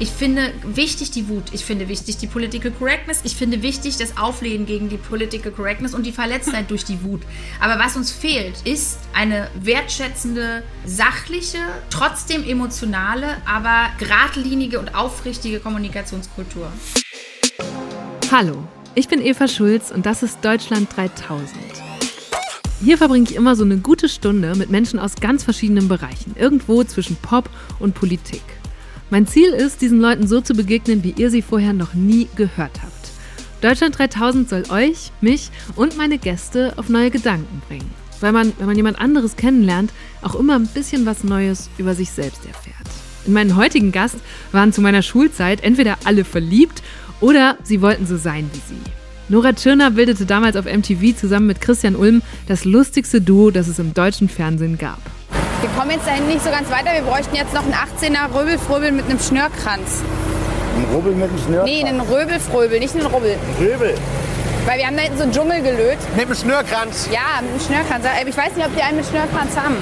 [0.00, 4.16] Ich finde wichtig die Wut, ich finde wichtig die Political Correctness, ich finde wichtig das
[4.16, 7.22] Auflehnen gegen die Political Correctness und die Verletztheit durch die Wut.
[7.60, 11.58] Aber was uns fehlt, ist eine wertschätzende, sachliche,
[11.90, 16.72] trotzdem emotionale, aber geradlinige und aufrichtige Kommunikationskultur.
[18.32, 18.66] Hallo,
[18.96, 21.48] ich bin Eva Schulz und das ist Deutschland 3000.
[22.82, 26.82] Hier verbringe ich immer so eine gute Stunde mit Menschen aus ganz verschiedenen Bereichen, irgendwo
[26.82, 27.48] zwischen Pop
[27.78, 28.42] und Politik.
[29.10, 32.82] Mein Ziel ist, diesen Leuten so zu begegnen, wie ihr sie vorher noch nie gehört
[32.82, 33.10] habt.
[33.60, 37.90] Deutschland 3000 soll euch, mich und meine Gäste auf neue Gedanken bringen.
[38.20, 42.10] Weil man, wenn man jemand anderes kennenlernt, auch immer ein bisschen was Neues über sich
[42.10, 42.74] selbst erfährt.
[43.26, 44.16] In meinen heutigen Gast
[44.52, 46.82] waren zu meiner Schulzeit entweder alle verliebt
[47.20, 48.80] oder sie wollten so sein wie sie.
[49.30, 53.78] Nora Tschirner bildete damals auf MTV zusammen mit Christian Ulm das lustigste Duo, das es
[53.78, 55.00] im deutschen Fernsehen gab.
[55.64, 56.92] Wir kommen jetzt dahin nicht so ganz weiter.
[56.92, 60.02] Wir bräuchten jetzt noch einen 18er Röbelfröbel mit einem Schnörkranz.
[60.76, 61.70] Ein Rubbel mit einem Schnörkranz?
[61.70, 63.30] Nee, einen Röbelfröbel, nicht einen Rubbel.
[63.30, 63.94] Ein Röbel?
[64.66, 65.96] Weil wir haben da hinten so einen Dschungel gelöt.
[66.16, 67.08] Mit einem Schnörkranz?
[67.10, 68.04] Ja, mit einem Schnörkranz.
[68.28, 69.76] Ich weiß nicht, ob die einen mit Schnörkranz haben.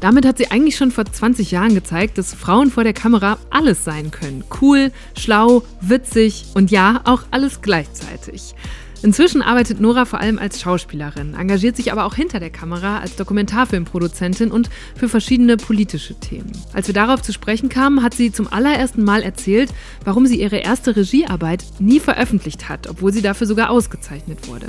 [0.00, 3.84] Damit hat sie eigentlich schon vor 20 Jahren gezeigt, dass Frauen vor der Kamera alles
[3.84, 4.44] sein können.
[4.62, 8.54] Cool, schlau, witzig und ja, auch alles gleichzeitig.
[9.02, 13.14] Inzwischen arbeitet Nora vor allem als Schauspielerin, engagiert sich aber auch hinter der Kamera als
[13.14, 16.50] Dokumentarfilmproduzentin und für verschiedene politische Themen.
[16.72, 19.70] Als wir darauf zu sprechen kamen, hat sie zum allerersten Mal erzählt,
[20.04, 24.66] warum sie ihre erste Regiearbeit nie veröffentlicht hat, obwohl sie dafür sogar ausgezeichnet wurde.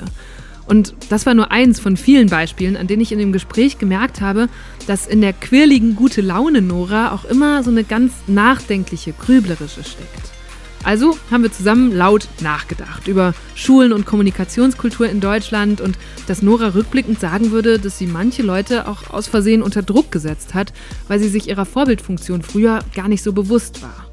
[0.66, 4.20] Und das war nur eins von vielen Beispielen, an denen ich in dem Gespräch gemerkt
[4.20, 4.48] habe,
[4.86, 10.39] dass in der quirligen gute Laune Nora auch immer so eine ganz nachdenkliche, grüblerische steckt.
[10.82, 16.68] Also haben wir zusammen laut nachgedacht über Schulen und Kommunikationskultur in Deutschland und dass Nora
[16.74, 20.72] rückblickend sagen würde, dass sie manche Leute auch aus Versehen unter Druck gesetzt hat,
[21.06, 24.06] weil sie sich ihrer Vorbildfunktion früher gar nicht so bewusst war.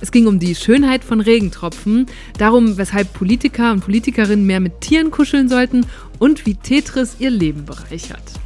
[0.00, 2.06] Es ging um die Schönheit von Regentropfen,
[2.38, 5.86] darum, weshalb Politiker und Politikerinnen mehr mit Tieren kuscheln sollten
[6.18, 8.43] und wie Tetris ihr Leben bereichert.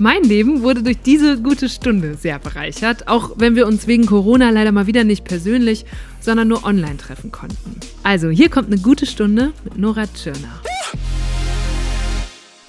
[0.00, 4.50] Mein Leben wurde durch diese gute Stunde sehr bereichert, auch wenn wir uns wegen Corona
[4.50, 5.84] leider mal wieder nicht persönlich,
[6.20, 7.80] sondern nur online treffen konnten.
[8.04, 10.62] Also, hier kommt eine gute Stunde mit Nora Tschirner.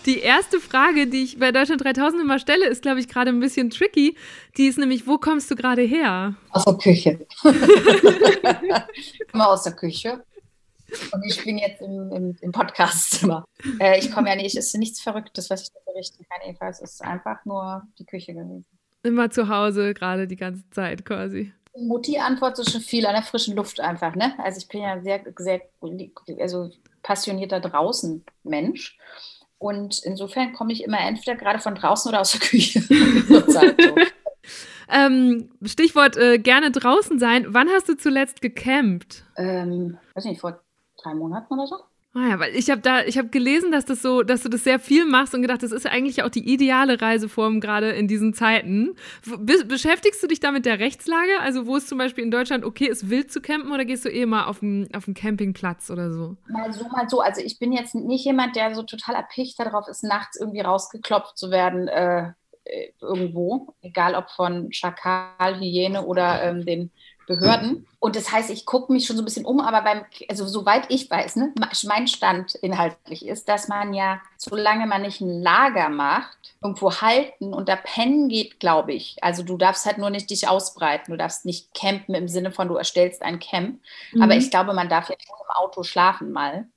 [0.07, 3.39] Die erste Frage, die ich bei Deutschland 3000 immer stelle, ist, glaube ich, gerade ein
[3.39, 4.15] bisschen tricky.
[4.57, 6.33] Die ist nämlich, wo kommst du gerade her?
[6.49, 7.27] Aus der Küche.
[8.95, 10.23] ich komme aus der Küche.
[11.11, 13.45] Und ich bin jetzt im, im, im Podcastzimmer.
[13.79, 16.69] Äh, ich komme ja nicht, es ist nichts Verrücktes, was ich da berichten kann, Eva.
[16.69, 18.65] Es ist einfach nur die Küche gewesen.
[19.03, 21.53] Immer zu Hause, gerade die ganze Zeit quasi.
[21.77, 24.33] Mutti antwortet schon viel an der frischen Luft einfach, ne?
[24.39, 25.61] Also ich bin ja sehr, sehr
[26.39, 26.69] also
[27.03, 28.97] passionierter draußen Mensch.
[29.57, 32.79] Und insofern komme ich immer entweder gerade von draußen oder aus der Küche.
[34.89, 37.45] ähm, Stichwort äh, gerne draußen sein.
[37.49, 39.25] Wann hast du zuletzt gecampt?
[39.35, 40.61] Ähm, weiß nicht, vor
[41.03, 41.77] drei Monaten oder so.
[42.15, 44.63] Ah ja, weil ich habe da, ich habe gelesen, dass das so, dass du das
[44.63, 48.33] sehr viel machst und gedacht, das ist eigentlich auch die ideale Reiseform gerade in diesen
[48.33, 48.95] Zeiten.
[49.37, 51.39] Be beschäftigst du dich da mit der Rechtslage?
[51.39, 54.09] Also wo es zum Beispiel in Deutschland okay ist, wild zu campen oder gehst du
[54.09, 56.35] eh mal auf einen, auf Campingplatz oder so?
[56.47, 57.21] Mal so, mal so.
[57.21, 61.37] Also ich bin jetzt nicht jemand, der so total erpicht darauf ist, nachts irgendwie rausgeklopft
[61.37, 62.31] zu werden äh,
[62.63, 66.91] äh irgendwo, egal ob von Schakal, Hyäne oder ähm, den
[67.29, 67.85] Behörden.
[67.99, 70.85] Und das heißt, ich gucke mich schon so ein bisschen um, aber beim, also soweit
[70.89, 71.53] ich weiß, ne,
[71.85, 77.53] mein Stand inhaltlich ist, dass man ja, solange man nicht ein Lager macht, irgendwo halten
[77.53, 79.17] und da pennen geht, glaube ich.
[79.21, 82.67] Also du darfst halt nur nicht dich ausbreiten, du darfst nicht campen im Sinne von,
[82.67, 83.79] du erstellst ein Camp.
[84.11, 84.23] Mhm.
[84.23, 86.67] Aber ich glaube, man darf ja schon im Auto schlafen mal.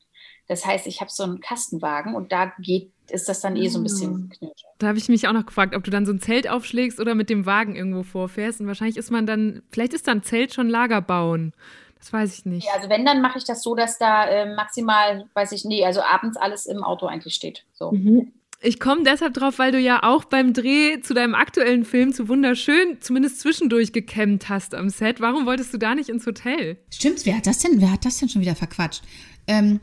[0.48, 3.78] Das heißt, ich habe so einen Kastenwagen und da geht, ist das dann eh so
[3.78, 4.34] ein bisschen ah.
[4.36, 4.62] knirsch.
[4.78, 7.14] Da habe ich mich auch noch gefragt, ob du dann so ein Zelt aufschlägst oder
[7.14, 8.60] mit dem Wagen irgendwo vorfährst.
[8.60, 11.52] Und wahrscheinlich ist man dann, vielleicht ist dann Zelt schon Lager bauen.
[11.98, 12.66] Das weiß ich nicht.
[12.66, 15.84] Ja, also wenn, dann mache ich das so, dass da äh, maximal, weiß ich, nee,
[15.84, 17.64] also abends alles im Auto eigentlich steht.
[17.74, 17.92] So.
[17.92, 18.32] Mhm.
[18.64, 22.28] Ich komme deshalb drauf, weil du ja auch beim Dreh zu deinem aktuellen Film zu
[22.28, 25.20] Wunderschön zumindest zwischendurch gekämmt hast am Set.
[25.20, 26.76] Warum wolltest du da nicht ins Hotel?
[26.90, 29.02] Stimmt, wer hat das denn, wer hat das denn schon wieder verquatscht?
[29.48, 29.80] Ähm,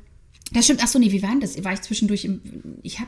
[0.54, 0.84] das stimmt.
[0.84, 1.64] Achso, nee, wie war denn das?
[1.64, 2.42] War ich zwischendurch im.
[2.84, 3.08] Ich hab.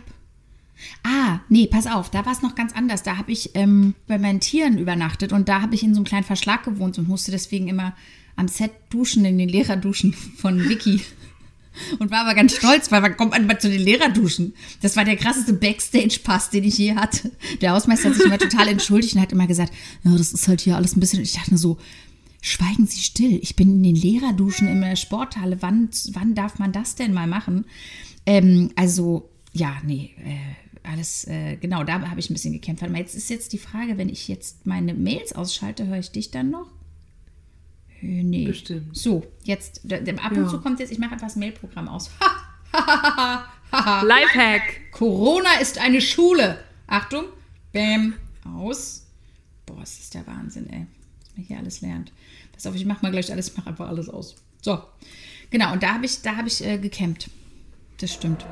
[1.03, 3.03] Ah, nee, pass auf, da war es noch ganz anders.
[3.03, 6.05] Da habe ich ähm, bei meinen Tieren übernachtet und da habe ich in so einem
[6.05, 7.95] kleinen Verschlag gewohnt und musste deswegen immer
[8.35, 11.01] am Set duschen, in den Lehrerduschen von Vicky.
[11.99, 14.53] Und war aber ganz stolz, weil man kommt man zu den Lehrerduschen.
[14.81, 17.31] Das war der krasseste Backstage-Pass, den ich je hatte.
[17.61, 19.73] Der Hausmeister hat sich immer total entschuldigt und hat immer gesagt,
[20.03, 21.21] ja, das ist halt hier alles ein bisschen.
[21.21, 21.77] Ich dachte nur so,
[22.41, 23.39] schweigen Sie still.
[23.41, 25.61] Ich bin in den Lehrerduschen in der Sporthalle.
[25.61, 27.65] Wann, wann darf man das denn mal machen?
[28.25, 32.81] Ähm, also, ja, nee, äh, alles, äh, genau, da habe ich ein bisschen gekämpft.
[32.89, 36.31] Mal, jetzt ist jetzt die Frage, wenn ich jetzt meine Mails ausschalte, höre ich dich
[36.31, 36.67] dann noch?
[38.01, 38.45] Äh, Nee.
[38.47, 38.97] Bestimmt.
[38.97, 40.47] So, jetzt, ab und Ja.
[40.47, 42.09] zu kommt jetzt, ich mache einfach das Mailprogramm aus.
[43.71, 44.91] Lifehack.
[44.91, 46.59] Corona ist eine Schule.
[46.87, 47.25] Achtung,
[47.73, 49.05] bam, aus.
[49.65, 50.87] Boah, es ist der Wahnsinn, ey.
[51.35, 52.11] Man hier alles lernt.
[52.53, 54.35] Pass auf, ich mach mal gleich alles, ich mach einfach alles aus.
[54.61, 54.79] So,
[55.49, 57.29] genau, und da habe ich, da habe ich äh, gecampt.
[57.99, 58.45] Das stimmt.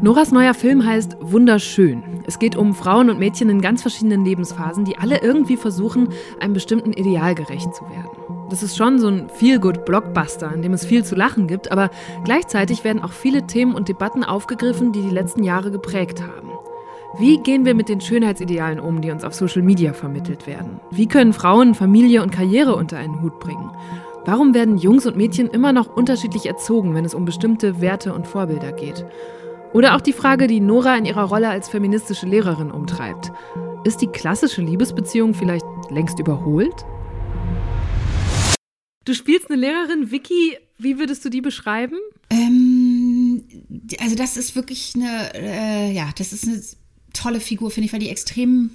[0.00, 2.24] Noras neuer Film heißt Wunderschön.
[2.26, 6.08] Es geht um Frauen und Mädchen in ganz verschiedenen Lebensphasen, die alle irgendwie versuchen,
[6.40, 8.10] einem bestimmten Ideal gerecht zu werden.
[8.50, 11.90] Das ist schon so ein Feel-Good-Blockbuster, in dem es viel zu lachen gibt, aber
[12.24, 16.51] gleichzeitig werden auch viele Themen und Debatten aufgegriffen, die die letzten Jahre geprägt haben.
[17.18, 20.80] Wie gehen wir mit den Schönheitsidealen um, die uns auf Social Media vermittelt werden?
[20.90, 23.70] Wie können Frauen Familie und Karriere unter einen Hut bringen?
[24.24, 28.26] Warum werden Jungs und Mädchen immer noch unterschiedlich erzogen, wenn es um bestimmte Werte und
[28.26, 29.04] Vorbilder geht?
[29.74, 33.30] Oder auch die Frage, die Nora in ihrer Rolle als feministische Lehrerin umtreibt.
[33.84, 36.86] Ist die klassische Liebesbeziehung vielleicht längst überholt?
[39.04, 41.98] Du spielst eine Lehrerin, Vicky, wie würdest du die beschreiben?
[42.30, 43.42] Ähm,
[44.00, 46.62] also das ist wirklich eine, äh, ja, das ist eine
[47.12, 48.70] tolle Figur, finde ich, weil die extrem.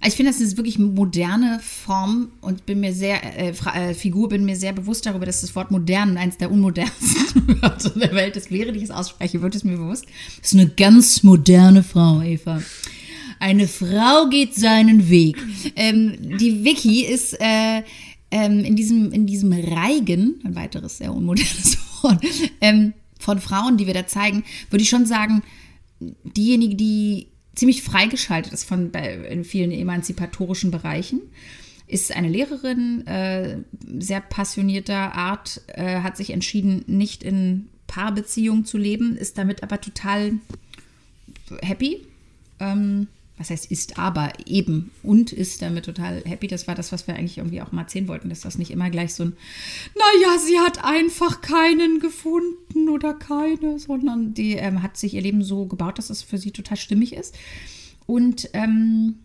[0.00, 4.28] Also ich finde, das ist wirklich moderne Form und bin mir sehr, äh, äh, Figur,
[4.28, 8.36] bin mir sehr bewusst darüber, dass das Wort modern eines der unmodernsten Wörter der Welt
[8.36, 8.50] ist.
[8.50, 10.04] Während ich es ausspreche, wird es mir bewusst.
[10.38, 12.60] Das ist eine ganz moderne Frau, Eva.
[13.38, 15.38] Eine Frau geht seinen Weg.
[15.76, 17.82] Ähm, die Vicky ist äh,
[18.30, 22.22] ähm, in, diesem, in diesem Reigen, ein weiteres sehr unmodernes Wort,
[22.60, 25.42] ähm, von Frauen, die wir da zeigen, würde ich schon sagen,
[26.00, 31.22] diejenige, die ziemlich freigeschaltet ist von in vielen emanzipatorischen Bereichen,
[31.86, 33.58] ist eine Lehrerin, äh,
[33.98, 39.80] sehr passionierter Art, äh, hat sich entschieden, nicht in Paarbeziehung zu leben, ist damit aber
[39.80, 40.34] total
[41.62, 42.04] happy.
[42.58, 43.06] Ähm,
[43.38, 46.46] was heißt ist aber eben und ist damit total happy.
[46.46, 48.88] Das war das, was wir eigentlich irgendwie auch mal erzählen wollten, dass das nicht immer
[48.88, 49.36] gleich so ein,
[49.94, 55.44] naja, sie hat einfach keinen gefunden oder keine, sondern die ähm, hat sich ihr Leben
[55.44, 57.34] so gebaut, dass es für sie total stimmig ist.
[58.06, 59.16] Und ähm,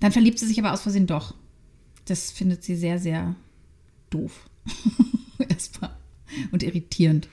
[0.00, 1.34] dann verliebt sie sich aber aus Versehen doch.
[2.06, 3.34] Das findet sie sehr, sehr
[4.10, 4.48] doof.
[5.48, 5.94] Erstmal.
[6.52, 7.28] Und irritierend.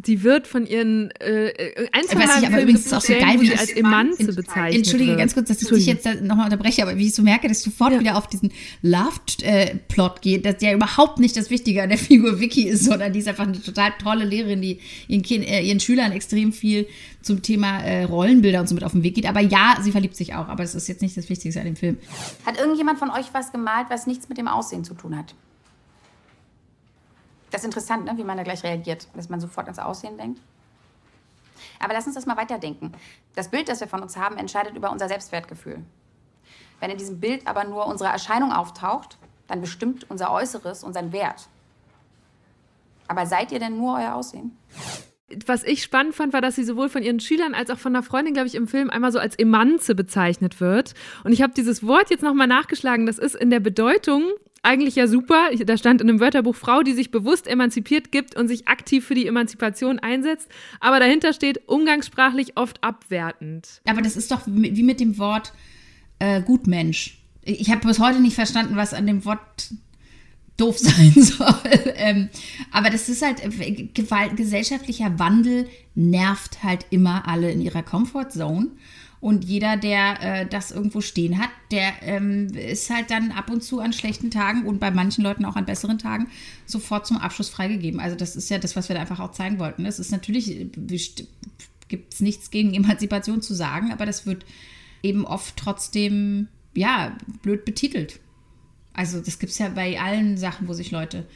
[0.00, 0.04] Ja.
[0.06, 3.12] Die wird von ihren äh, äh, ein, zwei Was ich aber übrigens ist auch so
[3.12, 6.82] geil, sie das als Emanze bezeichnet Entschuldige ganz kurz, dass ich dich jetzt nochmal unterbreche,
[6.82, 8.52] aber wie ich so merke, dass du sofort wieder auf diesen
[8.82, 13.18] Love-Plot geht, dass der überhaupt nicht das Wichtige an der Figur Vicky ist, sondern die
[13.18, 16.86] ist einfach eine total tolle Lehrerin, die ihren, kind, äh, ihren Schülern extrem viel
[17.22, 19.26] zum Thema äh, Rollenbilder und so mit auf den Weg geht.
[19.26, 21.76] Aber ja, sie verliebt sich auch, aber das ist jetzt nicht das Wichtigste an dem
[21.76, 21.98] Film.
[22.46, 25.34] Hat irgendjemand von euch was gemalt, was nichts mit dem Aussehen zu tun hat?
[27.50, 28.16] Das ist interessant, ne?
[28.16, 30.40] wie man da gleich reagiert, dass man sofort ans Aussehen denkt.
[31.78, 32.92] Aber lass uns das mal weiterdenken.
[33.34, 35.82] Das Bild, das wir von uns haben, entscheidet über unser Selbstwertgefühl.
[36.78, 39.18] Wenn in diesem Bild aber nur unsere Erscheinung auftaucht,
[39.48, 41.48] dann bestimmt unser Äußeres unseren Wert.
[43.08, 44.56] Aber seid ihr denn nur euer Aussehen?
[45.46, 48.02] Was ich spannend fand, war, dass sie sowohl von ihren Schülern als auch von einer
[48.02, 50.94] Freundin, glaube ich, im Film einmal so als Emanze bezeichnet wird.
[51.24, 53.06] Und ich habe dieses Wort jetzt nochmal nachgeschlagen.
[53.06, 54.24] Das ist in der Bedeutung
[54.62, 55.50] eigentlich ja super.
[55.64, 59.14] Da stand in einem Wörterbuch Frau, die sich bewusst emanzipiert gibt und sich aktiv für
[59.14, 60.48] die Emanzipation einsetzt.
[60.80, 63.80] Aber dahinter steht umgangssprachlich oft abwertend.
[63.88, 65.52] Aber das ist doch wie mit dem Wort
[66.18, 67.18] äh, Gutmensch.
[67.42, 69.72] Ich habe bis heute nicht verstanden, was an dem Wort
[70.56, 71.94] doof sein soll.
[71.96, 72.28] ähm,
[72.70, 78.68] aber das ist halt, äh, Gewalt, gesellschaftlicher Wandel nervt halt immer alle in ihrer Comfortzone.
[79.20, 83.62] Und jeder, der äh, das irgendwo stehen hat, der ähm, ist halt dann ab und
[83.62, 86.28] zu an schlechten Tagen und bei manchen Leuten auch an besseren Tagen
[86.64, 88.00] sofort zum Abschluss freigegeben.
[88.00, 89.84] Also das ist ja das, was wir da einfach auch zeigen wollten.
[89.84, 90.68] Es ist natürlich,
[91.88, 94.46] gibt es nichts gegen Emanzipation zu sagen, aber das wird
[95.02, 98.20] eben oft trotzdem, ja, blöd betitelt.
[98.94, 101.26] Also das gibt es ja bei allen Sachen, wo sich Leute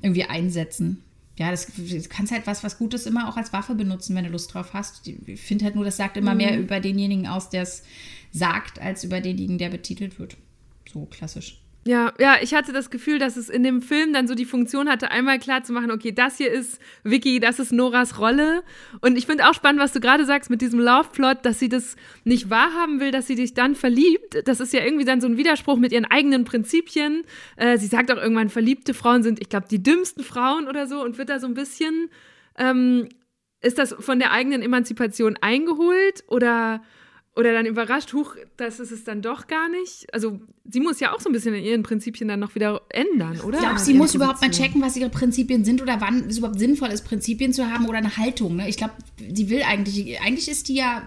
[0.00, 1.02] irgendwie einsetzen.
[1.36, 4.30] Ja, das, du kannst halt was, was Gutes immer auch als Waffe benutzen, wenn du
[4.30, 5.06] Lust drauf hast.
[5.06, 7.82] Ich finde halt nur, das sagt immer mehr über denjenigen aus, der es
[8.32, 10.36] sagt, als über denjenigen, der betitelt wird.
[10.90, 11.60] So klassisch.
[11.86, 14.88] Ja, ja, ich hatte das Gefühl, dass es in dem Film dann so die Funktion
[14.88, 18.64] hatte, einmal klar zu machen, okay, das hier ist Vicky, das ist Noras Rolle.
[19.02, 21.94] Und ich finde auch spannend, was du gerade sagst mit diesem Love-Plot, dass sie das
[22.24, 24.42] nicht wahrhaben will, dass sie dich dann verliebt.
[24.46, 27.22] Das ist ja irgendwie dann so ein Widerspruch mit ihren eigenen Prinzipien.
[27.54, 31.04] Äh, sie sagt auch irgendwann, verliebte Frauen sind, ich glaube, die dümmsten Frauen oder so
[31.04, 32.10] und wird da so ein bisschen,
[32.58, 33.08] ähm,
[33.60, 36.82] ist das von der eigenen Emanzipation eingeholt oder
[37.36, 40.12] oder dann überrascht, huch, das ist es dann doch gar nicht.
[40.14, 43.40] Also sie muss ja auch so ein bisschen in ihren Prinzipien dann noch wieder ändern,
[43.42, 43.58] oder?
[43.58, 46.58] Ich glaube, sie muss überhaupt mal checken, was ihre Prinzipien sind oder wann es überhaupt
[46.58, 48.56] sinnvoll ist, Prinzipien zu haben oder eine Haltung.
[48.56, 48.68] Ne?
[48.70, 48.94] Ich glaube,
[49.34, 51.02] sie will eigentlich, eigentlich ist die ja,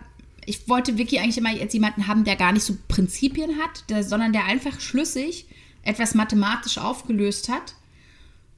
[0.46, 4.04] ich wollte Vicky eigentlich immer jetzt jemanden haben, der gar nicht so Prinzipien hat, der,
[4.04, 5.48] sondern der einfach schlüssig
[5.82, 7.74] etwas mathematisch aufgelöst hat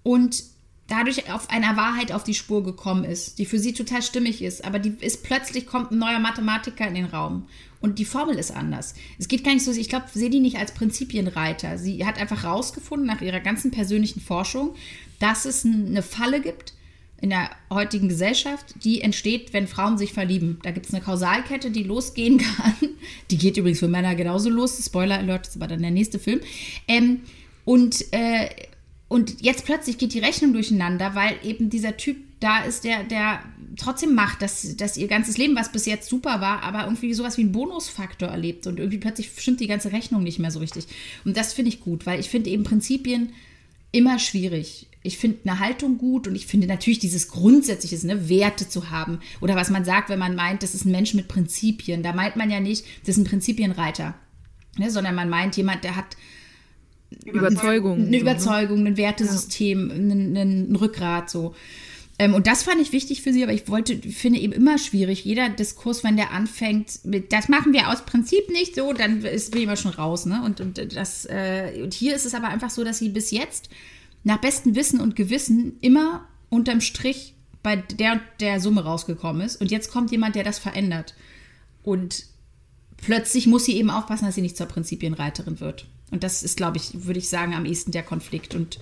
[0.03, 0.43] und
[0.91, 4.65] dadurch auf einer Wahrheit auf die Spur gekommen ist, die für sie total stimmig ist,
[4.65, 7.47] aber die ist plötzlich kommt ein neuer Mathematiker in den Raum
[7.79, 8.93] und die Formel ist anders.
[9.17, 11.77] Es geht gar nicht so, ich glaube, sehe die nicht als Prinzipienreiter.
[11.77, 14.75] Sie hat einfach rausgefunden nach ihrer ganzen persönlichen Forschung,
[15.19, 16.73] dass es eine Falle gibt
[17.21, 20.59] in der heutigen Gesellschaft, die entsteht, wenn Frauen sich verlieben.
[20.63, 22.75] Da gibt es eine Kausalkette, die losgehen kann.
[23.29, 24.83] Die geht übrigens für Männer genauso los.
[24.83, 26.41] Spoiler Alert, das aber dann der nächste Film.
[26.87, 27.21] Ähm,
[27.63, 28.49] und äh,
[29.11, 33.43] und jetzt plötzlich geht die Rechnung durcheinander, weil eben dieser Typ da ist, der, der
[33.75, 37.37] trotzdem macht, dass, dass ihr ganzes Leben, was bis jetzt super war, aber irgendwie sowas
[37.37, 40.87] wie einen Bonusfaktor erlebt und irgendwie plötzlich stimmt die ganze Rechnung nicht mehr so richtig.
[41.25, 43.33] Und das finde ich gut, weil ich finde eben Prinzipien
[43.91, 44.87] immer schwierig.
[45.03, 49.19] Ich finde eine Haltung gut und ich finde natürlich dieses Grundsätzliche, ne, Werte zu haben.
[49.41, 52.01] Oder was man sagt, wenn man meint, das ist ein Mensch mit Prinzipien.
[52.01, 54.15] Da meint man ja nicht, das ist ein Prinzipienreiter,
[54.77, 56.15] ne, sondern man meint jemand, der hat
[57.25, 58.07] Überzeugung.
[58.07, 61.55] Eine Überzeugung, ein Wertesystem, ein, ein, Rückgrat so.
[62.19, 65.25] Ähm, und das fand ich wichtig für sie, aber ich wollte, finde eben immer schwierig.
[65.25, 69.53] Jeder Diskurs, wenn der anfängt, mit, das machen wir aus Prinzip nicht so, dann ist
[69.53, 70.25] wir immer schon raus.
[70.25, 70.41] Ne?
[70.43, 73.69] Und, und, das, äh, und hier ist es aber einfach so, dass sie bis jetzt
[74.23, 79.59] nach bestem Wissen und Gewissen immer unterm Strich bei der und der Summe rausgekommen ist.
[79.59, 81.15] Und jetzt kommt jemand, der das verändert.
[81.83, 82.25] Und
[82.97, 85.87] plötzlich muss sie eben aufpassen, dass sie nicht zur Prinzipienreiterin wird.
[86.11, 88.53] Und das ist, glaube ich, würde ich sagen, am ehesten der Konflikt.
[88.53, 88.79] Und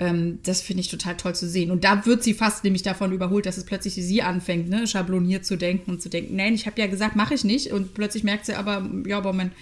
[0.00, 1.70] ähm, das finde ich total toll zu sehen.
[1.70, 5.46] Und da wird sie fast nämlich davon überholt, dass es plötzlich sie anfängt, ne, schabloniert
[5.46, 7.72] zu denken und zu denken, nein, ich habe ja gesagt, mache ich nicht.
[7.72, 9.52] Und plötzlich merkt sie aber, ja, aber mein,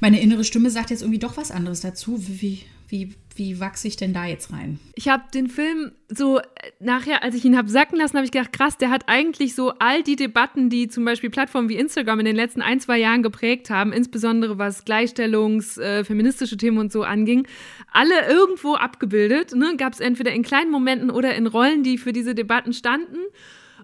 [0.00, 2.16] meine innere Stimme sagt jetzt irgendwie doch was anderes dazu.
[2.26, 4.80] Wie, wie, wie wachse ich denn da jetzt rein?
[4.96, 6.42] Ich habe den Film so äh,
[6.80, 9.72] nachher, als ich ihn habe sacken lassen, habe ich gedacht, krass, der hat eigentlich so
[9.78, 13.22] all die Debatten, die zum Beispiel Plattformen wie Instagram in den letzten ein, zwei Jahren
[13.22, 17.46] geprägt haben, insbesondere was Gleichstellungs-, äh, feministische Themen und so anging,
[17.92, 19.54] alle irgendwo abgebildet.
[19.54, 19.76] Ne?
[19.76, 23.18] Gab es entweder in kleinen Momenten oder in Rollen, die für diese Debatten standen.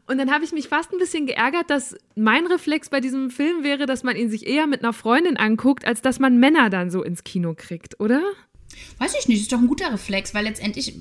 [0.08, 3.64] Und dann habe ich mich fast ein bisschen geärgert, dass mein Reflex bei diesem Film
[3.64, 6.90] wäre, dass man ihn sich eher mit einer Freundin anguckt, als dass man Männer dann
[6.90, 8.22] so ins Kino kriegt, oder?
[8.98, 10.94] Weiß ich nicht, ist doch ein guter Reflex, weil letztendlich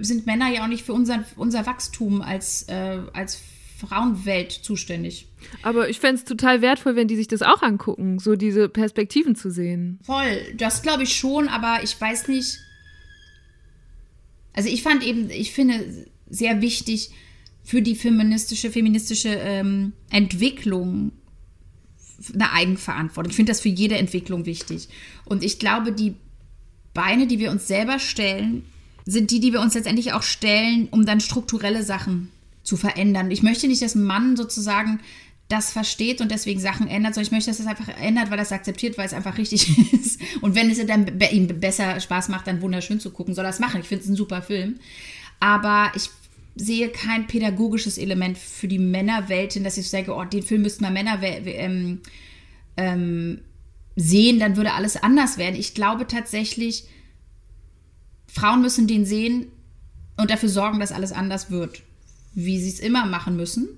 [0.00, 3.40] sind Männer ja auch nicht für unser, unser Wachstum als, äh, als
[3.78, 5.26] Frauenwelt zuständig.
[5.62, 9.34] Aber ich fände es total wertvoll, wenn die sich das auch angucken, so diese Perspektiven
[9.36, 9.98] zu sehen.
[10.02, 12.58] Voll, das glaube ich schon, aber ich weiß nicht.
[14.52, 17.10] Also ich fand eben, ich finde sehr wichtig
[17.62, 21.12] für die feministische, feministische ähm, Entwicklung
[22.32, 23.30] eine Eigenverantwortung.
[23.30, 24.88] Ich finde das für jede Entwicklung wichtig.
[25.24, 26.14] Und ich glaube, die
[26.94, 28.64] Beine, die wir uns selber stellen,
[29.04, 32.30] sind die, die wir uns letztendlich auch stellen, um dann strukturelle Sachen
[32.62, 33.30] zu verändern.
[33.30, 35.00] Ich möchte nicht, dass ein Mann sozusagen
[35.48, 38.50] das versteht und deswegen Sachen ändert, sondern ich möchte, dass es einfach ändert, weil es
[38.50, 40.20] akzeptiert, weil es einfach richtig ist.
[40.40, 43.80] Und wenn es dann ihm besser Spaß macht, dann wunderschön zu gucken, soll es machen.
[43.80, 44.76] Ich finde es ein super Film.
[45.40, 46.08] Aber ich
[46.56, 50.84] sehe kein pädagogisches Element für die Männerwelt hin, dass ich sage, oh, den Film müssten
[50.84, 52.00] mal Männer ähm,
[52.76, 53.40] ähm,
[53.96, 55.56] sehen, dann würde alles anders werden.
[55.56, 56.84] Ich glaube tatsächlich,
[58.26, 59.46] Frauen müssen den sehen
[60.16, 61.82] und dafür sorgen, dass alles anders wird.
[62.34, 63.68] Wie sie es immer machen müssen.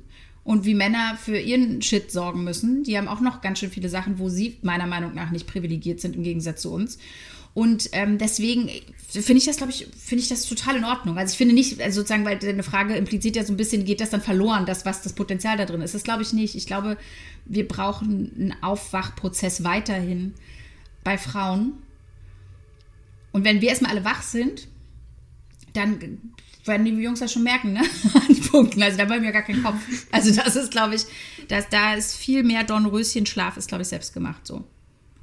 [0.44, 2.84] Und wie Männer für ihren Shit sorgen müssen.
[2.84, 6.00] Die haben auch noch ganz schön viele Sachen, wo sie meiner Meinung nach nicht privilegiert
[6.00, 6.98] sind im Gegensatz zu uns.
[7.56, 8.68] Und ähm, deswegen
[9.08, 11.16] finde ich das, glaube ich, finde ich das total in Ordnung.
[11.16, 14.02] Also ich finde nicht, also sozusagen, weil deine Frage impliziert ja so ein bisschen, geht
[14.02, 15.94] das dann verloren, das, was das Potenzial da drin ist.
[15.94, 16.54] Das glaube ich nicht.
[16.54, 16.98] Ich glaube,
[17.46, 20.34] wir brauchen einen Aufwachprozess weiterhin
[21.02, 21.72] bei Frauen.
[23.32, 24.68] Und wenn wir erstmal alle wach sind,
[25.72, 26.18] dann
[26.66, 27.80] werden die Jungs das schon merken, ne?
[28.28, 28.82] An Punkten.
[28.82, 29.78] Also da wollen wir gar keinen Kopf.
[30.12, 31.06] Also das ist, glaube ich,
[31.48, 34.62] dass da ist viel mehr Dornröschenschlaf, ist, glaube ich, selbst gemacht so.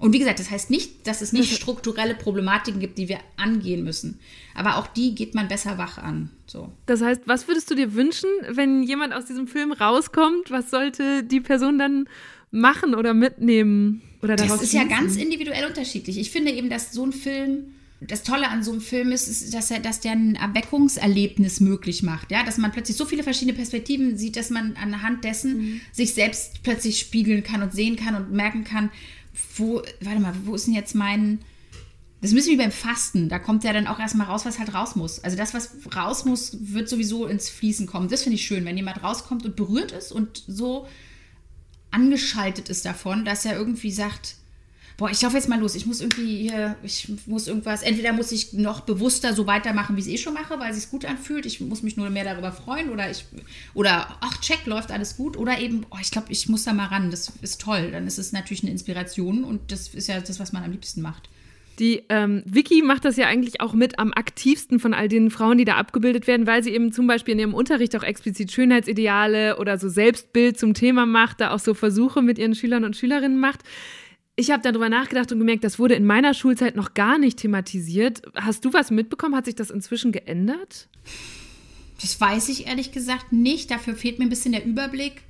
[0.04, 3.86] Und wie gesagt, das heißt nicht, dass es nicht strukturelle Problematiken gibt, die wir angehen
[3.86, 4.20] müssen.
[4.54, 6.30] Aber auch die geht man besser wach an.
[6.46, 6.70] So.
[6.88, 10.52] Das heißt, was würdest du dir wünschen, wenn jemand aus diesem Film rauskommt?
[10.52, 12.10] Was sollte die Person dann
[12.52, 14.02] machen oder mitnehmen?
[14.22, 16.18] Oder das ist ja ganz individuell unterschiedlich.
[16.18, 17.68] Ich finde eben, dass so ein Film
[18.02, 22.04] das Tolle an so einem Film ist, ist dass, er, dass der ein Erweckungserlebnis möglich
[22.04, 22.30] macht.
[22.30, 22.44] Ja?
[22.44, 25.82] Dass man plötzlich so viele verschiedene Perspektiven sieht, dass man anhand dessen mhm.
[25.94, 28.90] sich selbst plötzlich spiegeln kann und sehen kann und merken kann,
[29.56, 31.40] wo, warte mal, wo ist denn jetzt mein.
[32.22, 33.28] Das müssen wir beim Fasten.
[33.28, 35.20] Da kommt ja dann auch erstmal raus, was halt raus muss.
[35.20, 38.08] Also das, was raus muss, wird sowieso ins Fließen kommen.
[38.08, 40.88] Das finde ich schön, wenn jemand rauskommt und berührt ist und so
[41.92, 44.36] angeschaltet ist davon, dass er irgendwie sagt,
[45.04, 45.76] boah, ich laufe jetzt mal los.
[45.76, 50.00] Ich muss irgendwie hier, ich muss irgendwas, entweder muss ich noch bewusster so weitermachen, wie
[50.00, 51.46] ich es eh schon mache, weil es sich gut anfühlt.
[51.46, 53.26] Ich muss mich nur mehr darüber freuen oder ich,
[53.74, 55.36] oder ach, check, läuft alles gut.
[55.36, 57.12] Oder eben, oh, ich glaube, ich muss da mal ran.
[57.12, 57.92] Das ist toll.
[57.92, 61.02] Dann ist es natürlich eine Inspiration und das ist ja das, was man am liebsten
[61.02, 61.28] macht.
[61.80, 65.58] Die ähm, Vicky macht das ja eigentlich auch mit am aktivsten von all den Frauen,
[65.58, 69.58] die da abgebildet werden, weil sie eben zum Beispiel in ihrem Unterricht auch explizit Schönheitsideale
[69.58, 73.40] oder so Selbstbild zum Thema macht, da auch so Versuche mit ihren Schülern und Schülerinnen
[73.40, 73.64] macht.
[74.36, 78.24] Ich habe darüber nachgedacht und gemerkt, das wurde in meiner Schulzeit noch gar nicht thematisiert.
[78.36, 79.36] Hast du was mitbekommen?
[79.36, 80.88] Hat sich das inzwischen geändert?
[82.02, 83.70] Das weiß ich ehrlich gesagt nicht.
[83.70, 85.22] Dafür fehlt mir ein bisschen der Überblick.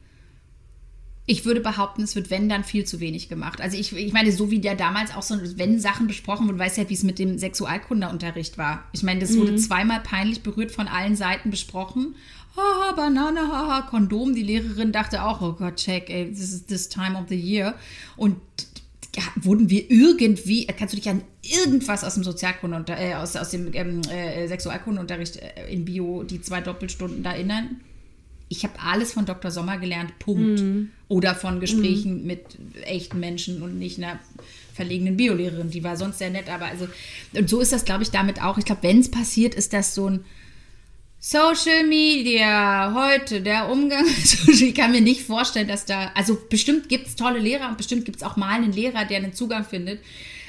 [1.26, 3.62] Ich würde behaupten, es wird, wenn, dann viel zu wenig gemacht.
[3.62, 6.78] Also ich, ich meine, so wie der damals auch so, wenn Sachen besprochen wurden, weiß
[6.78, 8.86] ja, wie es mit dem Sexualkundeunterricht war.
[8.92, 9.40] Ich meine, das mhm.
[9.40, 12.16] wurde zweimal peinlich berührt von allen Seiten besprochen.
[12.56, 14.36] Haha, Banane, haha, Kondom.
[14.36, 17.76] Die Lehrerin dachte auch, oh Gott, check, ey, this is this time of the year.
[18.18, 18.36] Und
[19.36, 23.74] wurden wir irgendwie, kannst du dich an irgendwas aus dem Sozialkunde, äh, aus, aus dem
[23.74, 27.82] ähm, äh, Sexualkundeunterricht äh, in Bio, die zwei Doppelstunden da erinnern?
[28.50, 29.50] ich habe alles von Dr.
[29.50, 30.62] Sommer gelernt, Punkt.
[30.62, 30.92] Mhm.
[31.08, 32.28] Oder von Gesprächen mhm.
[32.28, 32.42] mit
[32.84, 34.20] echten Menschen und nicht einer
[34.74, 35.70] verlegenen Biolehrerin.
[35.70, 36.88] Die war sonst sehr nett, aber also,
[37.34, 38.58] und so ist das, glaube ich, damit auch.
[38.58, 40.26] Ich glaube, wenn es passiert, ist das so ein
[41.26, 44.06] Social Media, heute der Umgang.
[44.48, 48.04] ich kann mir nicht vorstellen, dass da, also bestimmt gibt es tolle Lehrer und bestimmt
[48.04, 50.02] gibt es auch mal einen Lehrer, der einen Zugang findet.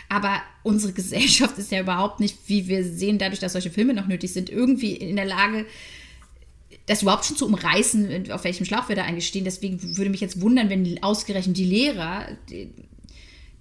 [0.09, 4.09] Aber unsere Gesellschaft ist ja überhaupt nicht, wie wir sehen, dadurch, dass solche Filme noch
[4.09, 5.65] nötig sind, irgendwie in der Lage,
[6.87, 9.45] das überhaupt schon zu umreißen, auf welchem Schlauch wir da eigentlich stehen.
[9.45, 12.27] Deswegen würde mich jetzt wundern, wenn ausgerechnet die Lehrer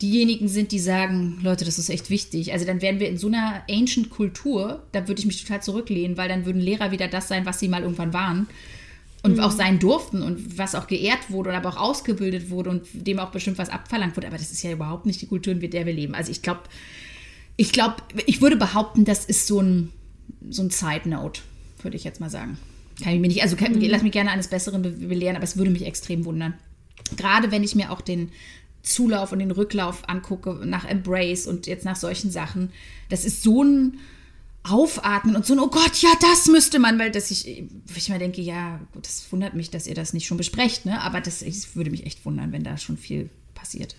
[0.03, 2.51] diejenigen sind, die sagen, Leute, das ist echt wichtig.
[2.51, 6.17] Also dann wären wir in so einer ancient Kultur, da würde ich mich total zurücklehnen,
[6.17, 8.47] weil dann würden Lehrer wieder das sein, was sie mal irgendwann waren
[9.23, 9.39] und mhm.
[9.39, 13.17] auch sein durften und was auch geehrt wurde und aber auch ausgebildet wurde und dem
[13.17, 14.27] auch bestimmt was abverlangt wurde.
[14.27, 16.13] Aber das ist ja überhaupt nicht die Kultur, in der wir leben.
[16.13, 16.63] Also ich glaube,
[17.55, 17.95] ich glaube,
[18.25, 19.89] ich würde behaupten, das ist so ein,
[20.49, 21.41] so ein Side Note,
[21.81, 22.57] würde ich jetzt mal sagen.
[23.01, 23.81] Kann ich mir nicht, also kann, mhm.
[23.83, 26.55] lass mich gerne eines Besseren belehren, aber es würde mich extrem wundern.
[27.15, 28.29] Gerade wenn ich mir auch den
[28.83, 32.71] Zulauf und den Rücklauf angucke nach Embrace und jetzt nach solchen Sachen,
[33.09, 33.99] das ist so ein
[34.63, 38.19] Aufatmen und so ein, oh Gott, ja, das müsste man, weil das ich, ich mir
[38.19, 41.01] denke, ja, gut, das wundert mich, dass ihr das nicht schon besprecht, ne?
[41.01, 43.95] Aber das ich, würde mich echt wundern, wenn da schon viel passiert.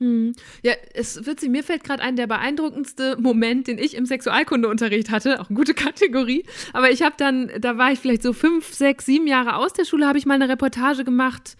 [0.00, 0.34] Hm.
[0.62, 5.10] Ja, es wird sie, mir fällt gerade ein, der beeindruckendste Moment, den ich im Sexualkundeunterricht
[5.10, 6.44] hatte, auch eine gute Kategorie.
[6.72, 9.84] Aber ich habe dann, da war ich vielleicht so fünf, sechs, sieben Jahre aus der
[9.84, 11.56] Schule, habe ich mal eine Reportage gemacht.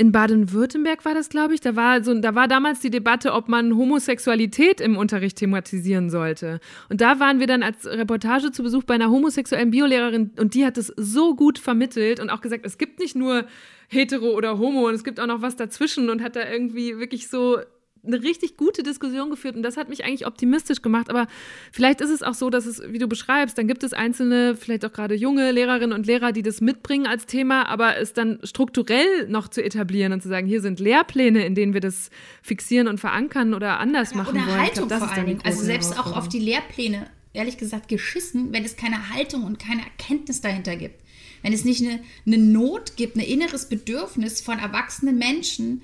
[0.00, 1.60] In Baden-Württemberg war das, glaube ich.
[1.60, 6.58] Da war, so, da war damals die Debatte, ob man Homosexualität im Unterricht thematisieren sollte.
[6.88, 10.64] Und da waren wir dann als Reportage zu Besuch bei einer homosexuellen Biolehrerin und die
[10.64, 13.44] hat es so gut vermittelt und auch gesagt, es gibt nicht nur
[13.88, 17.28] hetero oder homo und es gibt auch noch was dazwischen und hat da irgendwie wirklich
[17.28, 17.58] so
[18.04, 21.10] eine richtig gute Diskussion geführt und das hat mich eigentlich optimistisch gemacht.
[21.10, 21.26] Aber
[21.72, 24.84] vielleicht ist es auch so, dass es, wie du beschreibst, dann gibt es einzelne, vielleicht
[24.84, 29.28] auch gerade junge Lehrerinnen und Lehrer, die das mitbringen als Thema, aber es dann strukturell
[29.28, 32.10] noch zu etablieren und zu sagen, hier sind Lehrpläne, in denen wir das
[32.42, 34.60] fixieren und verankern oder anders ja, machen oder wollen.
[34.60, 35.40] Haltung glaub, vor allen Dingen.
[35.44, 39.82] Also selbst auch auf die Lehrpläne, ehrlich gesagt, geschissen, wenn es keine Haltung und keine
[39.82, 41.00] Erkenntnis dahinter gibt
[41.42, 45.82] wenn es nicht eine, eine Not gibt, ein inneres Bedürfnis von erwachsenen Menschen,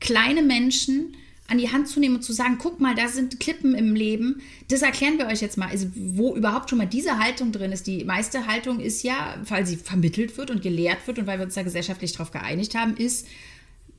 [0.00, 1.16] kleine Menschen,
[1.48, 4.40] an die Hand zu nehmen und zu sagen, guck mal, da sind Klippen im Leben.
[4.68, 5.68] Das erklären wir euch jetzt mal.
[5.68, 7.86] Also, wo überhaupt schon mal diese Haltung drin ist.
[7.86, 11.44] Die meiste Haltung ist ja, weil sie vermittelt wird und gelehrt wird und weil wir
[11.44, 13.26] uns da gesellschaftlich darauf geeinigt haben, ist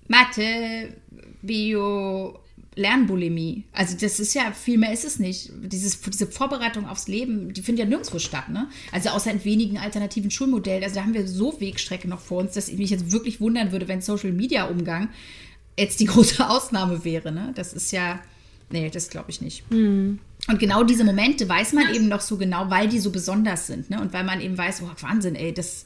[0.08, 0.94] Mathe,
[1.42, 2.40] Bio,
[2.78, 3.64] Lernbulimie.
[3.74, 5.52] Also das ist ja, viel mehr ist es nicht.
[5.64, 8.50] Dieses, diese Vorbereitung aufs Leben, die findet ja nirgendwo statt.
[8.50, 8.70] Ne?
[8.92, 10.84] Also außer in wenigen alternativen Schulmodellen.
[10.84, 13.72] Also da haben wir so Wegstrecke noch vor uns, dass ich mich jetzt wirklich wundern
[13.72, 15.10] würde, wenn Social-Media-Umgang
[15.78, 17.32] jetzt die große Ausnahme wäre.
[17.32, 17.52] Ne?
[17.56, 18.20] Das ist ja,
[18.70, 19.70] nee, das glaube ich nicht.
[19.72, 20.20] Mhm.
[20.48, 23.90] Und genau diese Momente weiß man eben noch so genau, weil die so besonders sind.
[23.90, 24.00] Ne?
[24.00, 25.86] Und weil man eben weiß, oh Wahnsinn, ey, das,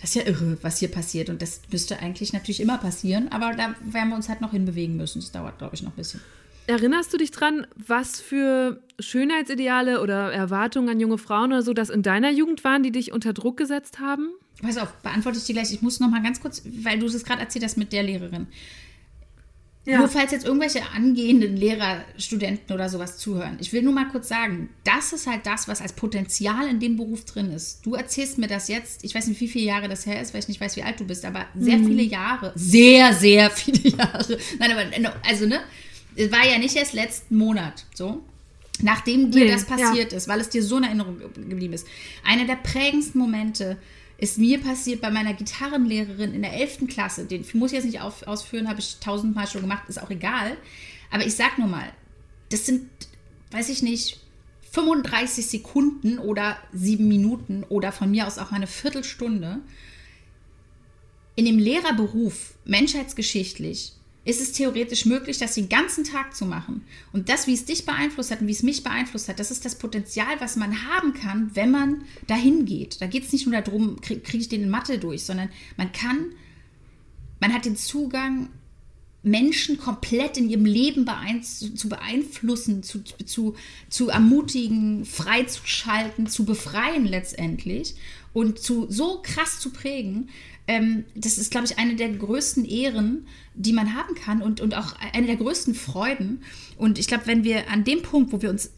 [0.00, 1.30] das ist ja irre, was hier passiert.
[1.30, 4.96] Und das müsste eigentlich natürlich immer passieren, aber da werden wir uns halt noch hinbewegen
[4.96, 5.20] müssen.
[5.20, 6.20] Das dauert, glaube ich, noch ein bisschen.
[6.66, 11.90] Erinnerst du dich dran, was für Schönheitsideale oder Erwartungen an junge Frauen oder so das
[11.90, 14.28] in deiner Jugend waren, die dich unter Druck gesetzt haben?
[14.60, 15.72] Pass auf, beantworte ich dir gleich.
[15.72, 18.46] Ich muss noch mal ganz kurz, weil du es gerade erzählt hast mit der Lehrerin.
[19.84, 19.98] Ja.
[19.98, 23.56] Nur falls jetzt irgendwelche angehenden Lehrer, Studenten oder sowas zuhören.
[23.60, 26.96] Ich will nur mal kurz sagen, das ist halt das, was als Potenzial in dem
[26.96, 27.84] Beruf drin ist.
[27.84, 30.40] Du erzählst mir das jetzt, ich weiß nicht, wie viele Jahre das her ist, weil
[30.40, 31.86] ich nicht weiß, wie alt du bist, aber sehr mhm.
[31.88, 32.52] viele Jahre.
[32.54, 34.38] Sehr, sehr viele Jahre.
[34.60, 35.60] Nein, aber, also, ne?
[36.14, 38.22] Es war ja nicht erst letzten Monat, so.
[38.82, 40.18] Nachdem dir nee, das passiert ja.
[40.18, 41.86] ist, weil es dir so in Erinnerung geblieben ist.
[42.24, 43.78] Einer der prägendsten Momente
[44.22, 46.86] ist mir passiert bei meiner Gitarrenlehrerin in der 11.
[46.86, 47.24] Klasse.
[47.24, 50.56] Den muss ich jetzt nicht auf, ausführen, habe ich tausendmal schon gemacht, ist auch egal.
[51.10, 51.92] Aber ich sag nur mal,
[52.48, 52.88] das sind,
[53.50, 54.20] weiß ich nicht,
[54.70, 59.58] 35 Sekunden oder sieben Minuten oder von mir aus auch mal eine Viertelstunde
[61.34, 66.84] in dem Lehrerberuf menschheitsgeschichtlich ist es theoretisch möglich, das den ganzen Tag zu machen.
[67.12, 69.64] Und das, wie es dich beeinflusst hat und wie es mich beeinflusst hat, das ist
[69.64, 73.00] das Potenzial, was man haben kann, wenn man dahin geht.
[73.00, 75.90] Da geht es nicht nur darum, kriege krieg ich den in Mathe durch, sondern man
[75.92, 76.26] kann,
[77.40, 78.48] man hat den Zugang,
[79.24, 83.54] Menschen komplett in ihrem Leben beein zu beeinflussen, zu, zu,
[83.88, 87.94] zu ermutigen, freizuschalten, zu befreien letztendlich
[88.32, 90.28] und zu so krass zu prägen,
[90.68, 94.74] ähm, das ist, glaube ich, eine der größten Ehren, die man haben kann und, und
[94.74, 96.42] auch eine der größten Freuden.
[96.76, 98.70] Und ich glaube, wenn wir an dem Punkt, wo wir uns äh,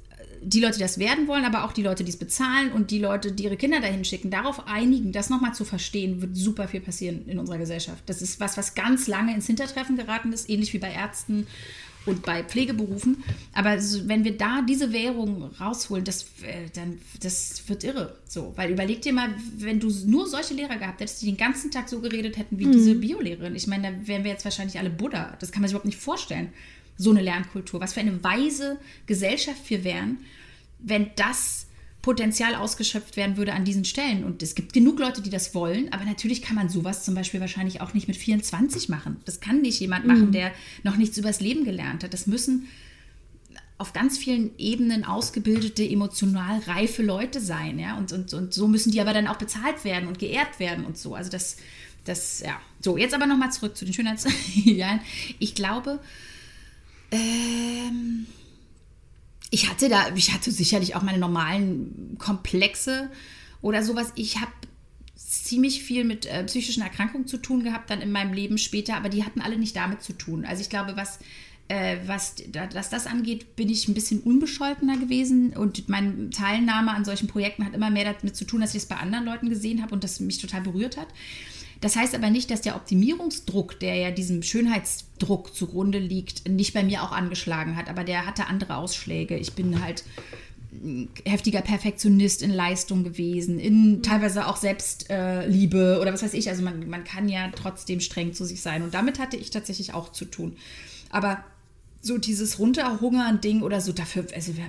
[0.42, 2.98] die Leute, die das werden wollen, aber auch die Leute, die es bezahlen und die
[2.98, 6.80] Leute, die ihre Kinder dahin schicken, darauf einigen, das nochmal zu verstehen, wird super viel
[6.80, 8.02] passieren in unserer Gesellschaft.
[8.06, 11.46] Das ist was, was ganz lange ins Hintertreffen geraten ist, ähnlich wie bei Ärzten
[12.06, 13.22] und bei Pflegeberufen.
[13.52, 18.16] Aber wenn wir da diese Währung rausholen, das, äh, dann, das wird irre.
[18.28, 21.70] So, weil überleg dir mal, wenn du nur solche Lehrer gehabt hättest, die den ganzen
[21.70, 22.72] Tag so geredet hätten wie mhm.
[22.72, 23.54] diese Biolehrerin.
[23.54, 25.36] Ich meine, da wären wir jetzt wahrscheinlich alle Buddha.
[25.40, 26.52] Das kann man sich überhaupt nicht vorstellen.
[26.96, 27.80] So eine Lernkultur.
[27.80, 30.18] Was für eine weise Gesellschaft wir wären,
[30.78, 31.63] wenn das
[32.04, 34.24] Potenzial ausgeschöpft werden würde an diesen Stellen.
[34.24, 37.40] Und es gibt genug Leute, die das wollen, aber natürlich kann man sowas zum Beispiel
[37.40, 39.16] wahrscheinlich auch nicht mit 24 machen.
[39.24, 40.32] Das kann nicht jemand machen, mhm.
[40.32, 42.12] der noch nichts übers Leben gelernt hat.
[42.12, 42.68] Das müssen
[43.78, 47.96] auf ganz vielen Ebenen ausgebildete, emotional reife Leute sein, ja.
[47.96, 50.98] Und, und, und so müssen die aber dann auch bezahlt werden und geehrt werden und
[50.98, 51.14] so.
[51.14, 51.56] Also das,
[52.04, 52.60] das, ja.
[52.80, 55.00] So, jetzt aber nochmal zurück zu den Schönheitsidealen.
[55.38, 56.00] Ich glaube,
[57.10, 58.26] ähm,
[59.50, 63.10] ich hatte da, ich hatte sicherlich auch meine normalen Komplexe
[63.60, 64.12] oder sowas.
[64.16, 64.52] Ich habe
[65.14, 69.08] ziemlich viel mit äh, psychischen Erkrankungen zu tun gehabt dann in meinem Leben später, aber
[69.08, 70.44] die hatten alle nicht damit zu tun.
[70.44, 71.18] Also ich glaube, was
[71.68, 72.36] äh, was,
[72.74, 77.64] was das angeht, bin ich ein bisschen unbescholtener gewesen und meine Teilnahme an solchen Projekten
[77.64, 80.04] hat immer mehr damit zu tun, dass ich es bei anderen Leuten gesehen habe und
[80.04, 81.08] das mich total berührt hat.
[81.84, 86.82] Das heißt aber nicht, dass der Optimierungsdruck, der ja diesem Schönheitsdruck zugrunde liegt, nicht bei
[86.82, 87.90] mir auch angeschlagen hat.
[87.90, 89.36] Aber der hatte andere Ausschläge.
[89.36, 90.02] Ich bin halt
[91.26, 96.48] heftiger Perfektionist in Leistung gewesen, in teilweise auch Selbstliebe äh, oder was weiß ich.
[96.48, 98.82] Also man, man kann ja trotzdem streng zu sich sein.
[98.82, 100.56] Und damit hatte ich tatsächlich auch zu tun.
[101.10, 101.44] Aber
[102.00, 104.64] so dieses Runterhungern-Ding oder so, dafür, also wir,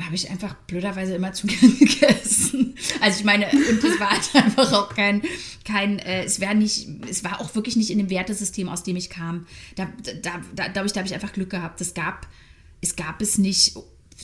[0.00, 2.74] habe ich einfach blöderweise immer zu gerne gegessen.
[3.00, 5.22] Also ich meine, und es war halt einfach auch kein,
[5.64, 8.96] kein äh, es wäre nicht, es war auch wirklich nicht in dem Wertesystem, aus dem
[8.96, 9.46] ich kam.
[9.76, 9.88] Da,
[10.22, 11.80] da, da ich, da habe ich einfach Glück gehabt.
[11.80, 12.26] Es gab,
[12.80, 13.76] es gab es nicht,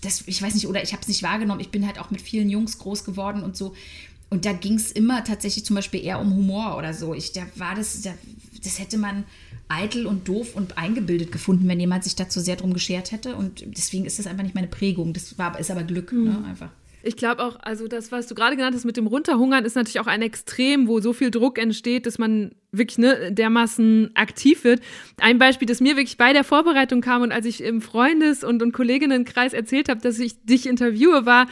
[0.02, 1.60] das, ich weiß nicht, oder ich habe es nicht wahrgenommen.
[1.60, 3.74] Ich bin halt auch mit vielen Jungs groß geworden und so.
[4.30, 7.14] Und da ging es immer tatsächlich zum Beispiel eher um Humor oder so.
[7.14, 8.12] Ich, da war das, da,
[8.62, 9.24] das hätte man
[9.68, 13.36] eitel und doof und eingebildet gefunden, wenn jemand sich dazu sehr drum geschert hätte.
[13.36, 15.12] Und deswegen ist das einfach nicht meine Prägung.
[15.12, 16.24] Das war, ist aber Glück, mhm.
[16.24, 16.70] ne, einfach.
[17.02, 20.00] Ich glaube auch, also das, was du gerade genannt hast mit dem Runterhungern, ist natürlich
[20.00, 24.80] auch ein Extrem, wo so viel Druck entsteht, dass man wirklich ne, dermaßen aktiv wird.
[25.18, 28.62] Ein Beispiel, das mir wirklich bei der Vorbereitung kam und als ich im Freundes- und,
[28.62, 31.46] und Kolleginnenkreis erzählt habe, dass ich dich interviewe, war,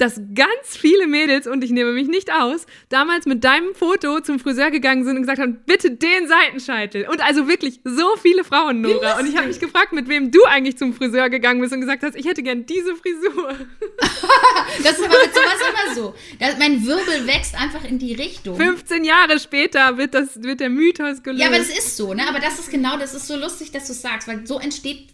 [0.00, 4.38] dass ganz viele Mädels, und ich nehme mich nicht aus, damals mit deinem Foto zum
[4.38, 7.06] Friseur gegangen sind und gesagt haben, bitte den Seitenscheitel.
[7.08, 9.18] Und also wirklich so viele Frauen, Nora.
[9.18, 12.02] Und ich habe mich gefragt, mit wem du eigentlich zum Friseur gegangen bist und gesagt
[12.02, 13.48] hast, ich hätte gern diese Frisur.
[14.82, 16.14] das ist aber mit sowas immer so.
[16.38, 18.56] Das, mein Wirbel wächst einfach in die Richtung.
[18.56, 21.42] 15 Jahre später wird, das, wird der Mythos gelöst.
[21.42, 22.26] Ja, aber das ist so, ne?
[22.26, 25.08] Aber das ist genau, das ist so lustig, dass du es sagst, weil so entsteht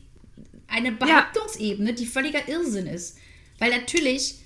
[0.69, 3.19] eine Behauptungsebene, die völliger Irrsinn ist.
[3.59, 4.46] Weil natürlich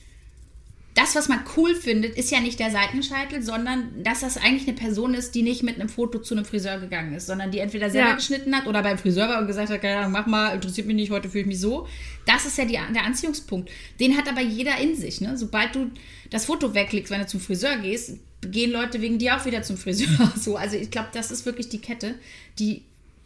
[1.00, 4.76] das, was man cool findet, ist ja nicht der Seitenscheitel, sondern dass das eigentlich eine
[4.76, 7.88] Person ist, die nicht mit einem Foto zu einem Friseur gegangen ist, sondern die entweder
[7.88, 8.14] selber ja.
[8.16, 10.96] geschnitten hat oder beim Friseur war und gesagt hat, keine Ahnung, mach mal, interessiert mich
[10.96, 11.88] nicht, heute fühle ich mich so.
[12.26, 13.70] Das ist ja die, der Anziehungspunkt.
[13.98, 15.22] Den hat aber jeder in sich.
[15.22, 15.38] Ne?
[15.38, 15.90] Sobald du
[16.28, 19.78] das Foto wegklickst, wenn du zum Friseur gehst, gehen Leute wegen dir auch wieder zum
[19.78, 20.32] Friseur.
[20.36, 22.14] So, also ich glaube, das ist wirklich die Kette,
[22.58, 22.82] die,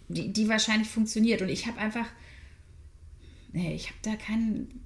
[0.09, 1.43] die, die wahrscheinlich funktioniert.
[1.43, 2.07] Und ich habe einfach,
[3.53, 4.84] nee, ich habe da keinen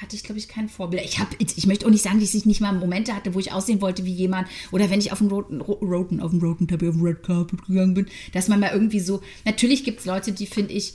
[0.00, 1.04] hatte ich, glaube ich, kein Vorbild.
[1.04, 3.52] Ich, hab, ich möchte auch nicht sagen, dass ich nicht mal Momente hatte, wo ich
[3.52, 6.88] aussehen wollte wie jemand oder wenn ich auf dem roten, roten, auf dem roten Teppich,
[6.88, 10.32] auf dem Red Carpet gegangen bin, dass man mal irgendwie so, natürlich gibt es Leute,
[10.32, 10.94] die finde ich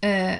[0.00, 0.38] äh,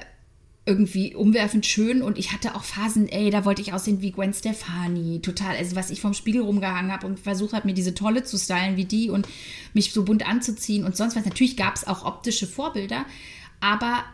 [0.66, 4.34] irgendwie umwerfend schön und ich hatte auch Phasen, ey, da wollte ich aussehen wie Gwen
[4.34, 8.24] Stefani, total, also was ich vom Spiegel rumgehangen habe und versucht habe, mir diese Tolle
[8.24, 9.26] zu stylen wie die und
[9.72, 11.24] mich so bunt anzuziehen und sonst was.
[11.24, 13.06] Natürlich gab es auch optische Vorbilder,
[13.60, 14.04] aber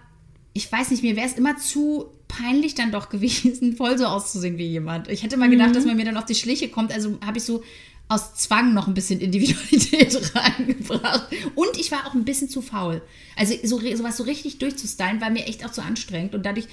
[0.53, 4.59] ich weiß nicht, mir wäre es immer zu peinlich dann doch gewesen, voll so auszusehen
[4.59, 5.09] wie jemand.
[5.09, 5.75] Ich hätte mal gedacht, mhm.
[5.75, 6.93] dass man mir dann auf die Schliche kommt.
[6.93, 7.63] Also habe ich so
[8.09, 11.29] aus Zwang noch ein bisschen Individualität reingebracht.
[11.55, 13.03] Und ich war auch ein bisschen zu faul.
[13.35, 16.35] Also so, sowas so richtig durchzustylen war mir echt auch zu anstrengend.
[16.35, 16.67] Und dadurch,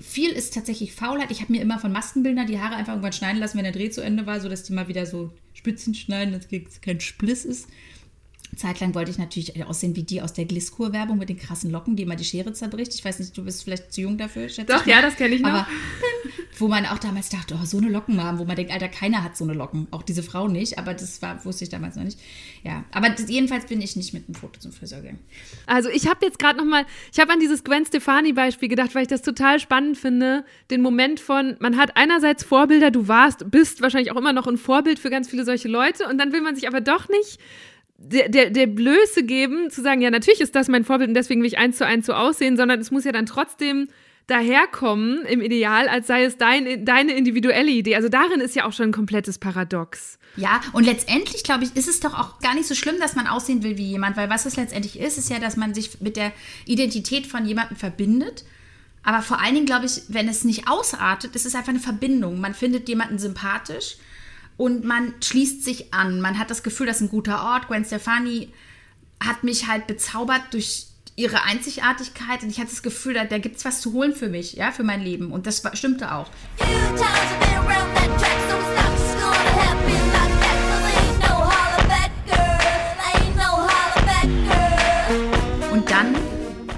[0.00, 1.30] viel ist tatsächlich Faulheit.
[1.30, 3.90] Ich habe mir immer von Maskenbildner die Haare einfach irgendwann schneiden lassen, wenn der Dreh
[3.90, 6.48] zu Ende war, sodass die mal wieder so Spitzen schneiden, dass
[6.80, 7.68] kein Spliss ist.
[8.56, 12.02] Zeitlang wollte ich natürlich aussehen wie die aus der Gliskur-Werbung mit den krassen Locken, die
[12.02, 12.94] immer die Schere zerbricht.
[12.94, 15.02] Ich weiß nicht, du bist vielleicht zu jung dafür, schätze Doch, ich ja, mal.
[15.02, 15.50] das kenne ich noch.
[15.50, 15.66] Aber
[16.58, 19.24] wo man auch damals dachte, oh, so eine Locken haben, wo man denkt, Alter, keiner
[19.24, 19.88] hat so eine Locken.
[19.90, 22.18] Auch diese Frau nicht, aber das war, wusste ich damals noch nicht.
[22.62, 25.18] Ja, aber das, jedenfalls bin ich nicht mit einem Foto zum Friseur gegangen.
[25.66, 28.94] Also ich habe jetzt gerade noch mal, ich habe an dieses Gwen Stefani Beispiel gedacht,
[28.94, 33.50] weil ich das total spannend finde, den Moment von, man hat einerseits Vorbilder, du warst,
[33.50, 36.40] bist wahrscheinlich auch immer noch ein Vorbild für ganz viele solche Leute und dann will
[36.40, 37.38] man sich aber doch nicht
[37.96, 41.40] der, der, der Blöße geben, zu sagen, ja, natürlich ist das mein Vorbild und deswegen
[41.40, 43.88] will ich eins zu eins so aussehen, sondern es muss ja dann trotzdem
[44.26, 47.96] daherkommen, im Ideal, als sei es dein, deine individuelle Idee.
[47.96, 50.18] Also darin ist ja auch schon ein komplettes Paradox.
[50.36, 53.26] Ja, und letztendlich, glaube ich, ist es doch auch gar nicht so schlimm, dass man
[53.26, 56.16] aussehen will wie jemand, weil was es letztendlich ist, ist ja, dass man sich mit
[56.16, 56.32] der
[56.64, 58.44] Identität von jemandem verbindet.
[59.02, 62.40] Aber vor allen Dingen, glaube ich, wenn es nicht ausartet, ist es einfach eine Verbindung.
[62.40, 63.96] Man findet jemanden sympathisch
[64.56, 66.20] und man schließt sich an.
[66.20, 67.68] Man hat das Gefühl, das ist ein guter Ort.
[67.68, 68.52] Gwen Stefani
[69.22, 70.86] hat mich halt bezaubert durch
[71.16, 74.28] ihre Einzigartigkeit und ich hatte das Gefühl, da, da gibt es was zu holen für
[74.28, 75.30] mich, ja, für mein Leben.
[75.32, 76.28] Und das war, stimmte auch.
[85.72, 86.14] Und dann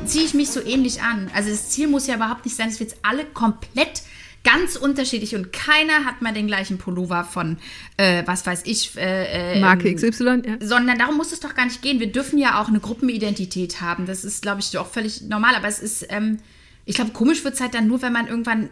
[0.06, 1.30] ziehe ich mich so ähnlich an.
[1.34, 4.02] Also das Ziel muss ja überhaupt nicht sein, dass wir jetzt alle komplett
[4.46, 7.58] ganz unterschiedlich und keiner hat mal den gleichen Pullover von,
[7.96, 10.56] äh, was weiß ich, äh, äh, Marke XY, ja.
[10.60, 11.98] sondern darum muss es doch gar nicht gehen.
[11.98, 14.06] Wir dürfen ja auch eine Gruppenidentität haben.
[14.06, 15.56] Das ist, glaube ich, auch völlig normal.
[15.56, 16.38] Aber es ist, ähm,
[16.84, 18.70] ich glaube, komisch wird es halt dann nur, wenn man irgendwann,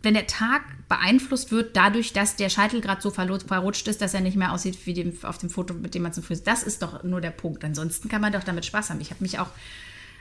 [0.00, 4.20] wenn der Tag beeinflusst wird dadurch, dass der Scheitel gerade so verrutscht ist, dass er
[4.20, 6.44] nicht mehr aussieht wie dem, auf dem Foto, mit dem man zum Friseur.
[6.44, 7.64] Das ist doch nur der Punkt.
[7.64, 9.00] Ansonsten kann man doch damit Spaß haben.
[9.00, 9.50] Ich habe mich auch,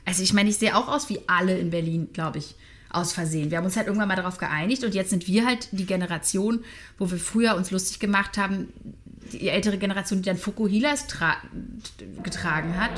[0.06, 2.56] also ich meine, ich sehe auch aus wie alle in Berlin, glaube ich.
[2.92, 3.52] Aus Versehen.
[3.52, 6.64] Wir haben uns halt irgendwann mal darauf geeinigt und jetzt sind wir halt die Generation,
[6.98, 8.74] wo wir früher uns lustig gemacht haben,
[9.34, 11.38] die ältere Generation, die dann Fukuhilas tra
[12.24, 12.92] getragen hat.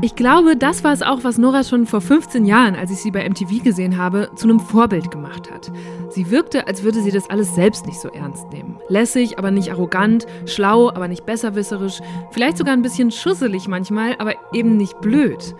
[0.00, 3.10] Ich glaube, das war es auch, was Nora schon vor 15 Jahren, als ich sie
[3.10, 5.70] bei MTV gesehen habe, zu einem Vorbild gemacht hat.
[6.10, 8.78] Sie wirkte, als würde sie das alles selbst nicht so ernst nehmen.
[8.88, 12.00] Lässig, aber nicht arrogant, schlau, aber nicht besserwisserisch,
[12.32, 15.54] vielleicht sogar ein bisschen schusselig manchmal, aber eben nicht blöd.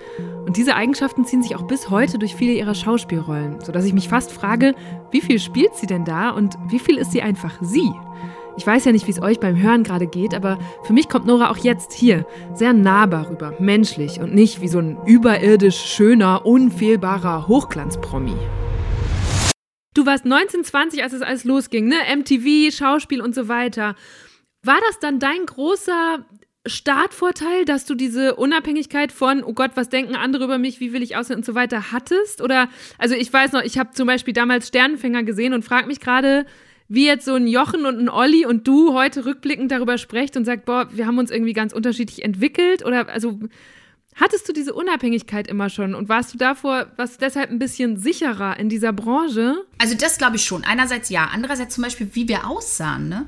[0.47, 4.09] Und diese Eigenschaften ziehen sich auch bis heute durch viele ihrer Schauspielrollen, sodass ich mich
[4.09, 4.75] fast frage,
[5.11, 7.93] wie viel spielt sie denn da und wie viel ist sie einfach sie?
[8.59, 11.27] Ich weiß ja nicht, wie es euch beim Hören gerade geht, aber für mich kommt
[11.27, 16.45] Nora auch jetzt hier sehr nahbar rüber, menschlich und nicht wie so ein überirdisch schöner,
[16.45, 18.37] unfehlbarer Hochglanzpromi.
[19.95, 21.97] Du warst 1920, als es alles losging, ne?
[22.15, 23.95] MTV, Schauspiel und so weiter.
[24.63, 26.25] War das dann dein großer
[26.67, 31.03] Startvorteil, dass du diese Unabhängigkeit von, oh Gott, was denken andere über mich, wie will
[31.03, 32.43] ich aussehen und so weiter hattest?
[32.43, 36.01] Oder, also ich weiß noch, ich habe zum Beispiel damals Sternenfänger gesehen und frage mich
[36.01, 36.47] gerade,
[36.93, 40.45] wie jetzt so ein Jochen und ein Olli und du heute rückblickend darüber sprecht und
[40.45, 43.41] sagt, boah, wir haben uns irgendwie ganz unterschiedlich entwickelt oder also
[44.15, 48.59] hattest du diese Unabhängigkeit immer schon und warst du davor, du deshalb ein bisschen sicherer
[48.59, 49.65] in dieser Branche?
[49.79, 50.65] Also das glaube ich schon.
[50.65, 51.31] Einerseits ja.
[51.33, 53.25] Andererseits zum Beispiel, wie wir aussahen, ne?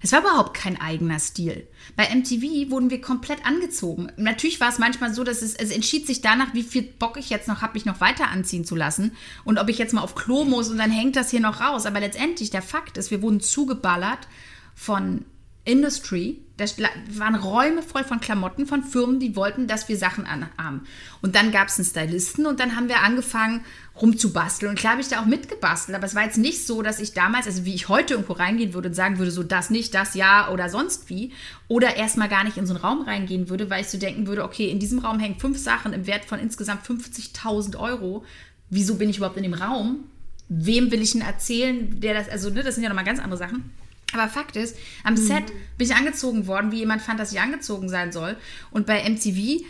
[0.00, 1.66] Es war überhaupt kein eigener Stil.
[1.96, 4.10] Bei MTV wurden wir komplett angezogen.
[4.16, 7.30] Natürlich war es manchmal so, dass es, es entschied sich danach, wie viel Bock ich
[7.30, 9.12] jetzt noch habe, mich noch weiter anziehen zu lassen.
[9.44, 11.86] Und ob ich jetzt mal auf Klo muss und dann hängt das hier noch raus.
[11.86, 14.26] Aber letztendlich, der Fakt ist, wir wurden zugeballert
[14.74, 15.24] von
[15.64, 16.40] Industry.
[16.56, 16.64] Da
[17.10, 20.86] waren Räume voll von Klamotten von Firmen, die wollten, dass wir Sachen anhaben.
[21.20, 23.64] Und dann gab es einen Stylisten und dann haben wir angefangen
[24.00, 24.70] rumzubasteln.
[24.70, 27.12] Und klar habe ich da auch mitgebastelt, aber es war jetzt nicht so, dass ich
[27.12, 30.14] damals, also wie ich heute irgendwo reingehen würde und sagen würde, so das nicht, das
[30.14, 31.32] ja oder sonst wie.
[31.68, 34.44] Oder erstmal gar nicht in so einen Raum reingehen würde, weil ich so denken würde,
[34.44, 38.24] okay, in diesem Raum hängen fünf Sachen im Wert von insgesamt 50.000 Euro.
[38.70, 40.04] Wieso bin ich überhaupt in dem Raum?
[40.48, 43.38] Wem will ich denn erzählen, der das, also ne, das sind ja nochmal ganz andere
[43.38, 43.70] Sachen.
[44.12, 45.44] Aber Fakt ist, am Set
[45.78, 48.36] bin ich angezogen worden, wie jemand fand, dass ich angezogen sein soll.
[48.70, 49.64] Und bei MTV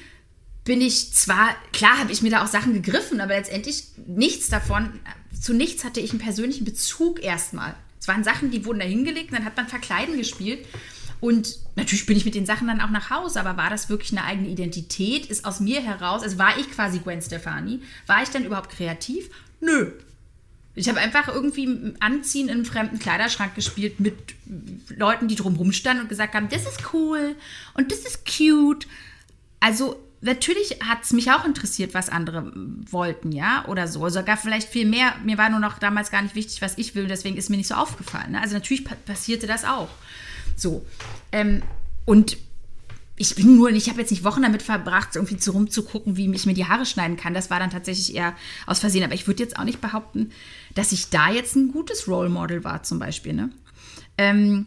[0.65, 5.01] bin ich zwar, klar habe ich mir da auch Sachen gegriffen, aber letztendlich nichts davon,
[5.39, 7.75] zu nichts hatte ich einen persönlichen Bezug erstmal.
[8.01, 10.67] Es waren Sachen, die wurden da hingelegt, dann hat man Verkleiden gespielt.
[11.21, 14.11] Und natürlich bin ich mit den Sachen dann auch nach Hause, aber war das wirklich
[14.11, 15.27] eine eigene Identität?
[15.27, 17.81] Ist aus mir heraus, also war ich quasi Gwen Stefani?
[18.07, 19.31] War ich dann überhaupt kreativ?
[19.61, 19.93] Nö.
[20.75, 24.17] Ich habe einfach irgendwie Anziehen in einem fremden Kleiderschrank gespielt mit
[24.89, 27.37] Leuten, die drumherum standen und gesagt haben, das ist cool
[27.75, 28.89] und das ist cute.
[29.61, 32.53] Also natürlich hat es mich auch interessiert, was andere
[32.91, 34.09] wollten, ja, oder so.
[34.09, 35.15] Sogar vielleicht viel mehr.
[35.25, 37.69] Mir war nur noch damals gar nicht wichtig, was ich will, deswegen ist mir nicht
[37.69, 38.33] so aufgefallen.
[38.33, 38.41] Ne?
[38.41, 39.89] Also natürlich pa passierte das auch.
[40.57, 40.87] So.
[41.33, 41.63] Ähm,
[42.05, 42.39] und
[43.17, 46.47] ich bin nur, ich habe jetzt nicht Wochen damit verbracht, irgendwie zu rumzugucken, wie ich
[46.47, 47.35] mir die Haare schneiden kann.
[47.35, 48.35] Das war dann tatsächlich eher
[48.67, 49.05] aus Versehen.
[49.05, 50.31] Aber ich würde jetzt auch nicht behaupten,
[50.75, 53.35] dass ich da jetzt ein gutes Role Model war, zum Beispiel.
[53.35, 53.51] Ne?
[54.19, 54.67] Ähm,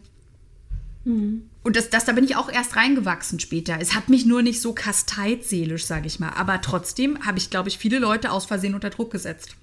[1.66, 3.78] Und das, das, da bin ich auch erst reingewachsen später.
[3.80, 6.30] Es hat mich nur nicht so kasteit seelisch, sage ich mal.
[6.36, 9.56] Aber trotzdem habe ich, glaube ich, viele Leute aus Versehen unter Druck gesetzt.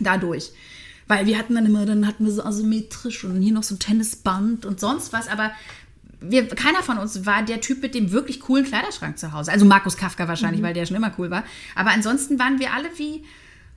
[0.00, 0.52] Dadurch.
[1.08, 3.78] Weil wir hatten dann immer, dann hatten wir so asymmetrisch und hier noch so ein
[3.78, 5.28] Tennisband und sonst was.
[5.28, 5.50] Aber
[6.20, 9.50] wir, keiner von uns war der Typ mit dem wirklich coolen Kleiderschrank zu Hause.
[9.50, 11.44] Also Markus Kafka wahrscheinlich, weil der schon immer cool war.
[11.74, 13.24] Aber ansonsten waren wir alle wie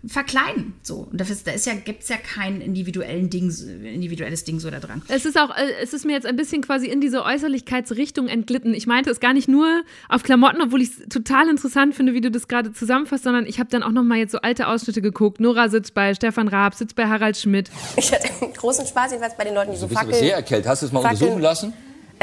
[0.05, 0.73] verkleiden.
[0.81, 1.07] So.
[1.11, 3.49] Und dafür ist, da ist ja, gibt es ja kein individuellen Ding,
[3.83, 5.01] individuelles Ding so da dran.
[5.07, 8.73] Es ist auch, äh, es ist mir jetzt ein bisschen quasi in diese Äußerlichkeitsrichtung entglitten.
[8.73, 12.21] Ich meinte es gar nicht nur auf Klamotten, obwohl ich es total interessant finde, wie
[12.21, 15.01] du das gerade zusammenfasst, sondern ich habe dann auch noch mal jetzt so alte Ausschnitte
[15.01, 15.39] geguckt.
[15.39, 17.69] Nora sitzt bei Stefan Raab, sitzt bei Harald Schmidt.
[17.95, 20.27] Ich hatte großen Spaß jedenfalls bei den Leuten, die so Du bist aber fackeln.
[20.27, 20.67] sehr erkältet.
[20.67, 21.19] Hast du es mal Fackeln.
[21.21, 21.73] untersuchen lassen?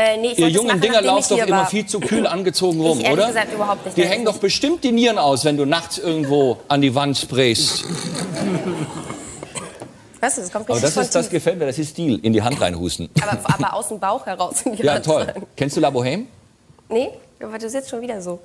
[0.02, 1.66] Äh, nee, Ihr jungen Dinger lauft ich doch immer war.
[1.66, 3.26] viel zu kühl angezogen rum, Ich oder?
[3.26, 3.96] gesagt überhaupt nicht.
[3.98, 7.84] Die hängen doch bestimmt die Nieren aus, wenn du nachts irgendwo an die Wand sprayst.
[10.20, 12.18] Weißt du, das kommt Aber das, ist, das gefällt mir, das ist Stil.
[12.22, 13.08] In die Hand reinhusten.
[13.22, 14.60] Aber, aber aus dem Bauch heraus.
[14.64, 15.22] in die Ja, Hand toll.
[15.22, 15.42] rein.
[15.56, 16.24] Kennst du La Bohème?
[16.88, 17.10] Nee,
[17.42, 18.38] aber du sitzt schon wieder so.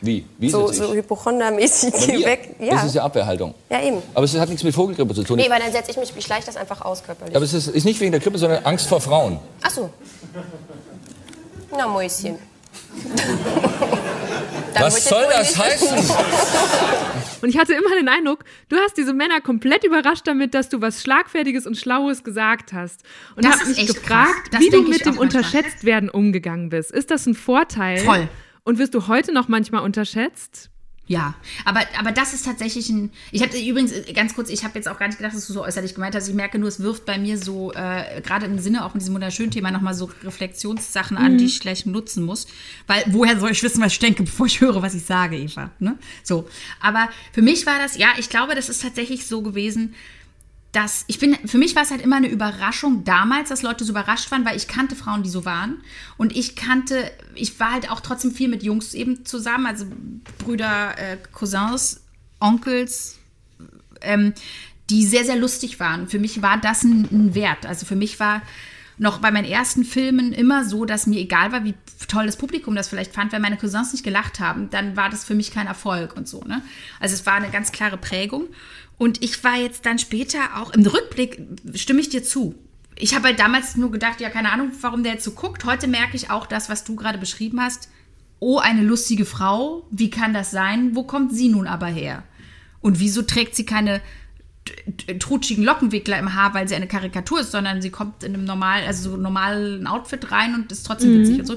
[0.00, 0.24] Wie?
[0.38, 2.56] Wie So, so Hypochonder-mäßig weg.
[2.58, 2.82] Das Ja.
[2.86, 3.54] ist ja Abwehrhaltung.
[3.70, 4.02] ja, eben.
[4.12, 5.36] Aber es hat nichts mit Vogelgrippe zu tun.
[5.36, 7.34] Nee, weil dann setze ich mich, ich gleiche das einfach aus körperlich.
[7.34, 9.38] Aber es ist, ist nicht wegen der Grippe, sondern Angst vor Frauen.
[9.62, 9.88] Ach so.
[11.76, 12.38] Na, Mäuschen.
[14.78, 15.98] Was soll das heißen?
[17.42, 20.80] Und ich hatte immer den Eindruck, du hast diese Männer komplett überrascht damit, dass du
[20.80, 23.02] was Schlagfertiges und Schlaues gesagt hast.
[23.36, 25.18] Und habe mich gefragt, wie du mit dem.
[25.18, 26.90] Unterschätztwerden umgegangen bist.
[26.90, 27.98] Ist das ein Vorteil?
[27.98, 28.28] Voll.
[28.64, 30.70] Und wirst du heute noch manchmal unterschätzt?
[31.06, 31.34] Ja,
[31.66, 33.10] aber, aber das ist tatsächlich ein.
[33.30, 35.52] Ich habe übrigens äh, ganz kurz, ich habe jetzt auch gar nicht gedacht, dass du
[35.52, 36.28] so äußerlich gemeint hast.
[36.28, 39.12] Ich merke nur, es wirft bei mir so, äh, gerade im Sinne auch mit diesem
[39.12, 42.46] wunderschönen Thema, nochmal so Reflexionssachen an, die ich gleich nutzen muss.
[42.86, 45.70] Weil woher soll ich wissen, was ich denke, bevor ich höre, was ich sage, Eva?
[45.78, 45.98] Ne?
[46.22, 46.48] So.
[46.80, 49.94] Aber für mich war das, ja, ich glaube, das ist tatsächlich so gewesen,
[50.74, 53.92] dass ich bin, für mich war es halt immer eine Überraschung damals, dass Leute so
[53.92, 55.82] überrascht waren, weil ich kannte Frauen, die so waren.
[56.16, 59.86] Und ich kannte, ich war halt auch trotzdem viel mit Jungs eben zusammen, also
[60.38, 62.00] Brüder, äh, Cousins,
[62.40, 63.18] Onkels,
[64.00, 64.34] ähm,
[64.90, 66.08] die sehr, sehr lustig waren.
[66.08, 67.66] Für mich war das ein, ein Wert.
[67.66, 68.42] Also für mich war
[68.98, 71.74] noch bei meinen ersten Filmen immer so, dass mir egal war, wie
[72.08, 75.24] toll das Publikum das vielleicht fand, wenn meine Cousins nicht gelacht haben, dann war das
[75.24, 76.42] für mich kein Erfolg und so.
[76.42, 76.62] Ne?
[77.00, 78.48] Also es war eine ganz klare Prägung.
[78.96, 81.40] Und ich war jetzt dann später auch, im Rückblick
[81.74, 82.54] stimme ich dir zu.
[82.96, 85.64] Ich habe halt damals nur gedacht, ja, keine Ahnung, warum der jetzt so guckt.
[85.64, 87.88] Heute merke ich auch das, was du gerade beschrieben hast.
[88.38, 90.94] Oh, eine lustige Frau, wie kann das sein?
[90.94, 92.22] Wo kommt sie nun aber her?
[92.80, 94.00] Und wieso trägt sie keine
[95.18, 98.82] trutschigen Lockenwickler im Haar, weil sie eine Karikatur ist, sondern sie kommt in einem normal,
[98.86, 101.56] also so normalen Outfit rein und ist trotzdem witzig und so.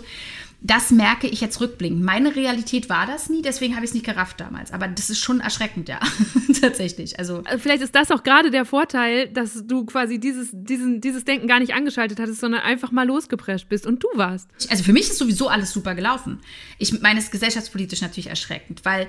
[0.61, 2.03] Das merke ich jetzt rückblickend.
[2.03, 4.73] Meine Realität war das nie, deswegen habe ich es nicht gerafft damals.
[4.73, 5.99] Aber das ist schon erschreckend, ja.
[6.61, 7.19] Tatsächlich.
[7.19, 11.25] Also, Also Vielleicht ist das auch gerade der Vorteil, dass du quasi dieses, diesen, dieses
[11.25, 14.49] Denken gar nicht angeschaltet hattest, sondern einfach mal losgeprescht bist und du warst.
[14.69, 16.39] also für mich ist sowieso alles super gelaufen.
[16.79, 19.07] Ich meine, es ist gesellschaftspolitisch natürlich erschreckend, weil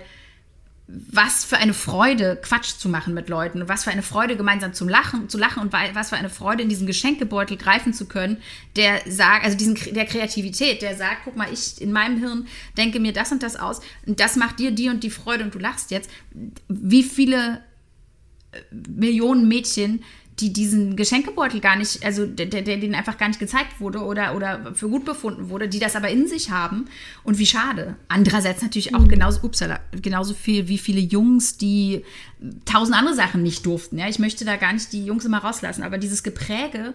[0.91, 4.89] was für eine Freude, Quatsch zu machen mit Leuten was für eine Freude, gemeinsam zum
[4.89, 8.39] Lachen, zu lachen und wa- was für eine Freude, in diesen Geschenkebeutel greifen zu können,
[8.75, 12.47] der sagt, also diesen, der Kreativität, der sagt, guck mal, ich in meinem Hirn
[12.79, 15.55] denke mir das und das aus und das macht dir die und die Freude und
[15.55, 16.09] du lachst jetzt.
[16.69, 17.61] Wie viele
[18.53, 20.03] äh, Millionen Mädchen,
[20.41, 24.37] die diesen Geschenkebeutel gar nicht, also der, der, denen einfach gar nicht gezeigt wurde oder,
[24.37, 26.87] oder für gut befunden wurde, die das aber in sich haben.
[27.25, 27.97] Und wie schade.
[28.09, 32.05] Andererseits natürlich auch genauso, upsala, genauso viel wie viele Jungs, die
[32.65, 33.99] tausend andere Sachen nicht durften.
[33.99, 36.95] Ja, ich möchte da gar nicht die Jungs immer rauslassen, aber dieses Gepräge,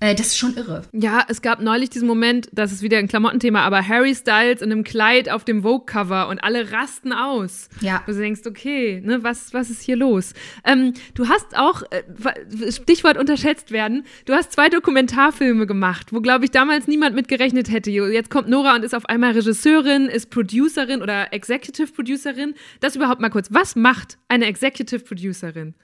[0.00, 0.82] das ist schon irre.
[0.92, 4.72] Ja, es gab neulich diesen Moment, das ist wieder ein Klamottenthema, aber Harry Styles in
[4.72, 7.68] einem Kleid auf dem Vogue-Cover und alle rasten aus.
[7.82, 8.02] Ja.
[8.06, 10.32] Wo du denkst, okay, ne, was, was ist hier los?
[10.64, 16.46] Ähm, du hast auch, äh, Stichwort unterschätzt werden, du hast zwei Dokumentarfilme gemacht, wo, glaube
[16.46, 17.90] ich, damals niemand mit gerechnet hätte.
[17.90, 22.54] Jetzt kommt Nora und ist auf einmal Regisseurin, ist Producerin oder Executive Producerin.
[22.80, 23.48] Das überhaupt mal kurz.
[23.50, 25.74] Was macht eine Executive Producerin?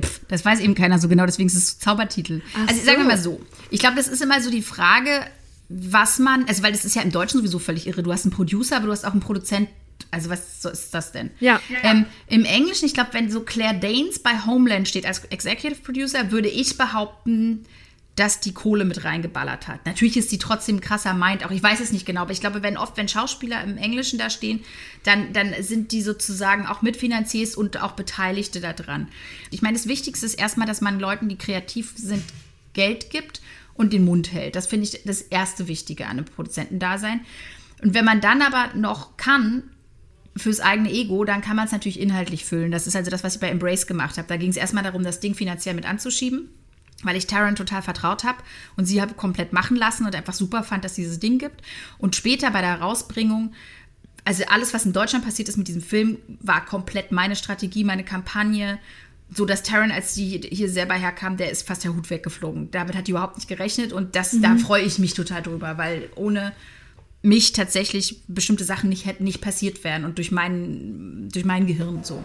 [0.00, 2.42] Pff, das weiß eben keiner so genau, deswegen ist es Zaubertitel.
[2.54, 3.08] Ach also sagen wir so.
[3.08, 3.40] mal so.
[3.70, 5.26] Ich glaube, das ist immer so die Frage,
[5.68, 8.02] was man, also weil das ist ja im Deutschen sowieso völlig irre.
[8.02, 9.68] Du hast einen Producer, aber du hast auch einen Produzent.
[10.10, 11.30] Also was so ist das denn?
[11.40, 11.60] Ja.
[11.82, 16.30] Ähm, Im Englischen, ich glaube, wenn so Claire Danes bei Homeland steht als Executive Producer,
[16.30, 17.64] würde ich behaupten,
[18.16, 19.84] dass die Kohle mit reingeballert hat.
[19.86, 22.62] Natürlich ist die trotzdem krasser Mind, auch ich weiß es nicht genau, aber ich glaube,
[22.62, 24.60] wenn oft, wenn Schauspieler im Englischen da stehen,
[25.02, 29.08] dann, dann sind die sozusagen auch Mitfinanziers und auch Beteiligte daran.
[29.50, 32.22] Ich meine, das Wichtigste ist erstmal, dass man Leuten, die kreativ sind,
[32.72, 33.40] Geld gibt
[33.74, 34.54] und den Mund hält.
[34.54, 37.20] Das finde ich das erste Wichtige an einem Produzentendasein.
[37.82, 39.64] Und wenn man dann aber noch kann,
[40.36, 42.72] fürs eigene Ego, dann kann man es natürlich inhaltlich füllen.
[42.72, 44.26] Das ist also das, was ich bei Embrace gemacht habe.
[44.26, 46.48] Da ging es erstmal darum, das Ding finanziell mit anzuschieben.
[47.04, 48.38] Weil ich Taryn total vertraut habe
[48.76, 51.62] und sie habe komplett machen lassen und einfach super fand, dass es dieses Ding gibt.
[51.98, 53.52] Und später bei der Herausbringung,
[54.24, 58.04] also alles, was in Deutschland passiert ist mit diesem Film, war komplett meine Strategie, meine
[58.04, 58.78] Kampagne.
[59.34, 62.70] So dass Taryn, als die hier selber herkam, der ist fast der Hut weggeflogen.
[62.70, 66.10] Damit hat die überhaupt nicht gerechnet und das, da freue ich mich total drüber, weil
[66.14, 66.52] ohne
[67.22, 72.22] mich tatsächlich bestimmte Sachen nicht nicht passiert wären und durch mein, durch mein Gehirn so.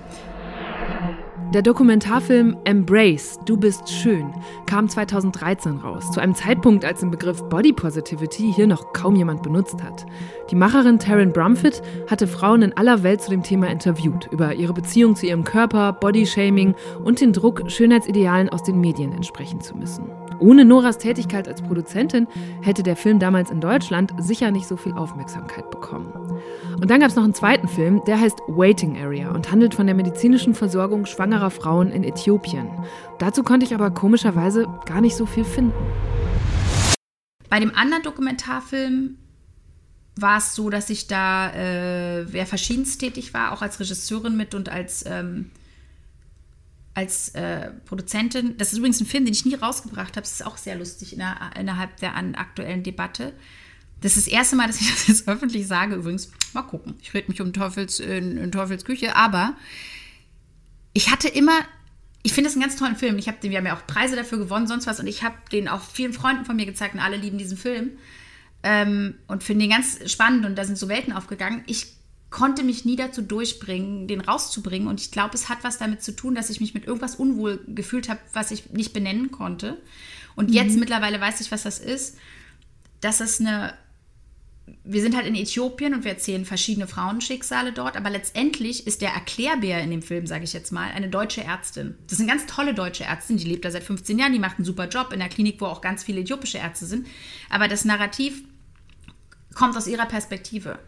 [1.54, 4.32] Der Dokumentarfilm Embrace, Du bist schön,
[4.68, 9.42] kam 2013 raus, zu einem Zeitpunkt, als den Begriff Body Positivity hier noch kaum jemand
[9.42, 10.06] benutzt hat.
[10.52, 14.74] Die Macherin Taryn Brumfitt hatte Frauen in aller Welt zu dem Thema interviewt, über ihre
[14.74, 20.06] Beziehung zu ihrem Körper, Bodyshaming und den Druck, Schönheitsidealen aus den Medien entsprechen zu müssen.
[20.40, 22.28] Ohne Noras Tätigkeit als Produzentin
[22.62, 26.14] hätte der Film damals in Deutschland sicher nicht so viel Aufmerksamkeit bekommen.
[26.80, 29.86] Und dann gab es noch einen zweiten Film, der heißt Waiting Area und handelt von
[29.86, 32.70] der medizinischen Versorgung schwangerer Frauen in Äthiopien.
[33.18, 35.74] Dazu konnte ich aber komischerweise gar nicht so viel finden.
[37.50, 39.18] Bei dem anderen Dokumentarfilm
[40.16, 44.54] war es so, dass ich da äh, wer verschiedenst tätig war, auch als Regisseurin mit
[44.54, 45.52] und als, ähm,
[46.94, 48.58] als äh, Produzentin.
[48.58, 50.22] Das ist übrigens ein Film, den ich nie rausgebracht habe.
[50.22, 53.34] Das ist auch sehr lustig in der, innerhalb der aktuellen Debatte.
[54.02, 55.96] Das ist das erste Mal, dass ich das jetzt öffentlich sage.
[55.96, 56.96] Übrigens, mal gucken.
[57.02, 59.56] Ich rede mich um Teufels, in, in Teufels Küche, aber
[60.94, 61.60] ich hatte immer,
[62.24, 63.18] ich finde das einen ganz tollen Film.
[63.18, 65.36] Ich habe den, wir haben ja auch Preise dafür gewonnen, sonst was, und ich habe
[65.52, 67.92] den auch vielen Freunden von mir gezeigt und alle lieben diesen Film
[68.64, 71.64] ähm, und finde den ganz spannend und da sind so Welten aufgegangen.
[71.68, 71.94] Ich
[72.30, 76.16] konnte mich nie dazu durchbringen, den rauszubringen und ich glaube, es hat was damit zu
[76.16, 79.82] tun, dass ich mich mit irgendwas unwohl gefühlt habe, was ich nicht benennen konnte.
[80.36, 82.18] Und jetzt mittlerweile weiß ich, was das ist.
[83.02, 83.74] Das ist eine
[84.84, 89.12] wir sind halt in Äthiopien und wir erzählen verschiedene Frauenschicksale dort, aber letztendlich ist der
[89.12, 91.96] Erklärbär in dem Film, sage ich jetzt mal, eine deutsche Ärztin.
[92.08, 94.58] Das ist eine ganz tolle deutsche Ärztin, die lebt da seit 15 Jahren, die macht
[94.58, 97.08] einen super Job in der Klinik, wo auch ganz viele äthiopische Ärzte sind.
[97.50, 98.44] Aber das Narrativ
[99.54, 100.80] kommt aus ihrer Perspektive.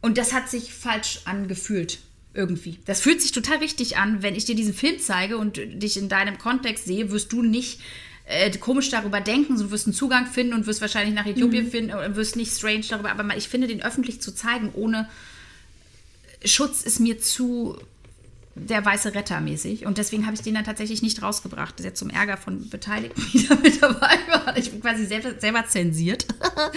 [0.00, 1.98] Und das hat sich falsch angefühlt.
[2.34, 2.78] Irgendwie.
[2.84, 6.08] Das fühlt sich total richtig an, wenn ich dir diesen Film zeige und dich in
[6.08, 7.80] deinem Kontext sehe, wirst du nicht
[8.28, 11.70] äh, komisch darüber denken, so, du wirst einen Zugang finden und wirst wahrscheinlich nach Äthiopien
[11.70, 15.08] finden und wirst nicht strange darüber, aber ich finde, den öffentlich zu zeigen ohne
[16.44, 17.78] Schutz ist mir zu
[18.54, 21.74] der weiße Retter mäßig und deswegen habe ich den dann tatsächlich nicht rausgebracht.
[21.74, 24.56] Das ist jetzt zum Ärger von Beteiligten, die da mit dabei waren.
[24.56, 26.26] Ich bin quasi selber, selber zensiert.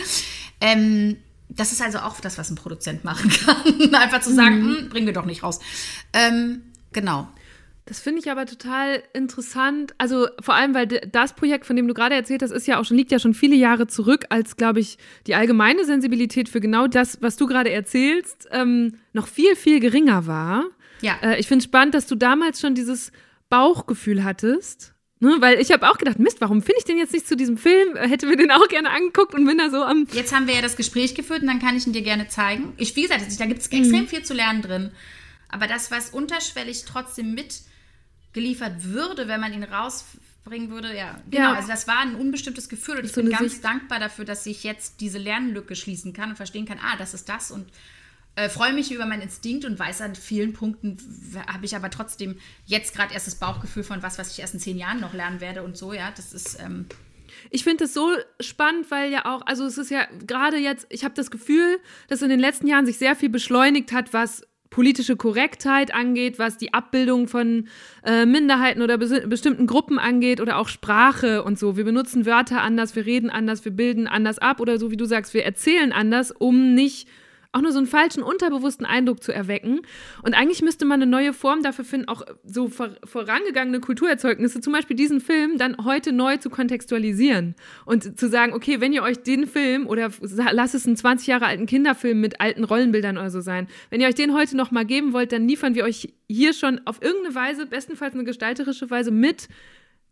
[0.62, 1.18] ähm,
[1.50, 3.94] das ist also auch das, was ein Produzent machen kann.
[3.94, 5.60] Einfach zu sagen, hm, bringen wir doch nicht raus.
[6.14, 6.62] Ähm,
[6.94, 7.28] genau.
[7.86, 9.94] Das finde ich aber total interessant.
[9.98, 12.86] Also vor allem, weil das Projekt, von dem du gerade erzählt hast, ist ja auch
[12.86, 16.88] schon, liegt ja schon viele Jahre zurück, als, glaube ich, die allgemeine Sensibilität für genau
[16.88, 20.66] das, was du gerade erzählst, ähm, noch viel, viel geringer war.
[21.02, 21.18] Ja.
[21.24, 23.12] Äh, ich finde es spannend, dass du damals schon dieses
[23.50, 24.94] Bauchgefühl hattest.
[25.20, 25.38] Ne?
[25.40, 27.96] Weil ich habe auch gedacht, Mist, warum finde ich den jetzt nicht zu diesem Film?
[27.96, 30.08] Äh, Hätte mir den auch gerne angeguckt und bin da so am.
[30.14, 32.74] Jetzt haben wir ja das Gespräch geführt und dann kann ich ihn dir gerne zeigen.
[32.78, 34.92] Ich, wie gesagt, da gibt es extrem viel zu lernen drin.
[35.50, 37.34] Aber das, was unterschwellig trotzdem
[38.32, 41.52] mitgeliefert würde, wenn man ihn rausbringen würde, ja, genau.
[41.52, 41.54] Ja.
[41.56, 43.64] Also das war ein unbestimmtes Gefühl und ich So bin ganz Sicht.
[43.64, 47.30] dankbar dafür, dass ich jetzt diese Lernlücke schließen kann und verstehen kann, ah, das ist
[47.30, 47.70] das und
[48.36, 50.98] äh, freue mich über meinen Instinkt und weiß an vielen Punkten
[51.48, 54.60] habe ich aber trotzdem jetzt gerade erst das Bauchgefühl von was, was ich erst in
[54.62, 56.86] zehn Jahren noch lernen werde und so, ja, das ist, ähm,
[57.50, 58.10] Ich finde es so
[58.40, 62.22] spannend, weil ja auch, also es ist ja gerade jetzt, ich habe das Gefühl, dass
[62.22, 66.74] in den letzten Jahren sich sehr viel beschleunigt hat, was politische Korrektheit angeht, was die
[66.74, 67.68] Abbildung von
[68.04, 71.78] äh, Minderheiten oder bes bestimmten Gruppen angeht oder auch Sprache und so.
[71.78, 75.06] Wir benutzen Wörter anders, wir reden anders, wir bilden anders ab oder so wie du
[75.06, 77.08] sagst, wir erzählen anders, um nicht
[77.54, 79.82] auch nur so einen falschen, unterbewussten Eindruck zu erwecken.
[80.24, 84.74] Und eigentlich müsste man eine neue Form dafür finden, auch so vor, vorangegangene Kulturerzeugnisse, zum
[84.74, 87.56] Beispiel diesen Film, dann heute neu zu kontextualisieren.
[87.86, 90.10] Und zu sagen, okay, wenn ihr euch den Film oder
[90.52, 94.08] lass es einen 20 Jahre alten Kinderfilm mit alten Rollenbildern oder so sein, wenn ihr
[94.08, 97.36] euch den heute noch mal geben wollt, dann liefern wir euch hier schon auf irgendeine
[97.36, 99.50] Weise, bestenfalls eine gestalterische Weise mit,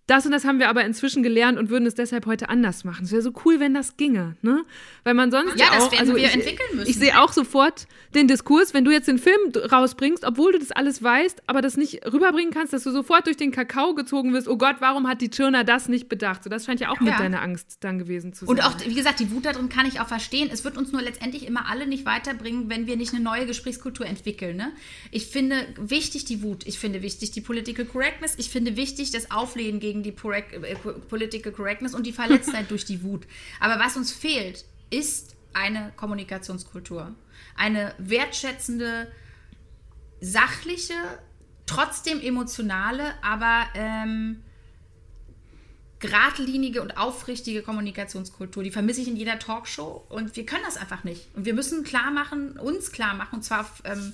[0.10, 3.06] das und das haben wir aber inzwischen gelernt und würden es deshalb heute anders machen.
[3.06, 4.64] Es wäre so cool, wenn das ginge, ne?
[5.04, 6.90] Weil man sonst Ja, ja, das auch, werden also wir ich, entwickeln müssen.
[6.90, 9.40] Ich sehe auch sofort den Diskurs, wenn du jetzt den Film
[9.72, 13.38] rausbringst, obwohl du das alles weißt, aber das nicht rüberbringen kannst, dass du sofort durch
[13.38, 14.48] den Kakao gezogen wirst.
[14.48, 16.44] Oh Gott, warum hat die Tschirner das nicht bedacht?
[16.44, 17.18] So, das scheint ja auch mit Ja.
[17.18, 18.56] deiner Angst dann gewesen zu sein.
[18.56, 20.50] Und auch, wie gesagt, die Wut darin kann ich auch verstehen.
[20.52, 24.06] Es wird uns nur letztendlich immer alle nicht weiterbringen, wenn wir nicht eine neue Gesprächskultur
[24.06, 24.58] entwickeln.
[24.58, 24.72] Ne?
[25.12, 29.32] Ich finde wichtig die Wut, ich finde wichtig die Political Correctness, ich finde wichtig das
[29.32, 33.26] Auflehnen gegen die Correct, äh, Political Correctness und die Verletztheit durch die Wut.
[33.60, 37.16] Aber was uns fehlt, ist eine Kommunikationskultur.
[37.56, 39.12] Eine wertschätzende,
[40.22, 40.94] sachliche,
[41.66, 44.42] trotzdem emotionale, aber ähm,
[46.00, 48.64] geradlinige und aufrichtige Kommunikationskultur.
[48.64, 51.28] Die vermisse ich in jeder Talkshow und wir können das einfach nicht.
[51.36, 54.14] Und wir müssen klar machen, uns klar machen, und zwar ähm,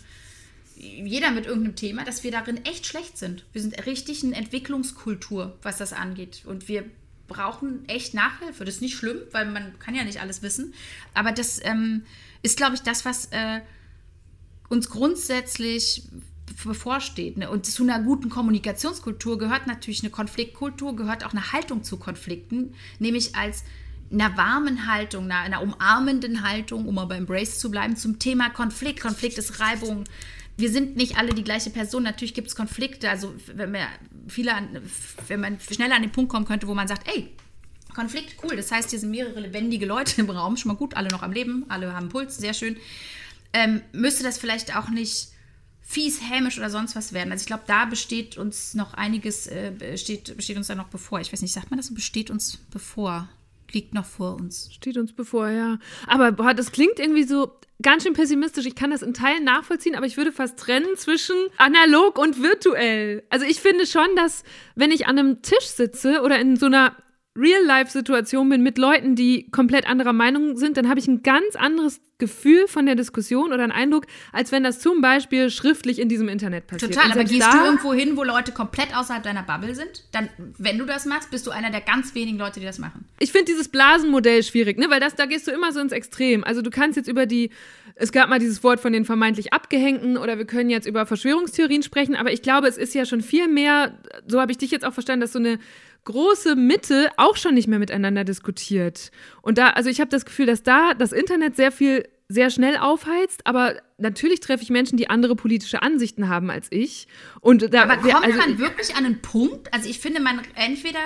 [0.76, 3.46] jeder mit irgendeinem Thema, dass wir darin echt schlecht sind.
[3.54, 6.44] Wir sind richtig eine Entwicklungskultur, was das angeht.
[6.46, 6.86] Und wir
[7.28, 8.66] brauchen echt Nachhilfe.
[8.66, 10.74] Das ist nicht schlimm, weil man kann ja nicht alles wissen.
[11.14, 12.04] Aber das ähm,
[12.42, 13.62] ist, glaube ich, das, was äh,
[14.70, 16.04] uns grundsätzlich
[16.64, 17.38] bevorsteht.
[17.38, 17.50] Ne?
[17.50, 22.76] Und zu einer guten Kommunikationskultur gehört natürlich eine Konfliktkultur, gehört auch eine Haltung zu Konflikten,
[23.00, 23.64] nämlich als
[24.12, 28.50] einer warmen Haltung, einer, einer umarmenden Haltung, um mal beim Brace zu bleiben, zum Thema
[28.50, 29.02] Konflikt.
[29.02, 30.04] Konflikt ist Reibung.
[30.58, 32.04] Wir sind nicht alle die gleiche Person.
[32.04, 33.10] Natürlich gibt es Konflikte.
[33.10, 33.88] Also wenn, wir
[34.28, 34.82] viele an,
[35.28, 37.30] wenn man schneller an den Punkt kommen könnte, wo man sagt, ey,
[37.94, 38.56] Konflikt, cool.
[38.56, 40.58] Das heißt, hier sind mehrere lebendige Leute im Raum.
[40.58, 42.78] Schon mal gut, alle noch am Leben, alle haben Puls, sehr schön.
[43.54, 45.30] Ähm, müsste das vielleicht auch nicht
[45.82, 47.32] fies, hämisch oder sonst was werden.
[47.32, 51.22] Also ich glaube, da besteht uns noch einiges, äh, besteht, besteht uns da noch bevor.
[51.22, 53.30] Ich weiß nicht, sagt man das so, besteht uns bevor?
[53.72, 54.74] Liegt noch vor uns.
[54.74, 55.80] Steht uns bevor, ja.
[56.08, 58.66] Aber boah, das klingt irgendwie so ganz schön pessimistisch.
[58.66, 63.24] Ich kann das in Teilen nachvollziehen, aber ich würde fast trennen zwischen analog und virtuell.
[63.30, 64.44] Also ich finde schon, dass
[64.76, 66.96] wenn ich an einem Tisch sitze oder in so einer
[67.38, 72.00] Real-Life-Situation bin mit Leuten, die komplett anderer Meinung sind, dann habe ich ein ganz anderes
[72.18, 76.30] Gefühl von der Diskussion oder einen Eindruck, als wenn das zum Beispiel schriftlich in diesem
[76.30, 76.94] Internet passiert.
[76.94, 80.06] Total, aber gehst du irgendwo hin, wo Leute komplett außerhalb deiner Bubble sind?
[80.14, 83.04] Dann, wenn du das machst, bist du einer der ganz wenigen Leute, die das machen.
[83.20, 84.90] Ich finde dieses Blasenmodell schwierig, ne?
[84.90, 86.46] weil das, da gehst du immer so ins Extrem.
[86.46, 87.50] Also du kannst jetzt über die,
[87.96, 91.84] es gab mal dieses Wort von den vermeintlich Abgehängten oder wir können jetzt über Verschwörungstheorien
[91.84, 94.86] sprechen, aber ich glaube, es ist ja schon viel mehr, so habe ich dich jetzt
[94.86, 95.60] auch verstanden, dass so eine
[96.06, 99.12] große Mitte auch schon nicht mehr miteinander diskutiert.
[99.42, 102.78] Und da, also ich habe das Gefühl, dass da das Internet sehr viel sehr schnell
[102.78, 107.08] aufheizt, aber natürlich treffe ich Menschen, die andere politische Ansichten haben als ich.
[107.40, 109.72] Und da, Aber kommt also, man wirklich an einen Punkt?
[109.74, 111.00] Also ich finde, man entweder.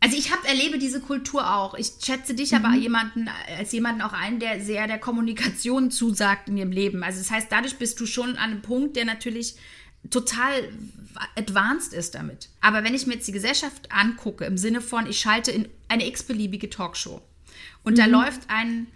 [0.00, 1.74] Also ich hab, erlebe diese Kultur auch.
[1.74, 2.58] Ich schätze dich Mhm.
[2.64, 3.28] aber jemanden,
[3.58, 7.02] als jemanden auch ein, der sehr der Kommunikation zusagt in ihrem Leben.
[7.02, 9.56] Also das heißt, dadurch bist du schon an einem Punkt, der natürlich
[10.10, 10.68] total
[11.36, 12.48] advanced ist damit.
[12.60, 16.06] Aber wenn ich mir jetzt die Gesellschaft angucke, im Sinne von, ich schalte in eine
[16.06, 17.22] x-beliebige Talkshow
[17.82, 18.12] und da Mhm.
[18.12, 18.88] läuft ein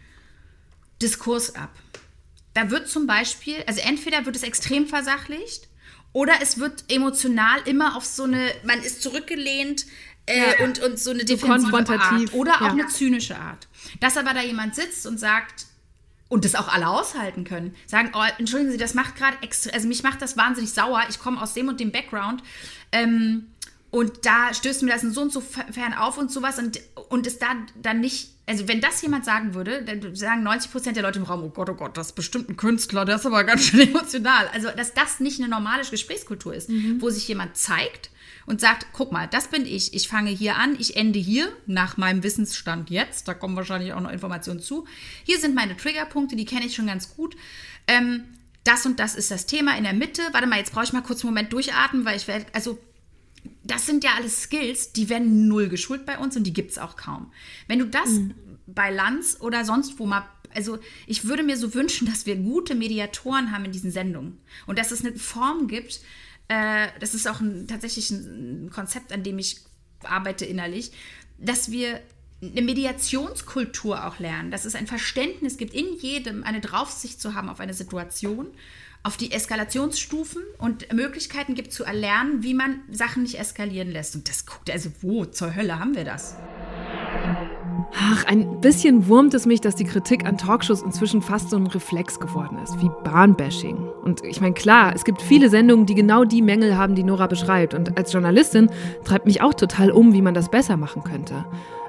[1.01, 1.71] Diskurs ab.
[2.55, 5.69] Da wird zum Beispiel, also entweder wird es extrem versachlicht
[6.13, 9.87] oder es wird emotional immer auf so eine, man ist zurückgelehnt
[10.27, 12.69] äh, und, und so eine defensive Art oder auch ja.
[12.71, 13.69] eine zynische Art.
[14.01, 15.67] Dass aber da jemand sitzt und sagt,
[16.29, 19.89] und das auch alle aushalten können, sagen, oh, entschuldigen Sie, das macht gerade extra, also
[19.89, 22.43] mich macht das wahnsinnig sauer, ich komme aus dem und dem Background
[22.93, 23.47] ähm,
[23.91, 27.27] und da stößt mir das in so und so fern auf und sowas und, und
[27.27, 27.47] es da
[27.81, 31.25] dann nicht, also wenn das jemand sagen würde, dann sagen 90 Prozent der Leute im
[31.25, 33.81] Raum, oh Gott, oh Gott, das ist bestimmt ein Künstler, der ist aber ganz schön
[33.89, 34.49] emotional.
[34.53, 38.11] Also, dass das nicht eine normale Gesprächskultur ist, wo sich jemand zeigt
[38.49, 41.99] und sagt, guck mal, das bin ich, ich fange hier an, ich ende hier, nach
[41.99, 44.87] meinem Wissensstand jetzt, da kommen wahrscheinlich auch noch Informationen zu.
[45.23, 47.37] Hier sind meine Triggerpunkte, die kenne ich schon ganz gut.
[47.87, 48.25] Ähm,
[48.65, 50.23] das und das ist das Thema in der Mitte.
[50.33, 52.79] Warte mal, jetzt brauche ich mal kurz einen Moment durchatmen, weil ich werde, also
[53.65, 56.79] das sind ja alles Skills, die werden null geschult bei uns und die gibt es
[56.79, 57.31] auch kaum.
[57.67, 58.09] Wenn du das
[58.67, 62.75] bei Lanz oder sonst wo mal, also ich würde mir so wünschen, dass wir gute
[62.75, 66.01] Mediatoren haben in diesen Sendungen und dass es eine Form gibt,
[66.49, 69.61] äh, das ist auch ein, tatsächlich ein Konzept, an dem ich
[70.03, 70.93] arbeite innerlich,
[71.39, 72.01] dass wir
[72.41, 77.49] eine Mediationskultur auch lernen, dass es ein Verständnis gibt, in jedem eine Draufsicht zu haben
[77.49, 78.47] auf eine Situation,
[79.03, 84.15] auf die Eskalationsstufen und Möglichkeiten gibt zu erlernen, wie man Sachen nicht eskalieren lässt.
[84.15, 86.37] Und das guckt, also wo zur Hölle haben wir das?
[87.95, 91.67] Ach, ein bisschen wurmt es mich, dass die Kritik an Talkshows inzwischen fast so ein
[91.67, 93.77] Reflex geworden ist, wie Bahnbashing.
[94.03, 97.27] Und ich meine, klar, es gibt viele Sendungen, die genau die Mängel haben, die Nora
[97.27, 97.75] beschreibt.
[97.75, 98.71] Und als Journalistin
[99.05, 101.45] treibt mich auch total um, wie man das besser machen könnte.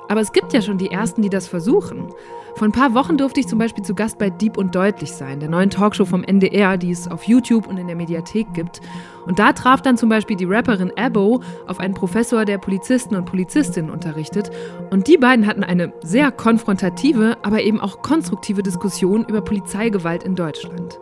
[0.09, 2.09] Aber es gibt ja schon die Ersten, die das versuchen.
[2.55, 5.39] Vor ein paar Wochen durfte ich zum Beispiel zu Gast bei Dieb und Deutlich sein,
[5.39, 8.81] der neuen Talkshow vom NDR, die es auf YouTube und in der Mediathek gibt.
[9.27, 13.25] Und da traf dann zum Beispiel die Rapperin Abbo auf einen Professor, der Polizisten und
[13.25, 14.49] Polizistinnen unterrichtet.
[14.89, 20.35] Und die beiden hatten eine sehr konfrontative, aber eben auch konstruktive Diskussion über Polizeigewalt in
[20.35, 20.99] Deutschland.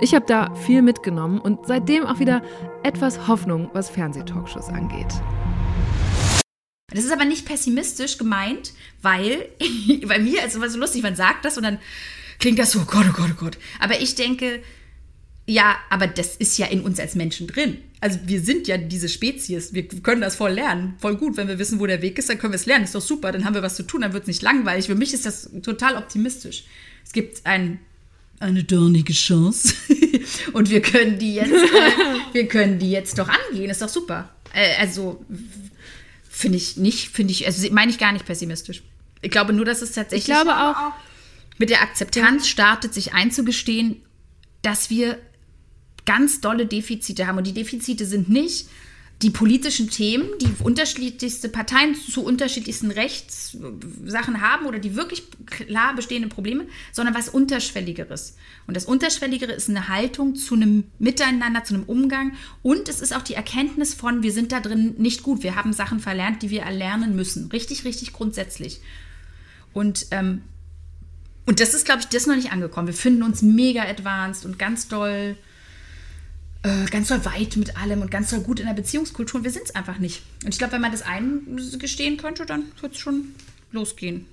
[0.00, 2.42] Ich habe da viel mitgenommen und seitdem auch wieder
[2.82, 5.22] etwas Hoffnung, was Fernsehtalkshows angeht.
[6.92, 8.72] Das ist aber nicht pessimistisch gemeint,
[9.02, 9.46] weil
[10.06, 11.78] bei mir, also war so lustig, man sagt das und dann
[12.38, 13.58] klingt das so, oh Gott, oh Gott, oh Gott.
[13.78, 14.62] Aber ich denke,
[15.46, 17.78] ja, aber das ist ja in uns als Menschen drin.
[18.00, 21.36] Also wir sind ja diese Spezies, wir können das voll lernen, voll gut.
[21.36, 22.84] Wenn wir wissen, wo der Weg ist, dann können wir es lernen.
[22.84, 24.86] Ist doch super, dann haben wir was zu tun, dann wird es nicht langweilig.
[24.86, 26.64] Für mich ist das total optimistisch.
[27.04, 27.80] Es gibt ein,
[28.38, 29.74] eine dornige Chance
[30.52, 31.52] und wir können die jetzt,
[32.32, 33.70] wir können die jetzt doch angehen.
[33.70, 34.30] Ist doch super.
[34.54, 35.24] Äh, also
[36.40, 38.82] finde ich nicht, finde ich, also meine ich gar nicht pessimistisch.
[39.22, 40.92] Ich glaube nur, dass es tatsächlich Ich glaube auch,
[41.58, 44.02] mit der Akzeptanz startet, sich einzugestehen,
[44.62, 45.18] dass wir
[46.06, 47.38] ganz dolle Defizite haben.
[47.38, 48.68] Und die Defizite sind nicht
[49.22, 56.30] die politischen Themen, die unterschiedlichste Parteien zu unterschiedlichsten Rechtssachen haben oder die wirklich klar bestehenden
[56.30, 58.36] Probleme, sondern was Unterschwelligeres.
[58.66, 62.32] Und das Unterschwelligere ist eine Haltung zu einem Miteinander, zu einem Umgang.
[62.62, 65.42] Und es ist auch die Erkenntnis von, wir sind da drin nicht gut.
[65.42, 67.50] Wir haben Sachen verlernt, die wir erlernen müssen.
[67.50, 68.80] Richtig, richtig grundsätzlich.
[69.74, 70.42] Und ähm,
[71.46, 72.86] und das ist, glaube ich, das noch nicht angekommen.
[72.86, 75.36] Wir finden uns mega advanced und ganz doll,
[76.62, 79.38] äh, ganz doll weit mit allem und ganz doll gut in der Beziehungskultur.
[79.38, 80.22] Und wir sind es einfach nicht.
[80.44, 83.34] Und ich glaube, wenn man das eingestehen könnte, dann wird es schon
[83.72, 84.26] losgehen.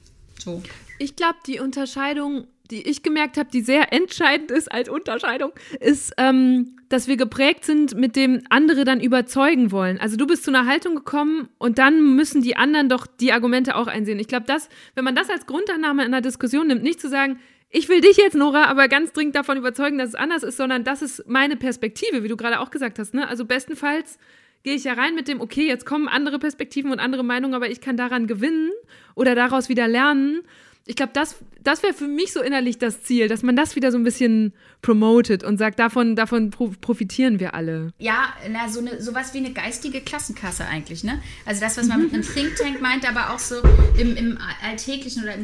[0.44, 0.62] So.
[1.00, 6.14] Ich glaube, die Unterscheidung, die ich gemerkt habe, die sehr entscheidend ist als Unterscheidung, ist,
[6.18, 10.00] ähm, dass wir geprägt sind, mit dem andere dann überzeugen wollen.
[10.00, 13.76] Also du bist zu einer Haltung gekommen und dann müssen die anderen doch die Argumente
[13.76, 14.20] auch einsehen.
[14.20, 14.46] Ich glaube,
[14.96, 17.40] wenn man das als Grundannahme in einer Diskussion nimmt, nicht zu sagen,
[17.70, 20.84] ich will dich jetzt, Nora, aber ganz dringend davon überzeugen, dass es anders ist, sondern
[20.84, 23.14] das ist meine Perspektive, wie du gerade auch gesagt hast.
[23.14, 23.28] Ne?
[23.28, 24.18] Also bestenfalls
[24.64, 27.70] gehe ich ja rein mit dem, okay, jetzt kommen andere Perspektiven und andere Meinungen, aber
[27.70, 28.72] ich kann daran gewinnen
[29.16, 30.42] oder daraus wieder lernen.
[30.86, 33.92] Ich glaube, das, das wäre für mich so innerlich das Ziel, dass man das wieder
[33.92, 37.92] so ein bisschen promotet und sagt, davon, davon pro profitieren wir alle.
[38.00, 41.22] Ja, na, so eine, sowas wie eine geistige Klassenkasse eigentlich, ne?
[41.46, 43.56] Also das, was man mit einem Think Tank meint, aber auch so
[44.00, 45.36] im, im alltäglichen oder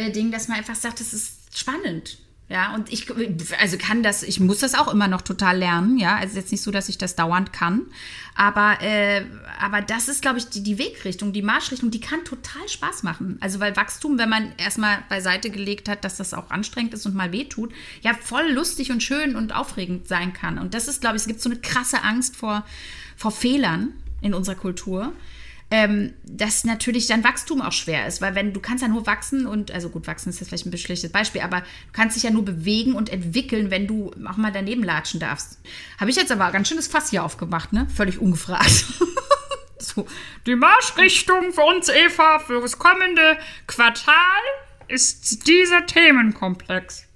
[0.00, 2.18] im Gruppending, dass man einfach sagt, das ist spannend.
[2.48, 3.06] Ja, und ich,
[3.60, 6.16] also kann das, ich muss das auch immer noch total lernen, ja.
[6.16, 7.82] Also jetzt nicht so, dass ich das dauernd kann.
[8.34, 9.24] Aber, äh,
[9.60, 13.38] aber das ist, glaube ich, die, die Wegrichtung, die Marschrichtung, die kann total Spaß machen.
[13.40, 17.14] Also, weil Wachstum, wenn man erstmal beiseite gelegt hat, dass das auch anstrengend ist und
[17.14, 20.58] mal wehtut, ja, voll lustig und schön und aufregend sein kann.
[20.58, 22.66] Und das ist, glaube ich, es gibt so eine krasse Angst vor,
[23.16, 23.92] vor Fehlern
[24.22, 25.12] in unserer Kultur
[25.70, 29.46] ähm, dass natürlich dann Wachstum auch schwer ist, weil wenn du kannst ja nur wachsen
[29.46, 32.24] und, also gut, wachsen ist jetzt vielleicht ein bisschen schlechtes Beispiel, aber du kannst dich
[32.24, 35.60] ja nur bewegen und entwickeln, wenn du auch mal daneben latschen darfst.
[35.98, 37.86] Habe ich jetzt aber ein ganz schönes Fass hier aufgemacht, ne?
[37.94, 38.84] Völlig ungefragt.
[39.78, 40.06] so,
[40.46, 44.14] die Marschrichtung für uns, Eva, für das kommende Quartal
[44.88, 47.06] ist dieser Themenkomplex.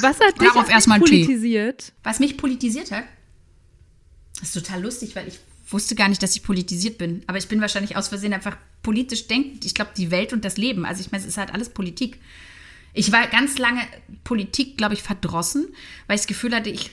[0.00, 1.24] Was hat dich Darauf erstmal einen Tee.
[1.24, 1.92] politisiert?
[2.02, 3.04] Was mich politisiert hat,
[4.40, 5.38] das ist total lustig, weil ich
[5.72, 7.22] wusste gar nicht, dass ich politisiert bin.
[7.26, 9.64] Aber ich bin wahrscheinlich aus Versehen einfach politisch denkend.
[9.64, 10.84] Ich glaube, die Welt und das Leben.
[10.84, 12.18] Also ich meine, es ist halt alles Politik.
[12.92, 13.82] Ich war ganz lange
[14.24, 15.68] Politik, glaube ich, verdrossen,
[16.06, 16.90] weil ich das Gefühl hatte, ich.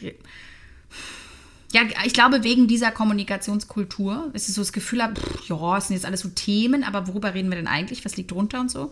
[1.73, 5.97] Ja, ich glaube, wegen dieser Kommunikationskultur, es ist so das Gefühl pff, ja, es sind
[5.97, 8.05] jetzt alles so Themen, aber worüber reden wir denn eigentlich?
[8.05, 8.91] Was liegt drunter und so?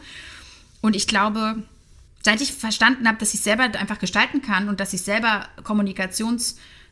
[0.81, 1.63] Und ich glaube,
[2.21, 5.47] seit ich verstanden habe, dass ich selber einfach gestalten kann und dass ich selber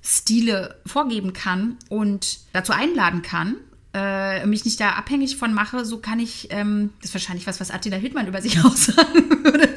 [0.04, 3.56] Kommunikationsstile vorgeben kann und dazu einladen kann,
[3.94, 7.60] äh, mich nicht da abhängig von mache, so kann ich, ähm, das ist wahrscheinlich was,
[7.60, 9.70] was Attila Hildmann über sich aussagen würde.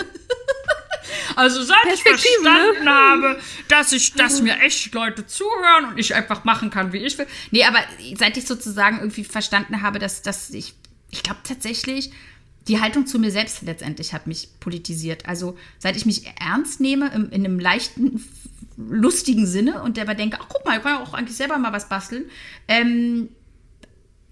[1.37, 2.11] Also seit ich ne?
[2.13, 6.99] verstanden habe, dass ich, dass mir echt Leute zuhören und ich einfach machen kann, wie
[6.99, 7.27] ich will.
[7.51, 7.81] Nee, aber
[8.17, 10.73] seit ich sozusagen irgendwie verstanden habe, dass, dass ich,
[11.11, 12.11] ich glaube tatsächlich,
[12.69, 15.27] die Haltung zu mir selbst letztendlich hat mich politisiert.
[15.27, 18.25] Also seit ich mich ernst nehme, im, in einem leichten,
[18.77, 21.73] lustigen Sinne und dabei denke, ach guck mal, ich kann ja auch eigentlich selber mal
[21.73, 22.25] was basteln,
[22.69, 23.29] ähm,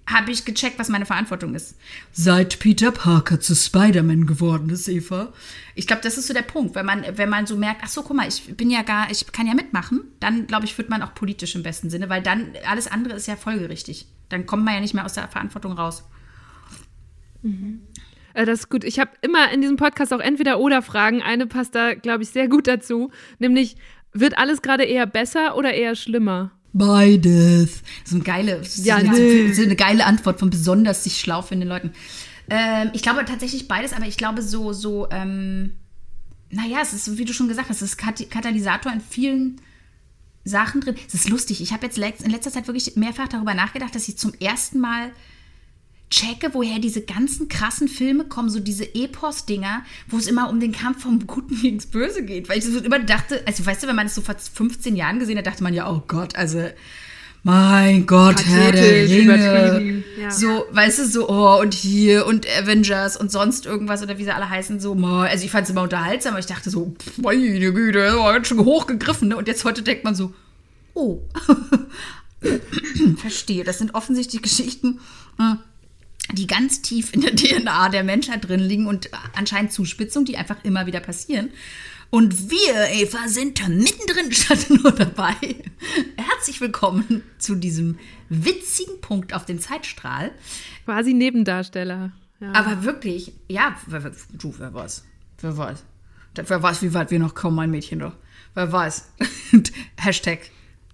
[0.07, 1.77] habe ich gecheckt, was meine Verantwortung ist.
[2.13, 5.33] Seit Peter Parker zu Spider-Man geworden ist, Eva.
[5.75, 6.75] Ich glaube, das ist so der Punkt.
[6.75, 9.27] Wenn man, wenn man so merkt, ach so, guck mal, ich bin ja gar, ich
[9.33, 12.53] kann ja mitmachen, dann glaube ich, wird man auch politisch im besten Sinne, weil dann
[12.69, 14.07] alles andere ist ja folgerichtig.
[14.29, 16.05] Dann kommt man ja nicht mehr aus der Verantwortung raus.
[18.35, 18.85] Äh, Das ist gut.
[18.85, 21.23] Ich habe immer in diesem Podcast auch entweder oder Fragen.
[21.23, 23.11] Eine passt da, glaube ich, sehr gut dazu.
[23.39, 23.77] Nämlich,
[24.15, 26.53] wird alles gerade eher besser oder eher schlimmer?
[26.73, 27.83] Beides.
[28.05, 29.53] So eine geile, Ja, so, nee.
[29.53, 31.93] so eine geile Antwort von besonders sich schlau findenden Leuten.
[32.51, 35.75] Ähm, ich glaube tatsächlich beides, aber ich glaube so, so, ähm,
[36.51, 39.61] naja, es ist, wie du schon gesagt hast, es ist Kat Katalysator in vielen
[40.45, 40.97] Sachen drin.
[41.09, 41.63] Es ist lustig.
[41.63, 45.11] Ich habe jetzt in letzter Zeit wirklich mehrfach darüber nachgedacht, dass ich zum ersten Mal
[46.15, 50.71] checke, woher diese ganzen krassen Filme kommen, so diese Epos-Dinger, wo es immer um den
[50.71, 52.49] Kampf vom Guten gegen das Böse geht.
[52.49, 55.19] Weil ich so immer dachte, also weißt du, wenn man das so vor 15 Jahren
[55.19, 56.69] gesehen hat, dachte man ja, oh Gott, also
[57.43, 60.05] mein Gott, Herr der Pathetisch, Ringe.
[60.19, 60.31] ja.
[60.31, 64.31] So, weißt du, so, oh, und hier und Avengers und sonst irgendwas oder wie sie
[64.31, 67.73] alle heißen, so, also ich fand es immer unterhaltsam, aber ich dachte so, pff, meine
[67.73, 69.37] Güte, das war ganz schön hochgegriffen, ne?
[69.37, 70.33] Und jetzt heute denkt man so,
[70.95, 71.23] oh,
[73.19, 75.01] verstehe, das sind offensichtlich Geschichten,
[75.39, 75.57] äh,
[76.35, 80.63] die ganz tief in der DNA der Menschheit drin liegen und anscheinend Zuspitzungen, die einfach
[80.65, 81.51] immer wieder passieren.
[82.11, 85.35] Und wir, Eva, sind mittendrin statt nur dabei.
[86.17, 90.31] Herzlich willkommen zu diesem witzigen Punkt auf dem Zeitstrahl.
[90.85, 92.13] Quasi Nebendarsteller.
[92.41, 92.53] Ja.
[92.53, 93.77] Aber wirklich, ja,
[94.33, 95.05] du, wer weiß.
[95.41, 95.85] Wer weiß.
[96.35, 98.15] Wer weiß, wie weit wir noch kommen, mein Mädchen doch.
[98.55, 99.11] Wer weiß.
[99.97, 100.51] Hashtag.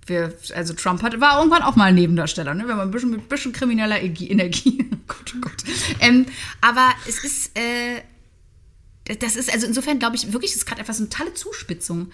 [0.07, 2.66] Wir, also Trump hat, war irgendwann auch mal ein Nebendarsteller, ne?
[2.66, 4.30] Wenn man ein bisschen mit ein bisschen krimineller Energie.
[4.30, 4.90] Energie.
[5.07, 5.64] Gott, oh.
[6.01, 6.26] Ähm,
[6.61, 8.03] aber es ist, äh,
[9.18, 12.11] das ist, also insofern glaube ich wirklich, das ist gerade einfach so eine tolle Zuspitzung.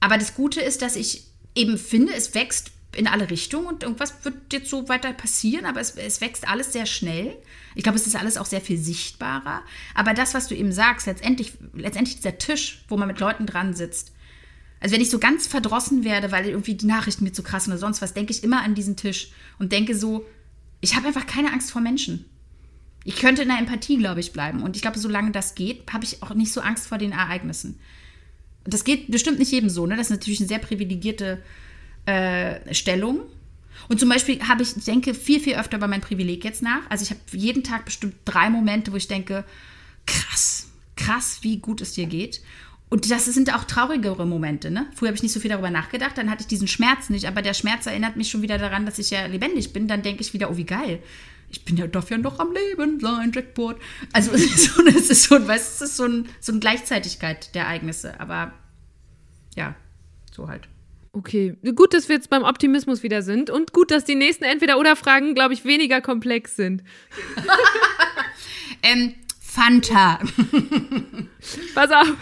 [0.00, 4.14] Aber das Gute ist, dass ich eben finde, es wächst in alle Richtungen und irgendwas
[4.24, 7.36] wird jetzt so weiter passieren, aber es, es wächst alles sehr schnell.
[7.74, 9.62] Ich glaube, es ist alles auch sehr viel sichtbarer.
[9.94, 13.74] Aber das, was du eben sagst, letztendlich, letztendlich dieser Tisch, wo man mit Leuten dran
[13.74, 14.12] sitzt,
[14.84, 17.72] also wenn ich so ganz verdrossen werde, weil irgendwie die Nachrichten mir zu krass sind
[17.72, 20.26] oder sonst was, denke ich immer an diesen Tisch und denke so,
[20.82, 22.26] ich habe einfach keine Angst vor Menschen.
[23.02, 24.62] Ich könnte in der Empathie, glaube ich, bleiben.
[24.62, 27.78] Und ich glaube, solange das geht, habe ich auch nicht so Angst vor den Ereignissen.
[28.66, 29.96] Und das geht bestimmt nicht jedem so, ne?
[29.96, 31.42] Das ist natürlich eine sehr privilegierte
[32.04, 33.20] äh, Stellung.
[33.88, 36.82] Und zum Beispiel habe ich, denke viel, viel öfter über mein Privileg jetzt nach.
[36.90, 39.46] Also ich habe jeden Tag bestimmt drei Momente, wo ich denke,
[40.04, 42.42] krass, krass, wie gut es dir geht.
[42.94, 44.70] Und das sind auch traurigere Momente.
[44.70, 44.86] Ne?
[44.94, 47.42] Früher habe ich nicht so viel darüber nachgedacht, dann hatte ich diesen Schmerz nicht, aber
[47.42, 49.88] der Schmerz erinnert mich schon wieder daran, dass ich ja lebendig bin.
[49.88, 51.00] Dann denke ich wieder, oh, wie geil.
[51.50, 53.78] Ich bin ja, darf ja noch am Leben sein, Jackpot.
[54.12, 57.52] Also es ist so, es ist so, weißt, es ist so, ein, so eine Gleichzeitigkeit
[57.56, 58.20] der Ereignisse.
[58.20, 58.52] Aber
[59.56, 59.74] ja,
[60.30, 60.68] so halt.
[61.10, 65.34] Okay, gut, dass wir jetzt beim Optimismus wieder sind und gut, dass die nächsten Entweder-Oder-Fragen,
[65.34, 66.84] glaube ich, weniger komplex sind.
[68.84, 69.14] Ähm,
[69.54, 70.18] Fanta.
[71.76, 72.12] Pass auf,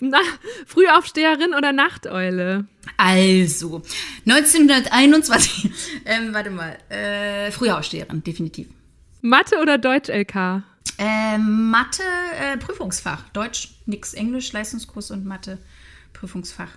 [0.00, 0.18] Na,
[0.66, 2.66] Frühaufsteherin oder Nachteule?
[2.96, 3.82] Also,
[4.26, 5.70] 1921.
[6.06, 6.78] ähm, warte mal.
[6.88, 8.68] Äh, Frühaufsteherin, definitiv.
[9.20, 10.62] Mathe oder Deutsch-LK?
[10.96, 12.02] Ähm, Mathe,
[12.40, 13.28] äh, Prüfungsfach.
[13.34, 14.14] Deutsch, nix.
[14.14, 15.58] Englisch, Leistungskurs und Mathe,
[16.14, 16.70] Prüfungsfach.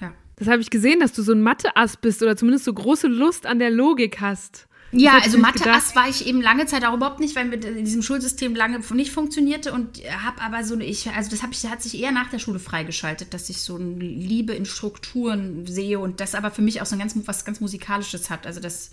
[0.00, 0.14] Ja.
[0.36, 3.44] Das habe ich gesehen, dass du so ein Mathe-Ass bist oder zumindest so große Lust
[3.44, 4.66] an der Logik hast.
[4.92, 5.38] Ja, also.
[5.38, 8.80] Mathe-Ass war ich eben lange Zeit auch überhaupt nicht, weil mit in diesem Schulsystem lange
[8.94, 12.12] nicht funktionierte und habe aber so eine, ich, also das hab ich, hat sich eher
[12.12, 16.50] nach der Schule freigeschaltet, dass ich so eine Liebe in Strukturen sehe und das aber
[16.50, 18.46] für mich auch so ein ganz, was ganz Musikalisches hat.
[18.46, 18.90] Also das,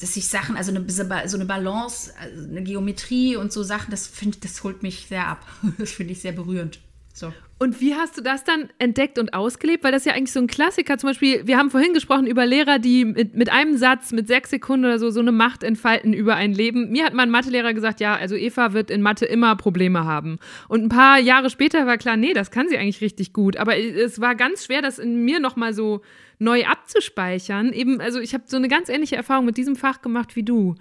[0.00, 4.06] dass ich Sachen, also eine, so eine Balance, also eine Geometrie und so Sachen, das
[4.06, 5.46] finde ich, das holt mich sehr ab.
[5.78, 6.80] Das finde ich sehr berührend.
[7.12, 7.32] So.
[7.62, 9.84] Und wie hast du das dann entdeckt und ausgelebt?
[9.84, 10.96] Weil das ja eigentlich so ein Klassiker.
[10.96, 14.48] Zum Beispiel, wir haben vorhin gesprochen über Lehrer, die mit, mit einem Satz, mit sechs
[14.48, 16.90] Sekunden oder so, so eine Macht entfalten über ein Leben.
[16.90, 20.38] Mir hat mein Mathelehrer gesagt, ja, also Eva wird in Mathe immer Probleme haben.
[20.68, 23.58] Und ein paar Jahre später war klar, nee, das kann sie eigentlich richtig gut.
[23.58, 26.00] Aber es war ganz schwer, das in mir nochmal so
[26.38, 27.74] neu abzuspeichern.
[27.74, 30.76] Eben, also ich habe so eine ganz ähnliche Erfahrung mit diesem Fach gemacht wie du.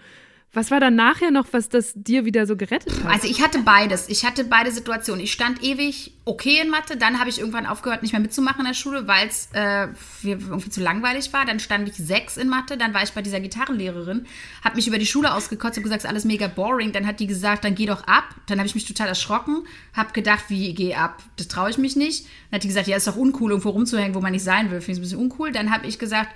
[0.52, 3.12] Was war dann nachher noch, was das dir wieder so gerettet hat?
[3.12, 4.10] Also ich hatte beides.
[4.10, 5.24] Ich hatte beide Situationen.
[5.24, 8.66] Ich stand ewig okay in Mathe, dann habe ich irgendwann aufgehört, nicht mehr mitzumachen in
[8.66, 9.90] der Schule, weil es äh,
[10.24, 11.46] irgendwie zu langweilig war.
[11.46, 14.26] Dann stand ich sechs in Mathe, dann war ich bei dieser Gitarrenlehrerin,
[14.64, 16.94] habe mich über die Schule ausgekotzt, habe gesagt, es ist alles mega boring.
[16.94, 18.34] Dann hat die gesagt, dann geh doch ab.
[18.48, 21.22] Dann habe ich mich total erschrocken, habe gedacht, wie geh ab?
[21.38, 22.26] Das traue ich mich nicht.
[22.50, 24.82] Dann hat die gesagt, ja, ist doch uncool, irgendwo rumzuhängen, wo man nicht sein will.
[24.82, 25.52] Finde ich ein bisschen uncool.
[25.52, 26.36] Dann habe ich gesagt,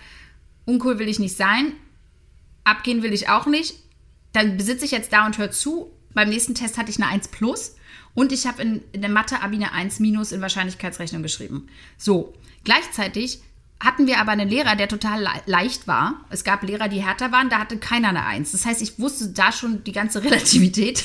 [0.66, 1.74] uncool will ich nicht sein,
[2.64, 3.74] abgehen will ich auch nicht
[4.34, 5.92] dann besitze ich jetzt da und hör zu.
[6.14, 7.76] Beim nächsten Test hatte ich eine 1 plus
[8.14, 11.68] und ich habe in, in der Mathe-Abi eine 1 minus in Wahrscheinlichkeitsrechnung geschrieben.
[11.98, 13.42] So, gleichzeitig
[13.84, 16.22] hatten wir aber einen Lehrer, der total le leicht war.
[16.30, 18.54] Es gab Lehrer, die härter waren, da hatte keiner eine 1.
[18.54, 21.04] Das heißt, ich wusste da schon die ganze Relativität,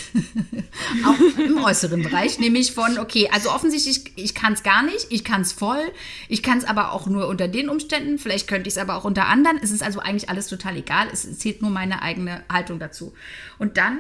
[1.05, 5.25] auch im äußeren Bereich, nämlich von, okay, also offensichtlich, ich kann es gar nicht, ich
[5.25, 5.83] kann es voll,
[6.29, 9.05] ich kann es aber auch nur unter den Umständen, vielleicht könnte ich es aber auch
[9.05, 9.59] unter anderen.
[9.61, 13.13] Es ist also eigentlich alles total egal, es zählt nur meine eigene Haltung dazu.
[13.59, 13.99] Und dann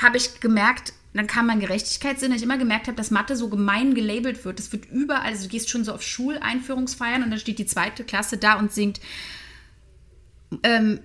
[0.00, 3.48] habe ich gemerkt, dann kam mein Gerechtigkeitssinn, dass ich immer gemerkt habe, dass Mathe so
[3.48, 4.60] gemein gelabelt wird.
[4.60, 8.04] Es wird überall, also du gehst schon so auf Schuleinführungsfeiern und dann steht die zweite
[8.04, 9.00] Klasse da und singt,
[10.62, 11.00] ähm,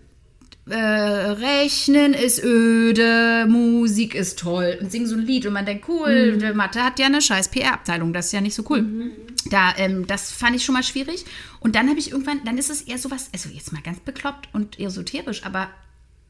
[0.67, 5.87] äh, Rechnen ist öde, Musik ist toll und singen so ein Lied und man denkt,
[5.87, 9.11] cool, der Mathe hat ja eine scheiß PR-Abteilung, das ist ja nicht so cool.
[9.51, 11.23] Da, ähm, das fand ich schon mal schwierig.
[11.59, 14.49] Und dann habe ich irgendwann, dann ist es eher sowas, also jetzt mal ganz bekloppt
[14.53, 15.69] und esoterisch, aber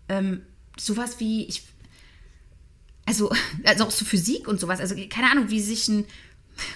[0.10, 0.42] ähm,
[0.78, 1.64] sowas wie, ich,
[3.06, 3.32] also,
[3.64, 6.06] also auch so Physik und sowas, also keine Ahnung, wie sich ein,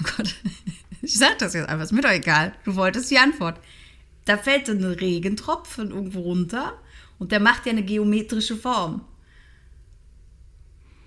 [0.01, 0.35] oh Gott,
[1.01, 3.59] ich sag das jetzt einfach, ist mir doch egal, du wolltest die Antwort.
[4.25, 6.79] Da fällt so ein Regentropfen irgendwo runter
[7.17, 9.01] und der macht ja eine geometrische Form.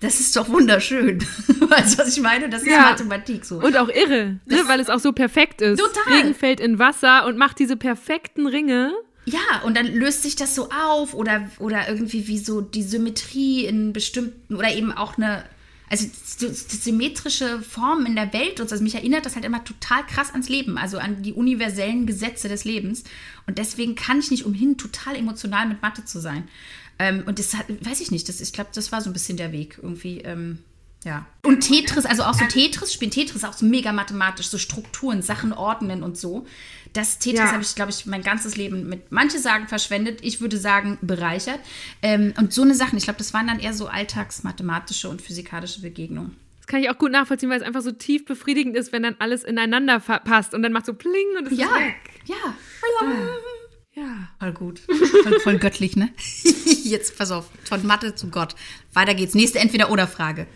[0.03, 1.21] Das ist doch wunderschön.
[1.47, 2.49] Weißt du, was ich meine?
[2.49, 2.81] Das ist Ja.
[2.81, 3.59] Mathematik so.
[3.59, 4.63] Und auch irre, ne?
[4.67, 5.79] weil es auch so perfekt ist.
[5.79, 6.17] Total.
[6.17, 8.93] Regen fällt in Wasser und macht diese perfekten Ringe.
[9.25, 13.65] Ja, und dann löst sich das so auf oder, oder irgendwie wie so die Symmetrie
[13.65, 15.45] in bestimmten oder eben auch eine.
[15.89, 18.73] also so, so symmetrische Formen in der Welt und so.
[18.73, 22.49] Also mich erinnert das halt immer total krass ans Leben, also an die universellen Gesetze
[22.49, 23.03] des Lebens.
[23.47, 26.49] Und deswegen kann ich nicht umhin, total emotional mit Mathe zu sein.
[26.99, 29.37] Ähm, und das hat, weiß ich nicht, das, ich glaube, das war so ein bisschen
[29.37, 30.19] der Weg irgendwie.
[30.19, 30.59] Ähm,
[31.03, 31.25] ja.
[31.43, 35.53] Und Tetris, also auch so Tetris, spielen Tetris auch so mega mathematisch, so Strukturen, Sachen
[35.53, 36.45] ordnen und so.
[36.93, 37.51] Das Tetris Ja.
[37.53, 41.59] habe ich, glaube ich, mein ganzes Leben mit, manche sagen verschwendet, ich würde sagen bereichert.
[42.03, 45.81] Ähm, und so eine Sachen, ich glaube, das waren dann eher so alltagsmathematische und physikalische
[45.81, 46.35] Begegnungen.
[46.59, 49.15] Das kann ich auch gut nachvollziehen, weil es einfach so tief befriedigend ist, wenn dann
[49.19, 51.95] alles ineinander passt und dann macht so Pling und es Ja, ist weg.
[52.25, 52.35] ja.
[53.95, 54.27] Ja.
[54.39, 54.79] Voll gut.
[55.23, 56.09] Voll, voll göttlich, ne?
[56.83, 58.55] Jetzt pass auf, von Mathe zu Gott.
[58.93, 59.35] Weiter geht's.
[59.35, 60.47] Nächste Entweder-Oder-Frage.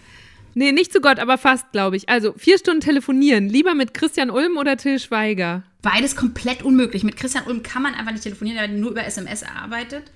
[0.58, 2.10] Nee, nicht zu Gott, aber fast, glaube ich.
[2.10, 3.47] Also, vier Stunden telefonieren.
[3.47, 5.62] Lieber mit Christian Ulm oder Till Schweiger?
[5.84, 7.03] Beides komplett unmöglich.
[7.03, 10.12] Mit Christian Ulm kann man einfach nicht telefonieren, der nur über SMS arbeitet.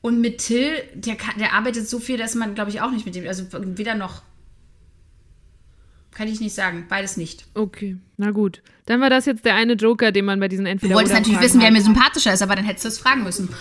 [0.00, 3.04] Und mit Till, der, kann, der arbeitet so viel, dass man, glaube ich, auch nicht
[3.04, 4.22] mit dem, also weder noch.
[6.14, 6.86] Kann ich nicht sagen.
[6.88, 7.44] Beides nicht.
[7.52, 8.62] Okay, na gut.
[8.86, 11.20] Dann war das jetzt der eine Joker, den man bei diesen Du entweder wolltest oder
[11.20, 11.74] natürlich wissen, wer hat.
[11.74, 13.50] mir sympathischer ist, aber dann hättest du es fragen müssen.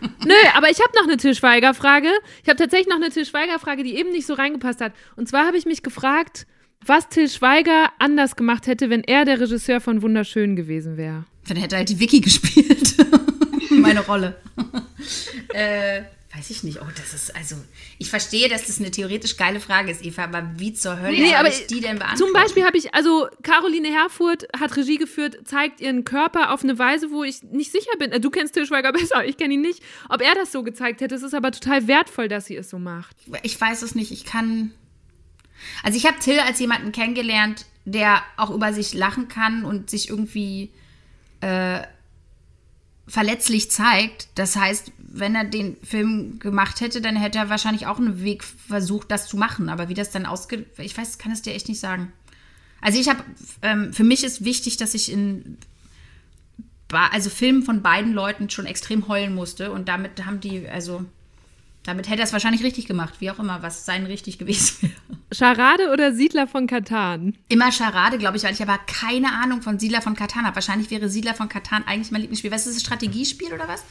[0.00, 2.08] Nö, aber ich habe noch eine Till Schweiger-Frage.
[2.42, 4.92] Ich habe tatsächlich noch eine Till Schweiger-Frage, die eben nicht so reingepasst hat.
[5.16, 6.46] Und zwar habe ich mich gefragt,
[6.84, 11.24] was Till Schweiger anders gemacht hätte, wenn er der Regisseur von Wunderschön gewesen wäre.
[11.48, 12.96] Dann hätte halt die Vicky gespielt.
[13.70, 14.36] Meine Rolle.
[15.54, 16.02] äh,
[16.36, 16.80] weiß ich nicht.
[16.82, 17.56] Oh, das ist also.
[17.98, 21.28] Ich verstehe, dass das eine theoretisch geile Frage ist, Eva, aber wie zur Hölle Nee,
[21.28, 22.18] soll aber ich die denn beantworten?
[22.18, 26.78] Zum Beispiel habe ich, also Caroline Herfurth hat Regie geführt, zeigt ihren Körper auf eine
[26.78, 28.12] Weise, wo ich nicht sicher bin.
[28.12, 29.82] Äh, Du kennst Till Schweiger besser, ich kenne ihn nicht.
[30.08, 32.78] Ob er das so gezeigt hätte, es ist aber total wertvoll, dass sie es so
[32.78, 33.16] macht.
[33.42, 34.12] ich weiß es nicht.
[34.12, 34.72] Ich kann.
[35.82, 40.10] Also ich habe Till als jemanden kennengelernt, der auch über sich lachen kann und sich
[40.10, 40.70] irgendwie
[41.40, 41.80] äh,
[43.06, 44.28] verletzlich zeigt.
[44.34, 48.44] Das heißt, wenn er den Film gemacht hätte, dann hätte er wahrscheinlich auch einen Weg
[48.44, 49.68] versucht, das zu machen.
[49.68, 52.12] Aber wie das dann ausgeht, ich weiß, kann es dir echt nicht sagen.
[52.80, 53.22] Also ich habe,
[53.62, 55.58] ähm, für mich ist wichtig, dass ich in
[56.92, 61.04] also Filmen von beiden Leuten schon extrem heulen musste und damit haben die, also
[61.86, 64.76] damit hätte er es wahrscheinlich richtig gemacht, wie auch immer, was sein richtig gewesen
[65.10, 65.20] wäre.
[65.32, 67.36] Charade oder Siedler von Katan?
[67.48, 70.54] Immer Charade, glaube ich, weil ich aber keine Ahnung von Siedler von Katan habe.
[70.54, 72.50] Wahrscheinlich wäre Siedler von Katan eigentlich mein Lieblingsspiel.
[72.50, 73.84] Was ist das, Strategiespiel oder was?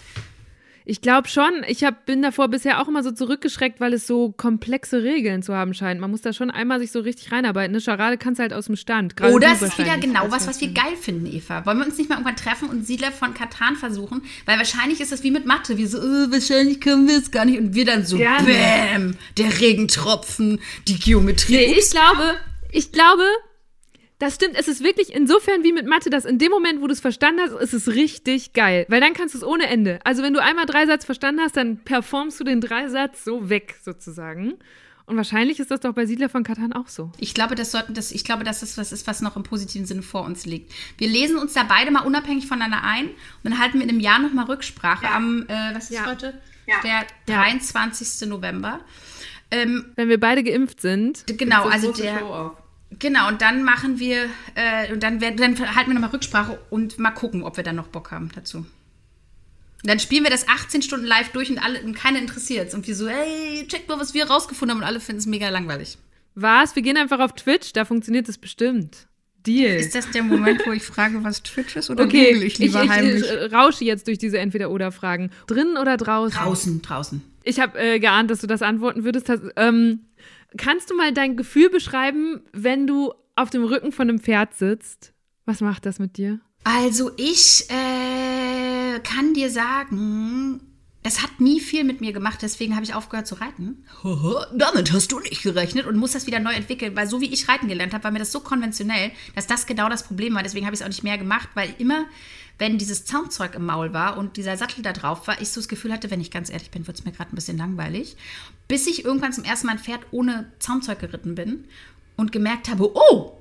[0.88, 1.64] Ich glaube schon.
[1.68, 5.56] Ich hab, bin davor bisher auch immer so zurückgeschreckt, weil es so komplexe Regeln zu
[5.56, 6.00] haben scheint.
[6.00, 7.74] Man muss da schon einmal sich so richtig reinarbeiten.
[7.74, 9.18] Eine Charade kannst du halt aus dem Stand.
[9.18, 11.66] Gerade Oder es ist wieder genau was, was wir geil finden, Eva.
[11.66, 14.22] Wollen wir uns nicht mal irgendwann treffen und Siedler von Katan versuchen?
[14.46, 15.78] Weil wahrscheinlich ist es wie mit Mathe.
[15.78, 17.58] Wir so, äh, wahrscheinlich können wir es gar nicht.
[17.58, 18.46] Und wir dann so, Gerne.
[18.46, 21.58] bäm, der Regentropfen, die Geometrie.
[21.58, 22.36] Nee, ich glaube,
[22.72, 23.24] ich glaube,
[24.26, 24.56] das stimmt.
[24.58, 27.42] Es ist wirklich insofern wie mit Mathe, dass in dem Moment, wo du es verstanden
[27.42, 28.86] hast, ist es richtig geil.
[28.90, 30.00] Weil dann kannst du es ohne Ende.
[30.04, 34.54] Also wenn du einmal Dreisatz verstanden hast, dann performst du den Dreisatz so weg sozusagen.
[35.08, 37.12] Und wahrscheinlich ist das doch bei Siedler von Katan auch so.
[37.20, 39.86] Ich glaube, das sollten das, ich glaube, dass das was ist, was noch im positiven
[39.86, 40.74] Sinne vor uns liegt.
[40.98, 44.00] Wir lesen uns da beide mal unabhängig voneinander ein und dann halten wir in einem
[44.00, 46.08] Jahr nochmal Rücksprache am, äh, was ist Ja.
[46.08, 46.42] heute?
[46.84, 48.28] Der 23.
[48.28, 48.80] November.
[49.52, 51.24] Ähm, Wenn wir beide geimpft sind.
[51.38, 52.56] genau, also der.
[53.00, 56.98] Genau, und dann machen wir, äh, und dann, werden, dann halten wir nochmal Rücksprache und
[57.00, 58.60] mal gucken, ob wir dann noch Bock haben dazu.
[58.60, 62.74] Und dann spielen wir das 18 Stunden live durch und alle, und keiner interessiert es.
[62.74, 64.82] Und wir so, ey, check mal, was wir rausgefunden haben.
[64.82, 65.98] Und alle finden es mega langweilig.
[66.34, 66.76] Was?
[66.76, 69.08] Wir gehen einfach auf Twitch, da funktioniert es bestimmt.
[69.46, 69.76] Deal.
[69.76, 71.90] Ist das der Moment, wo ich frage, was Twitch ist?
[71.90, 73.24] Oder okay, google ich lieber ich, heimlich?
[73.24, 75.30] ich, äh, rausche jetzt durch diese Entweder-Oder-Fragen.
[75.48, 76.40] Drinnen oder draußen?
[76.40, 77.22] draußen, draußen.
[77.44, 79.30] Ich habe äh, geahnt, dass du das antworten würdest.
[79.30, 80.00] Das, ähm,
[80.58, 85.14] kannst du mal dein Gefühl beschreiben, wenn du auf dem Rücken von einem Pferd sitzt?
[85.46, 86.40] Was macht das mit dir?
[86.64, 90.62] Also ich äh, kann dir sagen,
[91.04, 93.86] es hat nie viel mit mir gemacht, deswegen habe ich aufgehört zu reiten.
[94.56, 97.48] Damit hast du nicht gerechnet und muss das wieder neu entwickeln, weil so wie ich
[97.48, 100.42] reiten gelernt habe, war mir das so konventionell, dass das genau das Problem war.
[100.42, 102.06] Deswegen habe ich es auch nicht mehr gemacht, weil immer,
[102.58, 105.68] wenn dieses Zaumzeug im Maul war und dieser Sattel da drauf war, ich so das
[105.68, 108.16] Gefühl hatte, wenn ich ganz ehrlich bin, wird es mir gerade ein bisschen langweilig.
[108.68, 111.66] Bis ich irgendwann zum ersten Mal ein Pferd ohne Zaumzeug geritten bin
[112.16, 113.34] und gemerkt habe, oh,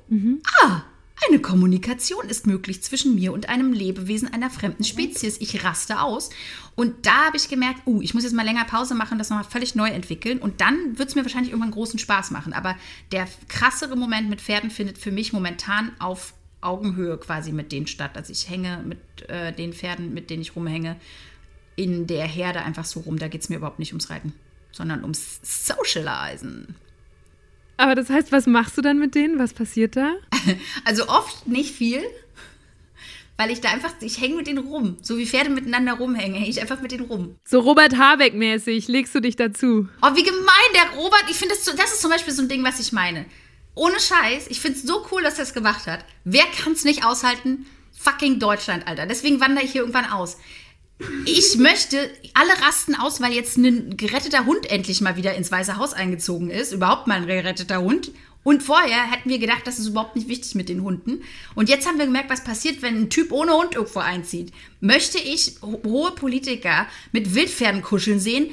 [0.63, 0.83] ah,
[1.29, 5.41] eine Kommunikation ist möglich zwischen mir und einem Lebewesen einer fremden Spezies.
[5.41, 6.31] Ich raste aus.
[6.75, 9.45] Und da habe ich gemerkt, uh, ich muss jetzt mal länger Pause machen, das nochmal
[9.49, 10.39] völlig neu entwickeln.
[10.39, 12.53] Und dann wird es mir wahrscheinlich irgendwann großen Spaß machen.
[12.53, 12.77] Aber
[13.13, 16.35] der krassere Moment mit Pferden findet für mich momentan auf
[16.65, 18.13] Augenhöhe quasi mit denen statt.
[18.15, 18.99] Also ich hänge mit
[19.29, 20.97] äh, den Pferden, mit denen ich rumhänge,
[21.77, 23.19] in der Herde einfach so rum.
[23.19, 24.33] Da geht es mir überhaupt nicht ums Reiten,
[24.73, 26.77] sondern ums Socializen.
[27.77, 29.39] Aber das heißt, was machst du dann mit denen?
[29.39, 30.15] Was passiert da?
[30.85, 32.03] Also oft nicht viel,
[33.37, 34.97] weil ich da einfach, ich hänge mit denen rum.
[35.01, 37.37] So wie Pferde miteinander rumhängen, hänge ich einfach mit denen rum.
[37.45, 39.89] So Robert Habeck-mäßig legst du dich dazu.
[40.03, 41.25] Oh, wie gemein, der Robert.
[41.31, 43.27] Ich finde, das, das ist zum Beispiel so ein Ding, was ich meine.
[43.75, 46.05] Ohne Scheiß, ich finde es so cool, dass er es gemacht hat.
[46.25, 47.67] Wer kann es nicht aushalten?
[47.99, 49.07] Fucking Deutschland, Alter.
[49.07, 50.37] Deswegen wandere ich hier irgendwann aus.
[51.27, 55.77] Ich möchte, alle rasten aus, weil jetzt ein geretteter Hund endlich mal wieder ins Weiße
[55.77, 56.73] Haus eingezogen ist.
[56.73, 58.13] Überhaupt mal ein geretteter Hund.
[58.45, 61.23] Und vorher hätten wir gedacht, das ist überhaupt nicht wichtig mit den Hunden.
[61.55, 64.53] Und jetzt haben wir gemerkt, was passiert, wenn ein Typ ohne Hund irgendwo einzieht.
[64.81, 68.51] Möchte ich ho hohe Politiker mit Wildpferden kuscheln sehen,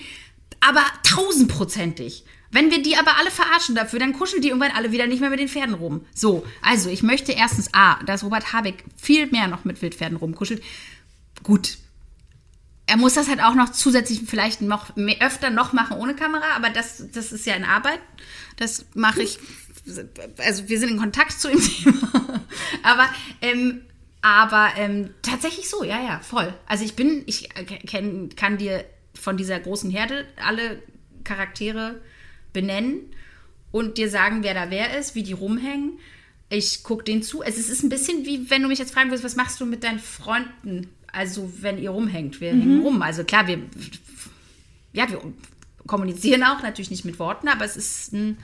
[0.61, 2.23] aber tausendprozentig.
[2.51, 5.29] Wenn wir die aber alle verarschen dafür, dann kuscheln die irgendwann alle wieder nicht mehr
[5.29, 6.05] mit den Pferden rum.
[6.13, 10.61] So, also ich möchte erstens A, dass Robert Habeck viel mehr noch mit Wildpferden rumkuschelt.
[11.43, 11.77] Gut,
[12.87, 16.55] er muss das halt auch noch zusätzlich vielleicht noch mehr, öfter noch machen ohne Kamera,
[16.55, 17.99] aber das, das ist ja in Arbeit.
[18.57, 19.39] Das mache ich.
[20.37, 22.41] Also wir sind in Kontakt zu Thema.
[22.83, 23.09] aber
[23.41, 23.81] ähm,
[24.21, 26.53] aber ähm, tatsächlich so, ja, ja, voll.
[26.67, 28.83] Also ich bin, ich äh, kenn, kann dir
[29.13, 30.83] von dieser großen Herde alle
[31.23, 32.01] Charaktere
[32.53, 33.01] benennen
[33.71, 35.99] und dir sagen, wer da wer ist, wie die rumhängen.
[36.49, 37.41] Ich gucke denen zu.
[37.41, 39.59] Es ist- es ist ein bisschen wie, wenn du mich jetzt fragen würdest, was machst
[39.61, 40.89] du mit deinen Freunden?
[41.13, 42.41] Also, wenn ihr rumhängt.
[42.41, 43.01] Wir hängen rum.
[43.01, 43.59] Also, klar, wir,
[44.93, 45.21] ja, wir
[45.87, 48.37] kommunizieren auch, natürlich nicht mit Worten, aber es ist ein,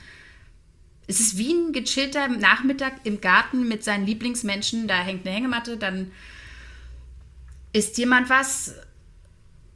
[1.06, 4.88] es ist wie ein gechillter Nachmittag im Garten mit seinen Lieblingsmenschen.
[4.88, 6.10] Da hängt eine Hängematte, dann
[7.72, 8.74] isst jemand was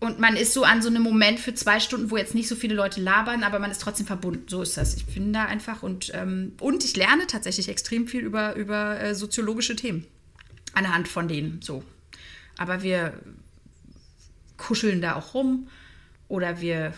[0.03, 2.57] und man ist so an so einem Moment für zwei Stunden, wo jetzt nicht so
[2.57, 4.47] viele Leute labern, aber man ist trotzdem verbunden.
[4.49, 4.95] So ist das.
[4.97, 9.15] Ich bin da einfach und, ähm, und ich lerne tatsächlich extrem viel über, über äh,
[9.15, 10.05] soziologische Themen
[10.75, 11.63] anhand von denen.
[11.63, 11.85] So.
[12.59, 13.13] Aber wir
[14.57, 15.69] kuscheln da auch rum
[16.27, 16.95] oder wir,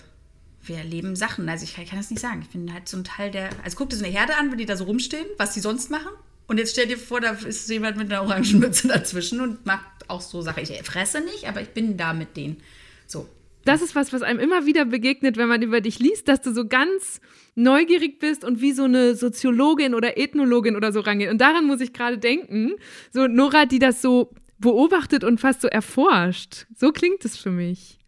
[0.63, 1.47] wir erleben Sachen.
[1.51, 2.41] Also ich kann, ich kann das nicht sagen.
[2.41, 3.51] Ich bin halt so ein Teil der.
[3.65, 5.91] Also guck dir so eine Herde an, wenn die da so rumstehen, was die sonst
[5.91, 6.13] machen.
[6.47, 10.09] Und jetzt stell dir vor, da ist jemand mit einer orangen Mütze dazwischen und macht
[10.09, 10.63] auch so Sachen.
[10.63, 12.63] Ich fresse nicht, aber ich bin da mit denen.
[13.07, 13.29] So.
[13.65, 16.53] Das ist was, was einem immer wieder begegnet, wenn man über dich liest, dass du
[16.53, 17.21] so ganz
[17.55, 21.31] neugierig bist und wie so eine Soziologin oder Ethnologin oder so rangeht.
[21.31, 22.75] Und daran muss ich gerade denken.
[23.13, 26.67] So Nora, die das so beobachtet und fast so erforscht.
[26.77, 27.99] So klingt es für mich.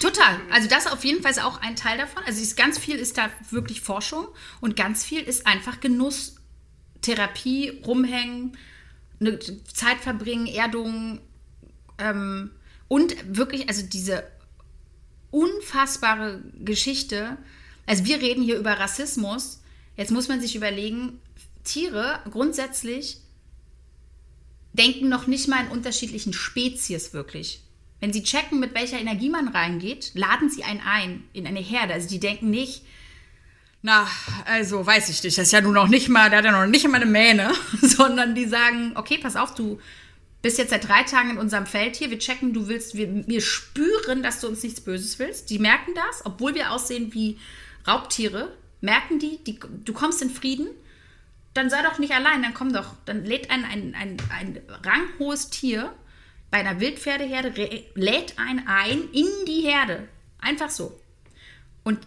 [0.00, 0.40] Total.
[0.50, 2.22] Also das auf jeden Fall ist auch ein Teil davon.
[2.24, 4.26] Also ist ganz viel ist da wirklich Forschung
[4.60, 6.36] und ganz viel ist einfach Genuss,
[7.02, 8.56] Therapie, rumhängen,
[9.20, 11.20] eine Zeit verbringen, Erdung
[11.98, 12.50] ähm,
[12.88, 14.24] und wirklich, also diese
[15.36, 17.36] unfassbare Geschichte.
[17.84, 19.60] Also wir reden hier über Rassismus.
[19.96, 21.20] Jetzt muss man sich überlegen,
[21.62, 23.18] Tiere grundsätzlich
[24.72, 27.60] denken noch nicht mal in unterschiedlichen Spezies wirklich.
[28.00, 31.92] Wenn sie checken, mit welcher Energie man reingeht, laden sie einen ein in eine Herde.
[31.92, 32.82] Also die denken nicht,
[33.82, 34.08] na,
[34.46, 36.66] also weiß ich nicht, das ist ja nun noch nicht mal, der hat ja noch
[36.66, 39.80] nicht mal eine Mähne, sondern die sagen, okay, pass auf, du
[40.46, 43.40] bist jetzt seit drei Tagen in unserem Feld hier, wir checken, du willst, wir, wir
[43.40, 45.50] spüren, dass du uns nichts Böses willst.
[45.50, 47.36] Die merken das, obwohl wir aussehen wie
[47.84, 50.68] Raubtiere, merken die, die du kommst in Frieden,
[51.52, 55.50] dann sei doch nicht allein, dann komm doch, dann lädt ein, ein, ein, ein ranghohes
[55.50, 55.92] Tier
[56.52, 57.52] bei einer Wildpferdeherde,
[57.96, 60.06] lädt einen ein in die Herde.
[60.38, 60.96] Einfach so.
[61.82, 61.98] Und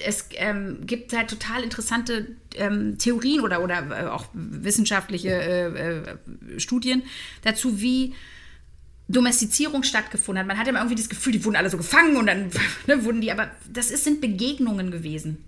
[0.00, 2.26] es ähm, gibt halt total interessante
[2.56, 7.02] ähm, Theorien oder, oder äh, auch wissenschaftliche äh, äh, Studien
[7.42, 8.14] dazu, wie
[9.08, 10.46] Domestizierung stattgefunden hat.
[10.46, 12.50] Man hatte immer irgendwie das Gefühl, die wurden alle so gefangen und dann
[12.86, 15.44] ne, wurden die, aber das ist, sind Begegnungen gewesen.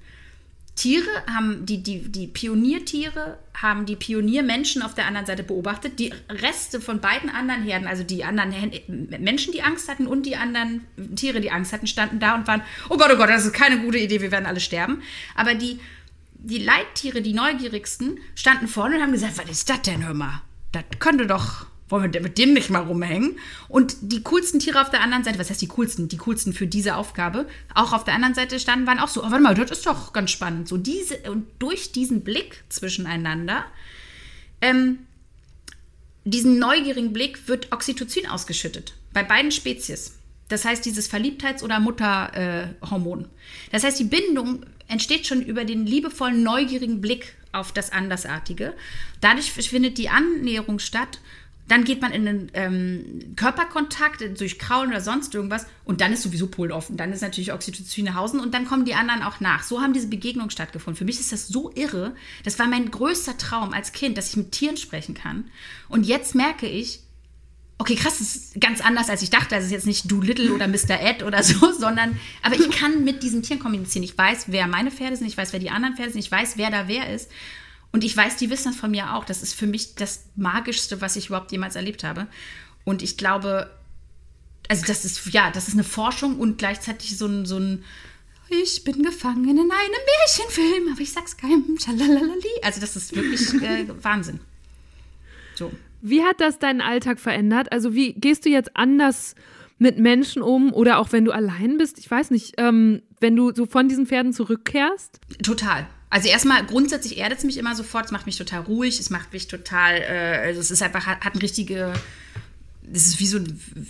[0.76, 5.98] Tiere haben, die, die, die Pioniertiere haben die Pioniermenschen auf der anderen Seite beobachtet.
[5.98, 10.26] Die Reste von beiden anderen Herden, also die anderen Hen- Menschen, die Angst hatten und
[10.26, 12.60] die anderen Tiere, die Angst hatten, standen da und waren,
[12.90, 15.00] oh Gott, oh Gott, das ist keine gute Idee, wir werden alle sterben.
[15.34, 15.80] Aber die,
[16.34, 20.42] die Leittiere, die neugierigsten, standen vorne und haben gesagt, was ist das denn, hör mal?
[20.72, 23.38] Das könnte doch, wollen wir mit dem nicht mal rumhängen?
[23.68, 26.08] Und die coolsten Tiere auf der anderen Seite, was heißt die coolsten?
[26.08, 29.30] Die coolsten für diese Aufgabe, auch auf der anderen Seite standen, waren auch so, oh,
[29.30, 30.68] warte mal, das ist doch ganz spannend.
[30.68, 33.64] So diese, und durch diesen Blick zwischeneinander,
[34.60, 35.00] ähm,
[36.24, 38.94] diesen neugierigen Blick wird Oxytocin ausgeschüttet.
[39.12, 40.18] Bei beiden Spezies.
[40.48, 43.28] Das heißt, dieses Verliebtheits- oder Mutterhormon.
[43.72, 48.74] das heißt, die Bindung entsteht schon über den liebevollen, neugierigen Blick auf das Andersartige.
[49.20, 51.20] Dadurch findet die Annäherung statt.
[51.68, 56.22] Dann geht man in den ähm, Körperkontakt durch Kraulen oder sonst irgendwas und dann ist
[56.22, 56.96] sowieso Polen offen.
[56.96, 59.64] Dann ist natürlich Oxytocin nach Hause und dann kommen die anderen auch nach.
[59.64, 60.96] So haben diese Begegnungen stattgefunden.
[60.96, 62.14] Für mich ist das so irre.
[62.44, 65.50] Das war mein größter Traum als Kind, dass ich mit Tieren sprechen kann.
[65.88, 67.00] Und jetzt merke ich,
[67.78, 69.54] okay, krass, das ist ganz anders, als ich dachte.
[69.54, 71.00] Das ist jetzt nicht Doolittle oder Mr.
[71.00, 74.04] Ed oder so, sondern, aber ich kann mit diesen Tieren kommunizieren.
[74.04, 76.56] Ich weiß, wer meine Pferde sind, ich weiß, wer die anderen Pferde sind, ich weiß,
[76.56, 77.30] wer da wer ist.
[77.96, 79.24] Und ich weiß, die wissen das von mir auch.
[79.24, 82.26] Das ist für mich das Magischste, was ich überhaupt jemals erlebt habe.
[82.84, 83.70] Und ich glaube,
[84.68, 87.84] also das ist, ja, das ist eine Forschung und gleichzeitig so ein, so ein
[88.50, 91.78] ich bin gefangen in einem Märchenfilm, aber ich sag's keinem.
[91.82, 92.60] Schalalali.
[92.60, 94.40] Also das ist wirklich äh, Wahnsinn.
[95.54, 95.72] So.
[96.02, 97.72] Wie hat das deinen Alltag verändert?
[97.72, 99.34] Also wie gehst du jetzt anders
[99.78, 101.98] mit Menschen um oder auch wenn du allein bist?
[101.98, 105.18] Ich weiß nicht, ähm, wenn du so von diesen Pferden zurückkehrst?
[105.42, 105.86] Total.
[106.16, 109.34] Also erstmal grundsätzlich erdet es mich immer sofort, es macht mich total ruhig, es macht
[109.34, 111.92] mich total, äh, also es ist einfach, hat, hat eine richtige,
[112.80, 113.38] das ist wie so,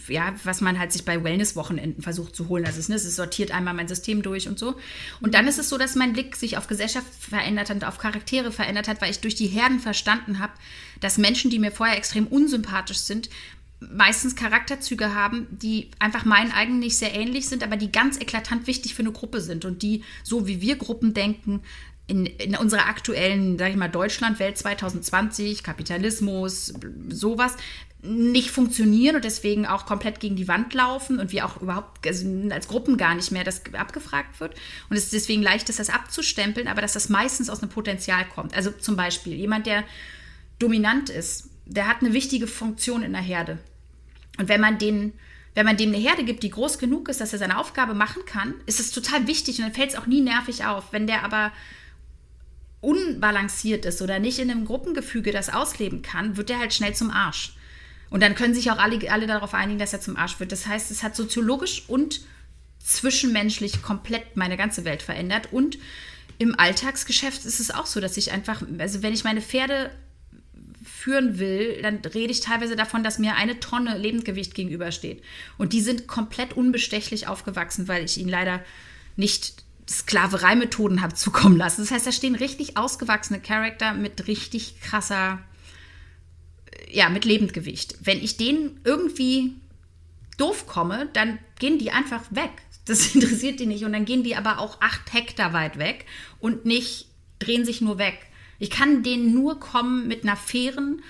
[0.09, 2.67] ja, was man halt sich bei Wellness-Wochenenden versucht zu holen.
[2.67, 4.75] Also es, ne, es sortiert einmal mein System durch und so.
[5.21, 7.99] Und dann ist es so, dass mein Blick sich auf Gesellschaft verändert hat und auf
[7.99, 10.53] Charaktere verändert hat, weil ich durch die Herden verstanden habe,
[10.99, 13.31] dass Menschen, die mir vorher extrem unsympathisch sind,
[13.79, 18.67] meistens Charakterzüge haben, die einfach meinen eigenen nicht sehr ähnlich sind, aber die ganz eklatant
[18.67, 21.63] wichtig für eine Gruppe sind und die, so wie wir Gruppen denken,
[22.07, 26.73] in, in unserer aktuellen, sage ich mal, Deutschland-Welt 2020, Kapitalismus,
[27.09, 27.57] sowas,
[28.03, 32.27] nicht funktionieren und deswegen auch komplett gegen die Wand laufen und wir auch überhaupt also
[32.51, 34.55] als Gruppen gar nicht mehr das abgefragt wird.
[34.89, 38.25] Und es ist deswegen leicht ist, das abzustempeln, aber dass das meistens aus einem Potenzial
[38.27, 38.55] kommt.
[38.55, 39.83] Also zum Beispiel jemand, der
[40.59, 43.59] dominant ist, der hat eine wichtige Funktion in der Herde.
[44.39, 45.13] Und wenn man den,
[45.55, 48.25] wenn man dem eine Herde gibt, die groß genug ist, dass er seine Aufgabe machen
[48.25, 50.93] kann, ist es total wichtig und dann fällt es auch nie nervig auf.
[50.93, 51.51] Wenn der aber
[52.87, 57.11] unbalanciert ist oder nicht in einem Gruppengefüge das ausleben kann, wird der halt schnell zum
[57.11, 57.57] Arsch.
[58.11, 60.53] Und dann können sich auch alle, alle darauf einigen, dass er zum Arsch wird.
[60.53, 62.21] Das heißt, es hat soziologisch und
[62.79, 65.49] zwischenmenschlich komplett meine ganze Welt verändert.
[65.53, 65.79] Und
[66.39, 69.91] im Alltagsgeschäft ist es auch so, dass ich einfach, also wenn ich meine Pferde
[70.85, 75.25] führen will, dann rede ich teilweise davon, dass mir eine Tonne Lebendgewicht gegenübersteht.
[75.59, 78.65] Und die sind komplett unbestechlich aufgewachsen, weil ich ihnen leider
[79.17, 81.83] nicht Sklavereimethoden habe zukommen lassen.
[81.83, 85.39] Das heißt, da stehen richtig ausgewachsene Charakter mit richtig krasser,
[86.91, 87.97] ja, mit Lebendgewicht.
[88.01, 89.55] Wenn ich denen irgendwie
[90.39, 92.51] doof komme, dann gehen die einfach weg.
[92.85, 93.85] Das interessiert die nicht.
[93.85, 96.05] Und dann gehen die aber auch acht Hektar weit weg
[96.41, 97.07] und nicht
[97.39, 98.19] drehen sich nur weg.
[98.59, 101.03] Ich kann denen nur kommen mit einer fairen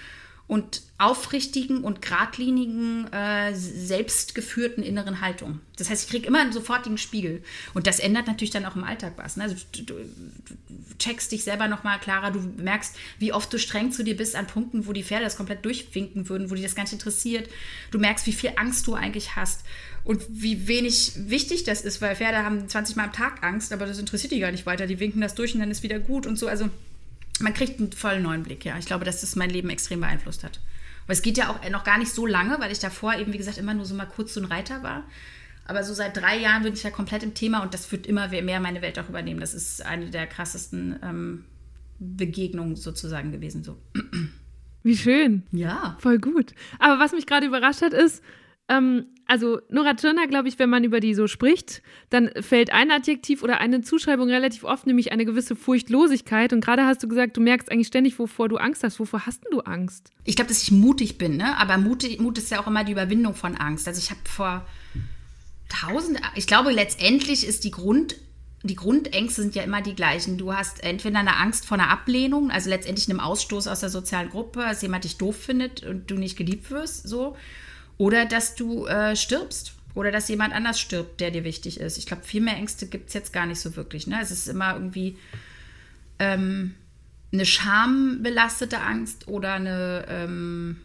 [0.49, 5.61] und aufrichtigen und geradlinigen, äh, selbstgeführten inneren Haltung.
[5.77, 7.43] Das heißt, ich kriege immer einen sofortigen Spiegel.
[7.75, 9.37] Und das ändert natürlich dann auch im Alltag was.
[9.37, 9.43] Ne?
[9.43, 13.91] Also, du, du, du checkst dich selber nochmal klarer, du merkst, wie oft du streng
[13.91, 16.77] zu dir bist an Punkten, wo die Pferde das komplett durchwinken würden, wo die das
[16.77, 17.51] gar nicht interessiert.
[17.91, 19.65] Du merkst, wie viel Angst du eigentlich hast
[20.05, 23.87] und wie wenig wichtig das ist, weil Pferde haben 20 Mal am Tag Angst, aber
[23.87, 24.87] das interessiert die gar nicht weiter.
[24.87, 26.47] Die winken das durch und dann ist wieder gut und so.
[26.47, 26.71] Also
[27.41, 28.79] man kriegt einen vollen neuen Blick, ja.
[28.79, 30.61] Ich glaube, dass das mein Leben extrem beeinflusst hat.
[31.05, 33.39] Aber es geht ja auch noch gar nicht so lange, weil ich davor eben, wie
[33.39, 35.05] gesagt, immer nur so mal kurz so ein Reiter war.
[35.67, 38.29] Aber so seit drei Jahren bin ich ja komplett im Thema und das wird immer
[38.29, 39.41] mehr meine Welt auch übernehmen.
[39.41, 41.45] Das ist eine der krassesten ähm,
[41.99, 43.65] Begegnungen sozusagen gewesen.
[43.65, 43.77] So.
[44.83, 45.43] Wie schön.
[45.51, 45.97] Ja.
[46.01, 46.55] Voll gut.
[46.79, 48.23] Aber was mich gerade überrascht hat, ist,
[48.69, 52.91] ähm, also Nora Tschirner, glaube ich, wenn man über die so spricht, dann fällt ein
[52.91, 56.53] Adjektiv oder eine Zuschreibung relativ oft, nämlich eine gewisse Furchtlosigkeit.
[56.53, 59.01] Und gerade hast du gesagt, du merkst eigentlich ständig, wovor du Angst hast.
[59.01, 60.13] Wovor hast denn du Angst?
[60.25, 61.57] Ich glaube, dass ich mutig bin, ne?
[61.59, 63.89] aber mutig, Mut ist ja auch immer die Überwindung von Angst.
[63.89, 64.67] Also ich habe vor
[65.69, 68.17] tausend, ich glaube, letztendlich ist die Grund,
[68.63, 70.39] die Grundängste sind ja immer die gleichen.
[70.39, 74.31] Du hast entweder eine Angst vor einer Ablehnung, also letztendlich einem Ausstoß aus der sozialen
[74.31, 77.37] Gruppe, dass jemand dich doof findet und du nicht geliebt wirst, so.
[77.99, 79.75] Oder dass du äh, stirbst.
[79.95, 81.97] Oder dass jemand anders stirbt, der dir wichtig ist.
[81.97, 84.07] Ich glaube, viel mehr Ängste gibt es jetzt gar nicht so wirklich.
[84.07, 84.19] Ne?
[84.21, 85.17] Es ist immer irgendwie
[86.19, 86.75] ähm,
[87.33, 90.77] eine schambelastete Angst oder eine ähm,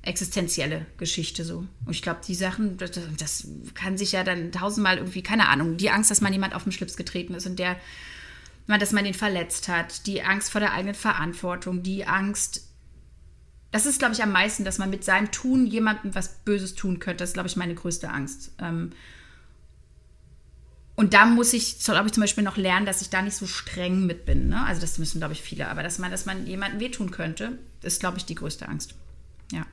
[0.00, 1.66] existenzielle Geschichte so.
[1.84, 5.76] Und ich glaube, die Sachen, das, das kann sich ja dann tausendmal irgendwie, keine Ahnung,
[5.76, 7.76] die Angst, dass man jemand auf den Schlips getreten ist und der,
[8.66, 12.68] dass man den verletzt hat, die Angst vor der eigenen Verantwortung, die Angst,
[13.74, 17.00] das ist, glaube ich, am meisten, dass man mit seinem Tun jemandem was Böses tun
[17.00, 17.24] könnte.
[17.24, 18.52] Das ist, glaube ich, meine größte Angst.
[18.60, 18.92] Ähm,
[20.94, 23.48] und da muss ich, glaube ich, zum Beispiel noch lernen, dass ich da nicht so
[23.48, 24.46] streng mit bin.
[24.46, 24.64] Ne?
[24.64, 25.66] Also das müssen, glaube ich, viele.
[25.66, 28.94] Aber dass man, dass man jemandem wehtun könnte, ist, glaube ich, die größte Angst.
[29.50, 29.66] Ja.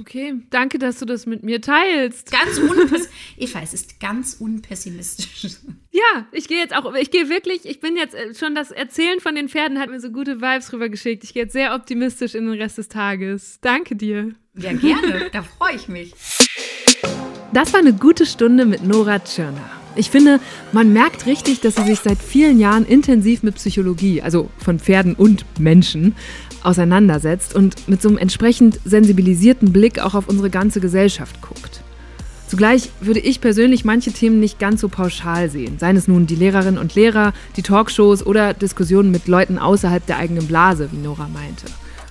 [0.00, 2.32] Okay, danke, dass du das mit mir teilst.
[2.32, 3.10] Ganz unpessimistisch.
[3.36, 5.58] Eva, es ist ganz unpessimistisch.
[5.92, 9.20] Ja, ich gehe jetzt auch, ich gehe wirklich, ich bin jetzt äh, schon das Erzählen
[9.20, 11.22] von den Pferden hat mir so gute Vibes rübergeschickt.
[11.22, 13.58] Ich gehe jetzt sehr optimistisch in den Rest des Tages.
[13.60, 14.32] Danke dir.
[14.56, 15.30] Ja, gerne.
[15.32, 16.12] Da freue ich mich.
[17.52, 19.70] Das war eine gute Stunde mit Nora Tschirner.
[19.96, 20.40] Ich finde,
[20.72, 25.14] man merkt richtig, dass sie sich seit vielen Jahren intensiv mit Psychologie, also von Pferden
[25.14, 26.16] und Menschen,
[26.64, 31.82] auseinandersetzt und mit so einem entsprechend sensibilisierten Blick auch auf unsere ganze Gesellschaft guckt.
[32.46, 36.36] Zugleich würde ich persönlich manche Themen nicht ganz so pauschal sehen, seien es nun die
[36.36, 41.28] Lehrerinnen und Lehrer, die Talkshows oder Diskussionen mit Leuten außerhalb der eigenen Blase, wie Nora
[41.28, 41.66] meinte.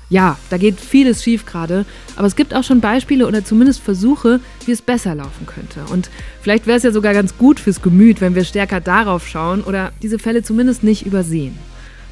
[0.10, 1.86] Ja, da geht vieles schief gerade,
[2.16, 5.86] aber es gibt auch schon Beispiele oder zumindest Versuche, wie es besser laufen könnte.
[5.92, 6.10] Und
[6.42, 9.92] vielleicht wäre es ja sogar ganz gut fürs Gemüt, wenn wir stärker darauf schauen oder
[10.02, 11.58] diese Fälle zumindest nicht übersehen.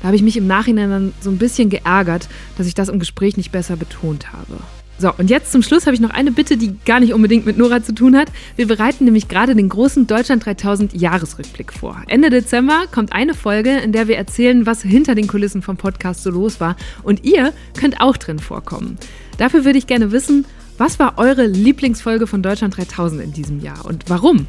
[0.01, 2.99] Da habe ich mich im Nachhinein dann so ein bisschen geärgert, dass ich das im
[2.99, 4.57] Gespräch nicht besser betont habe.
[5.01, 7.57] So, und jetzt zum Schluss habe ich noch eine Bitte, die gar nicht unbedingt mit
[7.57, 8.27] Nora zu tun hat.
[8.55, 12.03] Wir bereiten nämlich gerade den großen Deutschland 3000 Jahresrückblick vor.
[12.07, 16.21] Ende Dezember kommt eine Folge, in der wir erzählen, was hinter den Kulissen vom Podcast
[16.21, 16.75] so los war.
[17.01, 18.97] Und ihr könnt auch drin vorkommen.
[19.39, 20.45] Dafür würde ich gerne wissen,
[20.77, 24.45] was war eure Lieblingsfolge von Deutschland 3000 in diesem Jahr und warum?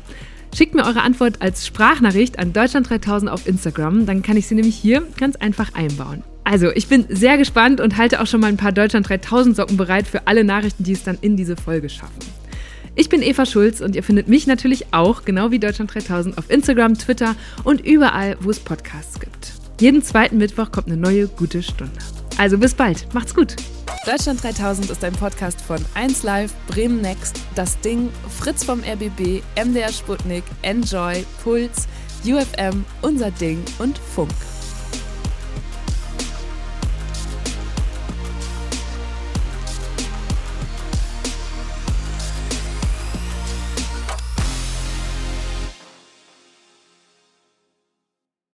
[0.55, 4.55] Schickt mir eure Antwort als Sprachnachricht an Deutschland 3000 auf Instagram, dann kann ich sie
[4.55, 6.23] nämlich hier ganz einfach einbauen.
[6.45, 9.77] Also, ich bin sehr gespannt und halte auch schon mal ein paar Deutschland 3000 Socken
[9.79, 12.21] bereit für alle Nachrichten, die es dann in diese Folge schaffen.
[12.95, 16.51] Ich bin Eva Schulz und ihr findet mich natürlich auch, genau wie Deutschland 3000, auf
[16.51, 17.35] Instagram, Twitter
[17.65, 19.53] und überall, wo es Podcasts gibt.
[19.81, 21.99] Jeden zweiten Mittwoch kommt eine neue gute Stunde.
[22.39, 23.57] Also bis bald, macht's gut.
[24.05, 28.11] Deutschland 3000 ist ein Podcast von 1Live, Bremen Next, Das Ding,
[28.41, 31.87] Fritz vom RBB, MDR Sputnik, Enjoy, Puls,
[32.25, 34.33] UFM, Unser Ding und Funk.